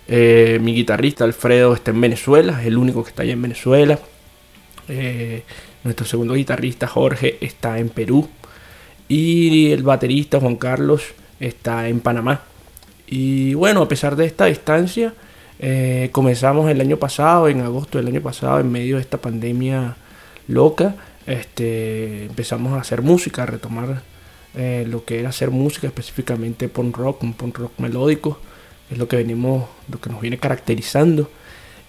Eh, 0.09 0.59
mi 0.61 0.75
guitarrista 0.75 1.25
Alfredo 1.25 1.75
está 1.75 1.91
en 1.91 2.01
Venezuela, 2.01 2.61
es 2.61 2.67
el 2.67 2.79
único 2.79 3.03
que 3.03 3.11
está 3.11 3.23
allá 3.23 3.33
en 3.33 3.43
Venezuela. 3.43 3.99
Eh, 4.89 5.43
nuestro 5.85 6.07
segundo 6.07 6.35
guitarrista 6.35 6.87
Jorge 6.87 7.39
está 7.41 7.79
en 7.79 7.89
Perú. 7.89 8.29
Y 9.09 9.73
el 9.73 9.83
baterista 9.83 10.41
Juan 10.41 10.57
Carlos 10.57 11.03
está 11.41 11.89
en 11.89 12.01
Panamá. 12.01 12.43
Y 13.07 13.55
bueno, 13.55 13.83
a 13.83 13.89
pesar 13.89 14.17
de 14.17 14.27
esta 14.27 14.47
distancia, 14.47 15.15
Eh, 15.59 16.11
comenzamos 16.13 16.71
el 16.71 16.83
año 16.83 16.99
pasado, 16.99 17.49
en 17.49 17.63
agosto 17.63 17.97
del 17.97 18.09
año 18.09 18.21
pasado, 18.21 18.61
en 18.61 18.71
medio 18.71 18.97
de 18.97 19.01
esta 19.01 19.17
pandemia 19.17 19.97
loca, 20.49 20.97
este, 21.27 22.27
empezamos 22.27 22.75
a 22.75 22.81
hacer 22.83 23.01
música, 23.01 23.45
a 23.45 23.47
retomar 23.47 24.03
eh, 24.55 24.85
lo 24.87 25.07
que 25.07 25.19
era 25.19 25.31
hacer 25.31 25.51
música, 25.51 25.87
específicamente 25.87 26.69
punk 26.69 26.99
rock, 26.99 27.23
un 27.23 27.33
punk 27.33 27.57
rock 27.57 27.73
melódico, 27.79 28.39
es 28.91 28.99
lo 28.99 29.09
que 29.09 29.17
venimos, 29.17 29.65
lo 29.89 29.99
que 29.99 30.11
nos 30.11 30.21
viene 30.21 30.37
caracterizando. 30.37 31.31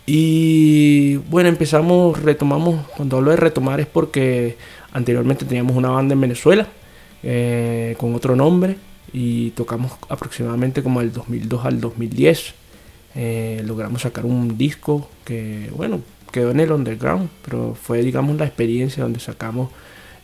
Y 0.10 1.18
bueno, 1.30 1.50
empezamos, 1.50 2.24
retomamos, 2.24 2.88
cuando 2.96 3.18
hablo 3.18 3.32
de 3.32 3.38
retomar 3.38 3.82
es 3.82 3.88
porque 3.88 4.56
anteriormente 4.94 5.44
teníamos 5.44 5.76
una 5.76 5.90
banda 5.90 6.14
en 6.14 6.22
Venezuela 6.22 6.66
eh, 7.24 7.94
con 7.98 8.16
otro 8.16 8.34
nombre 8.34 8.78
y 9.12 9.50
tocamos 9.52 9.92
aproximadamente 10.08 10.82
como 10.82 11.02
del 11.02 11.12
2002 11.12 11.66
al 11.66 11.82
2010. 11.82 12.54
Eh, 13.16 13.62
logramos 13.66 14.04
sacar 14.04 14.26
un 14.26 14.58
disco 14.58 15.10
que, 15.26 15.70
bueno, 15.76 16.00
quedó 16.32 16.52
en 16.52 16.62
el 16.62 16.72
underground, 16.72 17.30
pero 17.44 17.76
fue, 17.76 18.02
digamos, 18.02 18.38
la 18.38 18.46
experiencia 18.46 19.04
donde 19.04 19.20
sacamos 19.20 19.72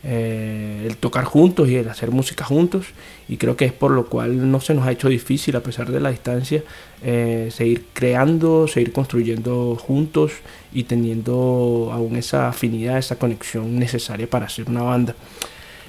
eh, 0.06 0.84
el 0.86 0.98
tocar 0.98 1.24
juntos 1.24 1.68
y 1.70 1.76
el 1.76 1.88
hacer 1.88 2.10
música 2.10 2.44
juntos. 2.44 2.86
Y 3.28 3.38
creo 3.38 3.56
que 3.56 3.64
es 3.64 3.72
por 3.72 3.90
lo 3.90 4.06
cual 4.06 4.50
no 4.50 4.60
se 4.60 4.74
nos 4.74 4.86
ha 4.86 4.92
hecho 4.92 5.08
difícil, 5.08 5.56
a 5.56 5.60
pesar 5.60 5.90
de 5.90 5.98
la 6.00 6.10
distancia, 6.10 6.62
eh, 7.02 7.48
seguir 7.50 7.86
creando, 7.94 8.68
seguir 8.68 8.92
construyendo 8.92 9.76
juntos 9.76 10.32
y 10.72 10.84
teniendo 10.84 11.90
aún 11.92 12.16
esa 12.16 12.48
afinidad, 12.48 12.98
esa 12.98 13.16
conexión 13.18 13.78
necesaria 13.78 14.28
para 14.28 14.46
hacer 14.46 14.68
una 14.68 14.82
banda. 14.82 15.14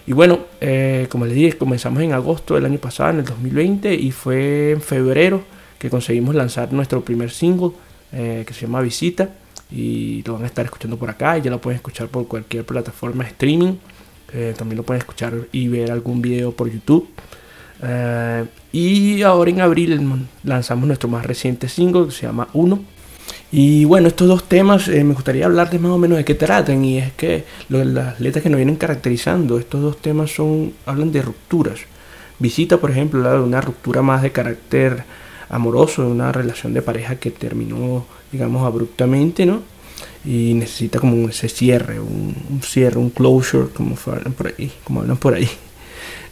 Y 0.07 0.13
bueno, 0.13 0.39
eh, 0.61 1.07
como 1.09 1.25
les 1.25 1.35
dije, 1.35 1.57
comenzamos 1.57 2.01
en 2.01 2.13
agosto 2.13 2.55
del 2.55 2.65
año 2.65 2.77
pasado, 2.77 3.09
en 3.09 3.19
el 3.19 3.25
2020, 3.25 3.93
y 3.95 4.11
fue 4.11 4.71
en 4.71 4.81
febrero 4.81 5.43
que 5.79 5.89
conseguimos 5.89 6.35
lanzar 6.35 6.71
nuestro 6.71 7.03
primer 7.03 7.31
single, 7.31 7.71
que 8.11 8.53
se 8.53 8.61
llama 8.61 8.79
Visita 8.79 9.29
y 9.71 10.23
lo 10.23 10.33
van 10.33 10.43
a 10.43 10.45
estar 10.45 10.63
escuchando 10.63 10.95
por 10.95 11.09
acá 11.09 11.37
y 11.37 11.41
ya 11.41 11.51
lo 11.51 11.59
pueden 11.59 11.75
escuchar 11.75 12.07
por 12.07 12.27
cualquier 12.27 12.65
plataforma 12.65 13.25
de 13.25 13.31
streaming. 13.31 13.73
Eh, 14.35 14.53
también 14.57 14.75
lo 14.75 14.83
pueden 14.83 14.99
escuchar 14.99 15.33
y 15.53 15.69
ver 15.69 15.91
algún 15.91 16.21
video 16.21 16.51
por 16.51 16.69
YouTube. 16.69 17.07
Eh, 17.81 18.43
y 18.73 19.21
ahora 19.21 19.49
en 19.49 19.61
abril 19.61 20.27
lanzamos 20.43 20.87
nuestro 20.87 21.07
más 21.07 21.25
reciente 21.25 21.69
single 21.69 22.07
que 22.07 22.11
se 22.11 22.27
llama 22.27 22.49
Uno. 22.53 22.81
Y 23.49 23.85
bueno, 23.85 24.09
estos 24.09 24.27
dos 24.27 24.43
temas 24.49 24.89
eh, 24.89 25.03
me 25.05 25.13
gustaría 25.13 25.45
hablarles 25.45 25.79
más 25.79 25.91
o 25.91 25.97
menos 25.97 26.17
de 26.17 26.25
qué 26.25 26.35
tratan. 26.35 26.83
Y 26.83 26.97
es 26.97 27.13
que 27.13 27.45
las 27.69 28.19
letras 28.19 28.43
que 28.43 28.49
nos 28.49 28.57
vienen 28.57 28.75
caracterizando, 28.75 29.57
estos 29.57 29.81
dos 29.81 30.01
temas 30.01 30.31
son 30.31 30.73
hablan 30.85 31.13
de 31.13 31.21
rupturas. 31.21 31.79
Visita, 32.37 32.77
por 32.77 32.91
ejemplo, 32.91 33.19
habla 33.19 33.39
de 33.39 33.39
una 33.39 33.61
ruptura 33.61 34.01
más 34.01 34.21
de 34.21 34.33
carácter 34.33 35.05
amoroso, 35.47 36.03
de 36.03 36.11
una 36.11 36.33
relación 36.33 36.73
de 36.73 36.81
pareja 36.81 37.15
que 37.15 37.31
terminó, 37.31 38.05
digamos, 38.33 38.65
abruptamente, 38.65 39.45
¿no? 39.45 39.61
Y 40.25 40.53
necesita 40.53 40.99
como 40.99 41.29
ese 41.29 41.49
cierre, 41.49 41.99
un, 41.99 42.35
un, 42.49 42.61
cierre, 42.61 42.97
un 42.99 43.09
closure, 43.09 43.69
como 43.69 43.95
hablan 44.07 44.33
por 44.33 44.47
ahí, 44.47 44.71
como 44.83 45.01
hablan 45.01 45.17
por 45.17 45.33
ahí. 45.35 45.49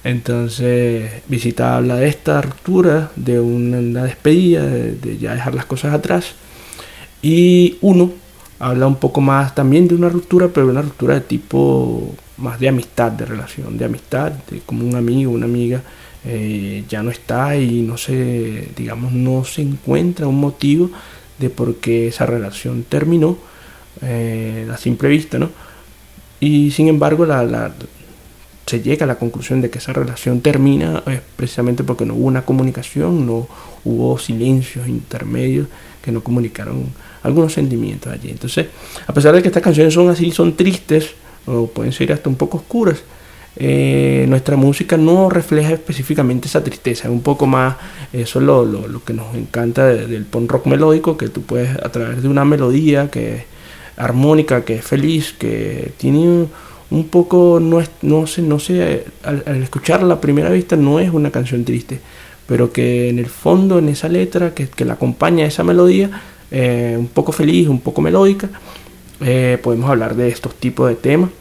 Entonces, 0.03 1.09
Visita 1.27 1.77
habla 1.77 1.95
de 1.95 2.07
esta 2.07 2.41
ruptura, 2.41 3.11
de 3.15 3.39
una, 3.39 3.77
una 3.77 4.03
despedida, 4.03 4.65
de, 4.65 4.95
de, 4.95 5.17
ya 5.17 5.33
dejar 5.33 5.55
las 5.55 5.65
cosas 5.65 5.93
atrás. 5.93 6.33
Y 7.21 7.77
uno 7.81 8.11
habla 8.59 8.87
un 8.87 8.95
poco 8.95 9.21
más 9.21 9.55
también 9.55 9.87
de 9.87 9.95
una 9.95 10.09
ruptura, 10.09 10.49
pero 10.49 10.67
una 10.67 10.81
ruptura 10.81 11.15
de 11.15 11.21
tipo 11.21 12.15
más 12.37 12.59
de 12.59 12.67
amistad, 12.67 13.11
de 13.11 13.25
relación, 13.25 13.77
de 13.77 13.85
amistad, 13.85 14.31
de 14.49 14.59
como 14.61 14.85
un 14.85 14.95
amigo, 14.95 15.31
una 15.31 15.45
amiga. 15.45 15.81
Eh, 16.25 16.85
ya 16.87 17.03
no 17.03 17.11
está 17.11 17.57
y 17.57 17.81
no 17.81 17.97
se, 17.97 18.69
digamos, 18.75 19.11
no 19.11 19.43
se 19.43 19.61
encuentra 19.61 20.27
un 20.27 20.39
motivo 20.39 20.89
de 21.37 21.49
por 21.49 21.75
qué 21.75 22.07
esa 22.07 22.25
relación 22.25 22.83
terminó 22.87 23.37
eh, 24.03 24.67
a 24.71 24.77
simple 24.77 25.09
vista, 25.09 25.39
¿no? 25.39 25.49
Y 26.39 26.71
sin 26.71 26.87
embargo, 26.87 27.25
la, 27.25 27.43
la, 27.43 27.73
se 28.65 28.81
llega 28.81 29.03
a 29.05 29.07
la 29.07 29.15
conclusión 29.15 29.61
de 29.61 29.69
que 29.69 29.79
esa 29.79 29.93
relación 29.93 30.41
termina 30.41 31.03
eh, 31.07 31.21
precisamente 31.35 31.83
porque 31.83 32.05
no 32.05 32.15
hubo 32.15 32.27
una 32.27 32.43
comunicación, 32.43 33.25
no 33.25 33.47
hubo 33.83 34.17
silencios 34.17 34.87
intermedios 34.87 35.67
que 36.01 36.11
no 36.11 36.23
comunicaron 36.23 36.85
algunos 37.23 37.53
sentimientos 37.53 38.11
allí. 38.11 38.29
Entonces, 38.29 38.67
a 39.05 39.13
pesar 39.13 39.33
de 39.35 39.41
que 39.41 39.47
estas 39.47 39.63
canciones 39.63 39.93
son 39.93 40.09
así, 40.09 40.31
son 40.31 40.55
tristes, 40.55 41.11
o 41.45 41.67
pueden 41.67 41.91
ser 41.91 42.11
hasta 42.13 42.29
un 42.29 42.35
poco 42.35 42.57
oscuras, 42.57 43.03
eh, 43.55 44.25
nuestra 44.27 44.55
música 44.55 44.97
no 44.97 45.29
refleja 45.29 45.73
específicamente 45.73 46.47
esa 46.47 46.63
tristeza, 46.63 47.07
es 47.07 47.13
un 47.13 47.21
poco 47.21 47.45
más, 47.45 47.75
eso 48.11 48.39
es 48.39 48.45
lo, 48.45 48.65
lo, 48.65 48.87
lo 48.87 49.03
que 49.03 49.13
nos 49.13 49.35
encanta 49.35 49.85
de, 49.85 50.07
del 50.07 50.25
punk 50.25 50.51
rock 50.51 50.65
melódico, 50.65 51.17
que 51.17 51.29
tú 51.29 51.43
puedes 51.43 51.75
a 51.77 51.89
través 51.91 52.21
de 52.23 52.27
una 52.27 52.45
melodía 52.45 53.11
que 53.11 53.45
armónica, 53.97 54.63
que 54.65 54.75
es 54.75 54.85
feliz, 54.85 55.33
que 55.37 55.91
tiene 55.97 56.47
un 56.89 57.07
poco, 57.09 57.59
no, 57.61 57.79
es, 57.79 57.89
no 58.01 58.27
sé, 58.27 58.41
no 58.41 58.59
sé 58.59 59.05
al, 59.23 59.43
al, 59.45 59.63
escucharla 59.63 60.15
a 60.15 60.21
primera 60.21 60.49
vista 60.49 60.75
no 60.75 60.99
es 60.99 61.11
una 61.11 61.31
canción 61.31 61.65
triste, 61.65 61.99
pero 62.47 62.71
que 62.71 63.09
en 63.09 63.19
el 63.19 63.27
fondo, 63.27 63.79
en 63.79 63.89
esa 63.89 64.09
letra 64.09 64.53
que, 64.53 64.67
que 64.67 64.85
la 64.85 64.93
acompaña 64.93 65.45
esa 65.45 65.63
melodía, 65.63 66.11
eh, 66.51 66.95
un 66.97 67.07
poco 67.07 67.31
feliz, 67.31 67.67
un 67.67 67.79
poco 67.79 68.01
melódica, 68.01 68.47
eh, 69.21 69.57
podemos 69.63 69.89
hablar 69.89 70.15
de 70.15 70.27
estos 70.27 70.53
tipos 70.55 70.87
de 70.87 70.95
temas. 70.95 71.31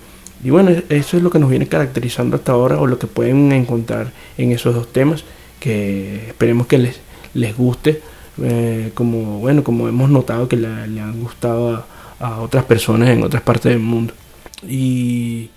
Y 0.42 0.50
bueno, 0.50 0.70
eso 0.88 1.16
es 1.16 1.22
lo 1.22 1.30
que 1.30 1.38
nos 1.38 1.50
viene 1.50 1.68
caracterizando 1.68 2.36
hasta 2.36 2.52
ahora 2.52 2.80
o 2.80 2.86
lo 2.86 2.98
que 2.98 3.06
pueden 3.06 3.52
encontrar 3.52 4.12
en 4.38 4.52
esos 4.52 4.74
dos 4.74 4.90
temas 4.90 5.24
que 5.60 6.28
esperemos 6.28 6.66
que 6.66 6.78
les, 6.78 7.00
les 7.34 7.56
guste. 7.56 8.00
Eh, 8.42 8.90
como 8.94 9.40
bueno, 9.40 9.62
como 9.62 9.86
hemos 9.88 10.08
notado 10.08 10.48
que 10.48 10.56
la, 10.56 10.86
le 10.86 11.00
han 11.02 11.20
gustado 11.22 11.76
a, 11.76 11.86
a 12.22 12.40
otras 12.40 12.64
personas 12.64 13.10
en 13.10 13.22
otras 13.22 13.42
partes 13.42 13.72
del 13.72 13.80
mundo. 13.80 14.14
Y 14.66 15.50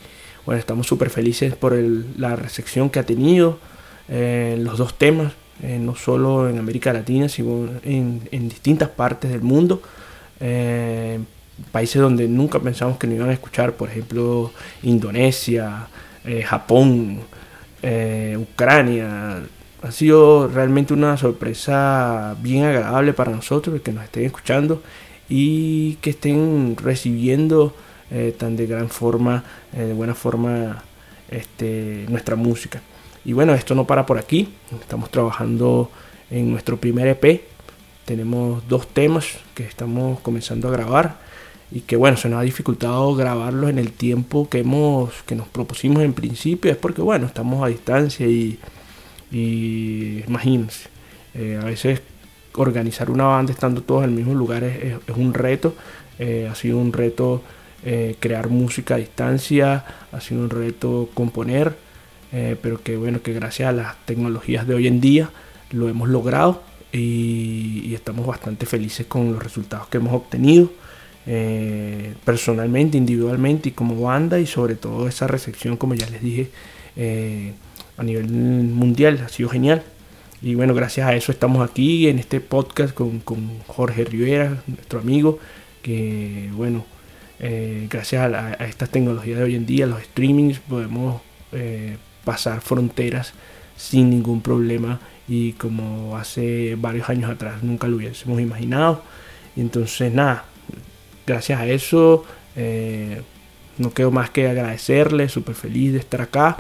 bueno, 0.46 0.60
estamos 0.60 0.88
súper 0.88 1.10
felices 1.10 1.56
por 1.56 1.74
el, 1.74 2.06
la 2.18 2.36
recepción 2.36 2.90
que 2.90 3.00
ha 3.00 3.06
tenido 3.06 3.60
eh, 4.10 4.58
los 4.60 4.78
dos 4.78 4.98
temas, 4.98 5.34
eh, 5.62 5.78
no 5.80 5.96
solo 5.96 6.50
en 6.50 6.58
América 6.58 6.92
Latina, 6.92 7.30
sino 7.30 7.70
en, 7.84 8.28
en 8.32 8.50
distintas 8.50 8.90
partes 8.90 9.32
del 9.32 9.42
mundo. 9.42 9.82
Eh, 10.40 11.20
países 11.72 12.02
donde 12.02 12.28
nunca 12.28 12.60
pensamos 12.60 12.98
que 12.98 13.08
nos 13.08 13.18
iban 13.18 13.30
a 13.30 13.34
escuchar, 13.34 13.74
por 13.74 13.90
ejemplo, 13.90 14.52
Indonesia, 14.82 15.88
eh, 16.26 16.42
Japón, 16.42 17.20
eh, 17.84 18.38
Ucrania. 18.40 19.44
Ha 19.84 19.92
sido 19.92 20.48
realmente 20.48 20.94
una 20.94 21.16
sorpresa 21.16 22.36
bien 22.42 22.64
agradable 22.64 23.14
para 23.14 23.32
nosotros 23.32 23.80
que 23.82 23.92
nos 23.92 24.04
estén 24.04 24.26
escuchando 24.26 24.82
y 25.30 25.96
que 25.96 26.12
estén 26.12 26.76
recibiendo 26.78 27.74
eh, 28.12 28.36
tan 28.38 28.56
de 28.56 28.68
gran 28.68 28.90
forma, 28.90 29.44
eh, 29.74 29.82
de 29.82 29.94
buena 29.94 30.14
forma, 30.14 30.84
este, 31.30 32.06
nuestra 32.08 32.36
música. 32.36 32.82
Y 33.24 33.34
bueno, 33.34 33.54
esto 33.56 33.74
no 33.74 33.86
para 33.88 34.06
por 34.06 34.20
aquí. 34.20 34.54
Estamos 34.80 35.10
trabajando 35.10 35.90
en 36.30 36.52
nuestro 36.52 36.78
primer 36.78 37.08
EP. 37.08 37.42
Tenemos 38.06 38.68
dos 38.68 38.88
temas 38.88 39.26
que 39.56 39.64
estamos 39.64 40.20
comenzando 40.20 40.68
a 40.68 40.72
grabar 40.72 41.18
y 41.72 41.82
que 41.82 41.96
bueno, 41.96 42.18
se 42.18 42.30
nos 42.30 42.40
ha 42.40 42.44
dificultado 42.44 43.16
grabarlos 43.16 43.72
en 43.72 43.80
el 43.80 43.92
tiempo 43.92 44.48
que 44.48 44.60
hemos 44.60 45.12
que 45.26 45.36
nos 45.36 45.48
propusimos 45.48 46.04
en 46.04 46.14
principio. 46.14 46.72
Es 46.72 46.78
porque 46.78 47.02
bueno, 47.02 47.26
estamos 47.26 47.64
a 47.64 47.68
distancia 47.68 48.28
y, 48.28 48.60
imagínense, 50.28 50.88
eh, 51.34 51.60
a 51.60 51.66
veces 51.66 52.02
organizar 52.56 53.10
una 53.10 53.26
banda 53.26 53.52
estando 53.52 53.82
todos 53.82 54.04
en 54.04 54.12
el 54.12 54.16
mismo 54.16 54.34
lugar 54.34 54.64
es, 54.64 54.96
un 55.16 55.34
reto. 55.34 55.76
Eh, 56.20 56.48
ha 56.50 56.56
sido 56.56 56.78
un 56.78 56.94
reto 56.94 57.44
eh, 57.84 58.16
crear 58.20 58.50
música 58.50 58.96
a 58.96 58.98
distancia, 58.98 59.86
ha 60.12 60.22
sido 60.22 60.42
un 60.42 60.50
reto 60.50 61.10
componer, 61.14 61.76
eh, 62.32 62.56
pero 62.62 62.82
que 62.82 62.98
bueno, 62.98 63.22
que 63.22 63.34
gracias 63.34 63.70
a 63.70 63.72
las 63.72 64.06
tecnologías 64.06 64.68
de 64.68 64.76
hoy 64.76 64.88
en 64.88 65.02
día 65.02 65.30
lo 65.72 65.90
hemos 65.90 66.10
logrado 66.10 66.64
y, 66.92 67.82
y 67.86 67.96
estamos 67.96 68.26
bastante 68.26 68.66
felices 68.66 69.06
con 69.08 69.34
los 69.34 69.44
resultados 69.44 69.88
que 69.88 69.98
hemos 69.98 70.14
obtenido. 70.14 70.72
Personalmente, 72.24 73.00
individualmente 73.00 73.70
y 73.70 73.72
como 73.72 74.00
banda 74.00 74.40
y 74.40 74.46
sobre 74.46 74.76
todo 74.76 75.08
esa 75.08 75.26
recepción, 75.26 75.76
como 75.76 75.96
ya 75.96 76.08
les 76.08 76.22
dije, 76.22 76.52
a 77.98 78.04
nivel 78.04 78.28
mundial 78.28 79.24
ha 79.26 79.30
sido 79.30 79.50
genial. 79.50 79.82
Y 80.46 80.54
bueno, 80.54 80.76
gracias 80.76 81.08
a 81.08 81.16
eso 81.16 81.32
estamos 81.32 81.68
aquí 81.68 82.08
en 82.08 82.20
este 82.20 82.40
podcast 82.40 82.94
con, 82.94 83.20
con 83.20 83.58
Jorge 83.66 84.06
Rivera, 84.06 84.62
nuestro 84.68 85.00
amigo, 85.00 85.40
que 85.82 86.52
bueno, 86.54 86.86
eh, 87.40 87.88
gracias 87.90 88.22
a, 88.22 88.30
la, 88.30 88.48
a, 88.50 88.66
estas 88.68 88.92
tecnologías 88.92 89.40
de 89.40 89.44
hoy 89.44 89.56
en 89.56 89.66
día, 89.66 89.88
los 89.88 90.04
streamings, 90.04 90.60
podemos 90.60 91.20
eh, 91.52 91.98
pasar 92.24 92.62
fronteras 92.62 93.34
sin 93.76 94.12
ningún 94.12 94.42
problema 94.42 95.00
y 95.28 95.54
como 95.54 96.16
hace 96.16 96.76
varios 96.76 97.10
años 97.10 97.32
atrás 97.32 97.64
nunca 97.64 97.88
lo 97.88 97.96
hubiésemos 97.96 98.40
imaginado. 98.40 99.02
Y 99.56 99.62
entonces 99.62 100.14
nada, 100.14 100.46
gracias 101.26 101.60
a 101.60 101.66
eso 101.66 102.24
eh, 102.56 103.24
no 103.80 103.92
quedo 103.96 104.12
más 104.12 104.30
que 104.30 104.48
agradecerles, 104.48 105.32
súper 105.32 105.56
feliz 105.56 105.94
de 105.94 105.98
estar 105.98 106.22
acá 106.22 106.58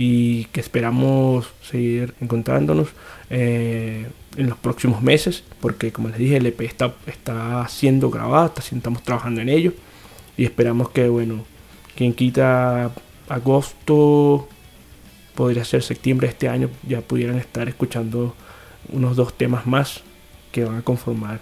y 0.00 0.44
que 0.52 0.60
esperamos 0.60 1.50
seguir 1.60 2.14
encontrándonos 2.20 2.90
eh, 3.30 4.06
en 4.36 4.48
los 4.48 4.56
próximos 4.56 5.02
meses, 5.02 5.42
porque 5.60 5.90
como 5.90 6.08
les 6.08 6.18
dije, 6.18 6.36
el 6.36 6.46
EP 6.46 6.60
está, 6.60 6.94
está 7.08 7.66
siendo 7.68 8.08
grabado, 8.08 8.46
está, 8.46 8.62
estamos 8.76 9.02
trabajando 9.02 9.40
en 9.40 9.48
ello 9.48 9.72
y 10.36 10.44
esperamos 10.44 10.90
que, 10.90 11.08
bueno, 11.08 11.44
quien 11.96 12.14
quita 12.14 12.92
agosto, 13.28 14.48
podría 15.34 15.64
ser 15.64 15.82
septiembre 15.82 16.28
de 16.28 16.32
este 16.32 16.48
año, 16.48 16.70
ya 16.86 17.00
pudieran 17.00 17.36
estar 17.36 17.68
escuchando 17.68 18.36
unos 18.92 19.16
dos 19.16 19.36
temas 19.36 19.66
más 19.66 20.02
que 20.52 20.64
van 20.64 20.76
a 20.76 20.82
conformar 20.82 21.40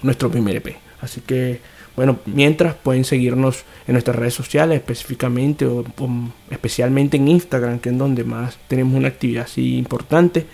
nuestro 0.00 0.30
primer 0.30 0.56
EP. 0.56 0.76
Así 1.02 1.20
que, 1.20 1.60
bueno, 1.96 2.18
mientras 2.26 2.74
pueden 2.74 3.04
seguirnos 3.04 3.64
en 3.86 3.92
nuestras 3.92 4.16
redes 4.16 4.34
sociales, 4.34 4.78
específicamente 4.78 5.64
o, 5.64 5.84
especialmente 6.50 7.16
en 7.16 7.28
Instagram, 7.28 7.78
que 7.78 7.90
es 7.90 7.98
donde 7.98 8.24
más 8.24 8.58
tenemos 8.66 8.94
una 8.94 9.08
actividad 9.08 9.44
así 9.44 9.76
importante. 9.76 10.46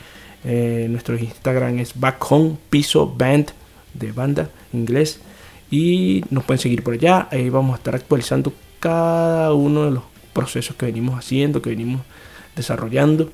Eh, 0.44 0.86
nuestro 0.90 1.16
Instagram 1.16 1.78
es 1.78 1.98
Back 1.98 2.30
Home 2.30 2.56
Piso 2.68 3.14
Band 3.16 3.52
de 3.94 4.12
banda 4.12 4.50
inglés. 4.72 5.20
Y 5.70 6.24
nos 6.30 6.44
pueden 6.44 6.60
seguir 6.60 6.82
por 6.82 6.94
allá. 6.94 7.28
Ahí 7.30 7.48
vamos 7.48 7.74
a 7.74 7.76
estar 7.76 7.94
actualizando 7.94 8.52
cada 8.78 9.54
uno 9.54 9.84
de 9.84 9.92
los 9.92 10.02
procesos 10.32 10.76
que 10.76 10.86
venimos 10.86 11.18
haciendo, 11.18 11.62
que 11.62 11.70
venimos 11.70 12.02
desarrollando. 12.54 13.30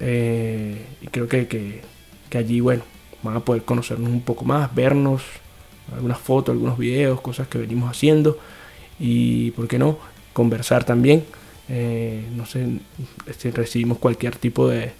Eh, 0.00 0.86
y 1.02 1.08
creo 1.08 1.28
que, 1.28 1.48
que 1.48 2.38
allí, 2.38 2.60
bueno, 2.60 2.84
van 3.22 3.36
a 3.36 3.40
poder 3.40 3.64
conocernos 3.64 4.10
un 4.10 4.22
poco 4.22 4.44
más, 4.44 4.74
vernos, 4.74 5.22
algunas 5.94 6.18
fotos, 6.18 6.52
algunos 6.52 6.78
videos, 6.78 7.20
cosas 7.20 7.48
que 7.48 7.58
venimos 7.58 7.90
haciendo 7.90 8.38
y, 8.98 9.50
¿por 9.52 9.68
qué 9.68 9.78
no?, 9.78 9.98
conversar 10.32 10.84
también. 10.84 11.24
Eh, 11.68 12.24
no 12.36 12.46
sé 12.46 12.66
si 13.38 13.50
recibimos 13.50 13.98
cualquier 13.98 14.36
tipo 14.36 14.68
de, 14.68 14.92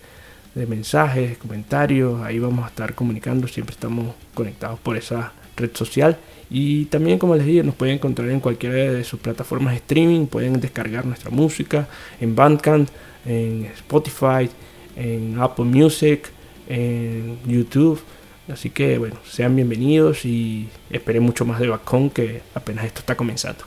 de, 0.54 0.66
mensajes, 0.66 1.36
comentarios, 1.38 2.22
ahí 2.22 2.38
vamos 2.38 2.64
a 2.64 2.68
estar 2.68 2.94
comunicando, 2.94 3.48
siempre 3.48 3.74
estamos 3.74 4.14
conectados 4.34 4.78
por 4.80 4.96
esa 4.96 5.32
red 5.56 5.70
social. 5.74 6.18
Y 6.50 6.84
también, 6.86 7.18
como 7.18 7.34
les 7.34 7.46
dije, 7.46 7.62
nos 7.62 7.74
pueden 7.74 7.94
encontrar 7.94 8.28
en 8.28 8.40
cualquiera 8.40 8.74
de 8.74 9.04
sus 9.04 9.18
plataformas 9.20 9.72
de 9.72 9.78
streaming, 9.78 10.26
pueden 10.26 10.60
descargar 10.60 11.06
nuestra 11.06 11.30
música 11.30 11.88
en 12.20 12.36
Bandcamp, 12.36 12.88
en 13.24 13.66
Spotify, 13.66 14.50
en 14.96 15.40
Apple 15.40 15.64
Music, 15.64 16.28
en 16.68 17.38
YouTube. 17.46 18.00
Así 18.48 18.70
que 18.70 18.98
bueno, 18.98 19.16
sean 19.24 19.54
bienvenidos 19.54 20.24
y 20.24 20.68
esperen 20.90 21.22
mucho 21.22 21.44
más 21.44 21.60
de 21.60 21.68
Bacon 21.68 22.10
que 22.10 22.42
apenas 22.54 22.84
esto 22.84 23.00
está 23.00 23.16
comenzando. 23.16 23.64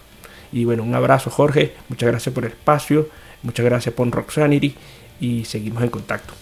Y 0.52 0.66
bueno, 0.66 0.84
un 0.84 0.94
abrazo 0.96 1.30
Jorge, 1.30 1.74
muchas 1.90 2.10
gracias 2.10 2.34
por 2.34 2.46
el 2.46 2.52
espacio, 2.52 3.10
muchas 3.44 3.66
gracias 3.66 3.96
por 3.96 4.10
Roxanity 4.10 4.76
y 5.20 5.46
seguimos 5.46 5.84
en 5.84 5.90
contacto. 5.90 6.34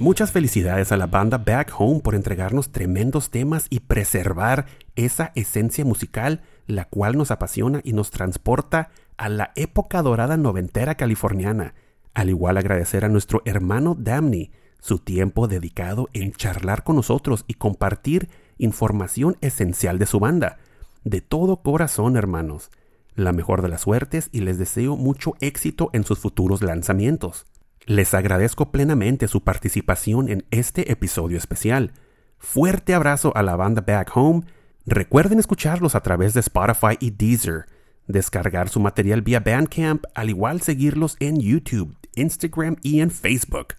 Muchas 0.00 0.30
felicidades 0.30 0.92
a 0.92 0.96
la 0.96 1.06
banda 1.06 1.38
Back 1.38 1.72
Home 1.76 2.00
por 2.00 2.14
entregarnos 2.14 2.70
tremendos 2.70 3.30
temas 3.30 3.66
y 3.68 3.80
preservar 3.80 4.66
esa 4.94 5.32
esencia 5.34 5.84
musical 5.84 6.42
la 6.68 6.84
cual 6.84 7.16
nos 7.16 7.32
apasiona 7.32 7.80
y 7.82 7.94
nos 7.94 8.10
transporta 8.10 8.90
a 9.16 9.28
la 9.28 9.50
época 9.56 10.02
dorada 10.02 10.36
noventera 10.36 10.94
californiana. 10.94 11.74
Al 12.14 12.28
igual 12.28 12.58
agradecer 12.58 13.04
a 13.04 13.08
nuestro 13.08 13.42
hermano 13.44 13.96
Damney 13.98 14.52
su 14.80 14.98
tiempo 14.98 15.48
dedicado 15.48 16.08
en 16.12 16.32
charlar 16.32 16.84
con 16.84 16.96
nosotros 16.96 17.44
y 17.46 17.54
compartir 17.54 18.28
información 18.58 19.36
esencial 19.40 19.98
de 19.98 20.06
su 20.06 20.20
banda. 20.20 20.58
De 21.04 21.20
todo 21.20 21.62
corazón, 21.62 22.16
hermanos. 22.16 22.70
La 23.14 23.32
mejor 23.32 23.62
de 23.62 23.68
las 23.68 23.82
suertes 23.82 24.28
y 24.32 24.40
les 24.40 24.58
deseo 24.58 24.96
mucho 24.96 25.34
éxito 25.40 25.90
en 25.92 26.04
sus 26.04 26.18
futuros 26.18 26.62
lanzamientos. 26.62 27.46
Les 27.86 28.14
agradezco 28.14 28.70
plenamente 28.70 29.28
su 29.28 29.42
participación 29.42 30.28
en 30.28 30.44
este 30.50 30.92
episodio 30.92 31.38
especial. 31.38 31.92
Fuerte 32.38 32.94
abrazo 32.94 33.32
a 33.34 33.42
la 33.42 33.56
banda 33.56 33.80
Back 33.80 34.10
Home. 34.14 34.42
Recuerden 34.86 35.38
escucharlos 35.38 35.94
a 35.94 36.02
través 36.02 36.34
de 36.34 36.40
Spotify 36.40 36.96
y 37.00 37.10
Deezer, 37.10 37.66
descargar 38.06 38.68
su 38.68 38.78
material 38.80 39.22
vía 39.22 39.40
Bandcamp, 39.40 40.04
al 40.14 40.30
igual 40.30 40.60
seguirlos 40.60 41.16
en 41.18 41.40
YouTube, 41.40 41.96
Instagram 42.14 42.76
y 42.82 43.00
en 43.00 43.10
Facebook. 43.10 43.74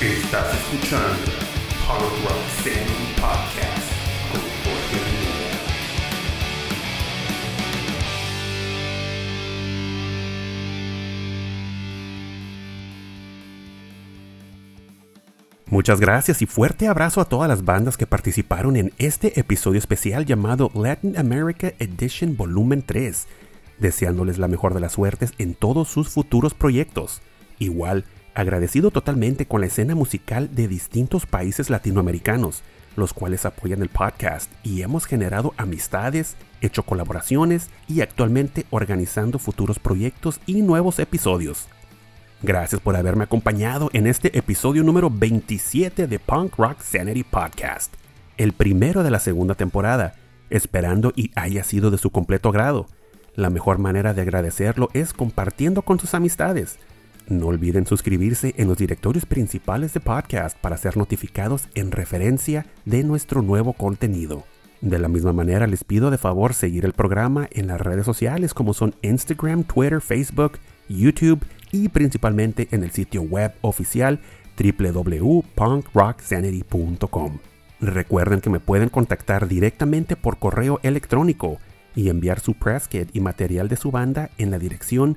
Estás 0.00 0.52
escuchando 0.54 1.32
Punk 1.86 2.02
Rock 2.24 2.44
Sanity 2.62 3.14
Podcast 3.20 3.92
con. 4.32 4.40
Muchas 15.66 16.00
gracias 16.00 16.42
y 16.42 16.46
fuerte 16.46 16.88
abrazo 16.88 17.20
a 17.20 17.24
todas 17.24 17.48
las 17.48 17.64
bandas 17.64 17.96
que 17.96 18.06
participaron 18.06 18.76
en 18.76 18.92
este 18.98 19.38
episodio 19.40 19.78
especial 19.78 20.26
llamado 20.26 20.70
Latin 20.74 21.16
America 21.16 21.72
Edition 21.78 22.36
Volumen 22.36 22.82
3, 22.82 23.26
deseándoles 23.78 24.38
la 24.38 24.48
mejor 24.48 24.74
de 24.74 24.80
las 24.80 24.92
suertes 24.92 25.32
en 25.38 25.54
todos 25.54 25.88
sus 25.88 26.10
futuros 26.10 26.52
proyectos. 26.52 27.22
Igual, 27.58 28.04
agradecido 28.34 28.90
totalmente 28.90 29.46
con 29.46 29.60
la 29.60 29.66
escena 29.66 29.94
musical 29.94 30.54
de 30.54 30.68
distintos 30.68 31.26
países 31.26 31.70
latinoamericanos, 31.70 32.62
los 32.96 33.12
cuales 33.12 33.44
apoyan 33.44 33.82
el 33.82 33.88
podcast 33.88 34.50
y 34.62 34.82
hemos 34.82 35.06
generado 35.06 35.54
amistades, 35.56 36.36
hecho 36.60 36.82
colaboraciones 36.82 37.70
y 37.88 38.00
actualmente 38.00 38.66
organizando 38.70 39.38
futuros 39.38 39.78
proyectos 39.78 40.40
y 40.46 40.62
nuevos 40.62 40.98
episodios. 40.98 41.68
Gracias 42.42 42.80
por 42.80 42.94
haberme 42.94 43.24
acompañado 43.24 43.88
en 43.94 44.06
este 44.06 44.36
episodio 44.36 44.82
número 44.82 45.08
27 45.10 46.06
de 46.06 46.18
Punk 46.18 46.56
Rock 46.56 46.80
Sanity 46.80 47.24
Podcast, 47.24 47.94
el 48.36 48.52
primero 48.52 49.02
de 49.02 49.10
la 49.10 49.18
segunda 49.18 49.54
temporada, 49.54 50.14
esperando 50.50 51.12
y 51.16 51.30
haya 51.36 51.64
sido 51.64 51.90
de 51.90 51.98
su 51.98 52.10
completo 52.10 52.50
agrado. 52.50 52.86
La 53.34 53.50
mejor 53.50 53.78
manera 53.78 54.14
de 54.14 54.22
agradecerlo 54.22 54.90
es 54.92 55.12
compartiendo 55.12 55.82
con 55.82 55.98
sus 55.98 56.14
amistades. 56.14 56.78
No 57.28 57.46
olviden 57.46 57.86
suscribirse 57.86 58.54
en 58.58 58.68
los 58.68 58.76
directorios 58.76 59.24
principales 59.24 59.94
de 59.94 60.00
podcast 60.00 60.58
para 60.58 60.76
ser 60.76 60.98
notificados 60.98 61.68
en 61.74 61.90
referencia 61.90 62.66
de 62.84 63.02
nuestro 63.02 63.40
nuevo 63.40 63.72
contenido. 63.72 64.44
De 64.82 64.98
la 64.98 65.08
misma 65.08 65.32
manera 65.32 65.66
les 65.66 65.84
pido 65.84 66.10
de 66.10 66.18
favor 66.18 66.52
seguir 66.52 66.84
el 66.84 66.92
programa 66.92 67.48
en 67.50 67.68
las 67.68 67.80
redes 67.80 68.04
sociales 68.04 68.52
como 68.52 68.74
son 68.74 68.94
Instagram, 69.00 69.64
Twitter, 69.64 70.02
Facebook, 70.02 70.58
YouTube 70.90 71.42
y 71.72 71.88
principalmente 71.88 72.68
en 72.70 72.84
el 72.84 72.90
sitio 72.90 73.22
web 73.22 73.54
oficial 73.62 74.20
www.punkrocksanity.com. 74.58 77.38
Recuerden 77.80 78.42
que 78.42 78.50
me 78.50 78.60
pueden 78.60 78.90
contactar 78.90 79.48
directamente 79.48 80.16
por 80.16 80.38
correo 80.38 80.78
electrónico 80.82 81.56
y 81.96 82.10
enviar 82.10 82.40
su 82.40 82.52
press 82.52 82.86
kit 82.86 83.08
y 83.14 83.20
material 83.20 83.68
de 83.68 83.76
su 83.76 83.90
banda 83.90 84.28
en 84.36 84.50
la 84.50 84.58
dirección 84.58 85.16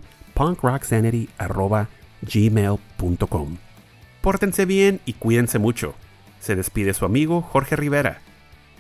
punkrocksanity.gmail.com. 2.21 3.57
Pórtense 4.21 4.65
bien 4.65 4.99
y 5.05 5.13
cuídense 5.13 5.59
mucho. 5.59 5.95
Se 6.39 6.55
despide 6.55 6.93
su 6.93 7.05
amigo 7.05 7.41
Jorge 7.41 7.75
Rivera. 7.75 8.21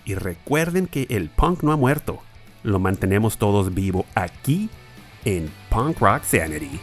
Y 0.05 0.15
recuerden 0.15 0.87
que 0.87 1.07
el 1.09 1.29
punk 1.29 1.63
no 1.63 1.71
ha 1.71 1.77
muerto. 1.77 2.21
Lo 2.63 2.79
mantenemos 2.79 3.37
todos 3.37 3.73
vivo 3.73 4.05
aquí 4.15 4.69
en 5.25 5.51
Punk 5.69 5.99
Rock 5.99 6.23
Sanity. 6.23 6.79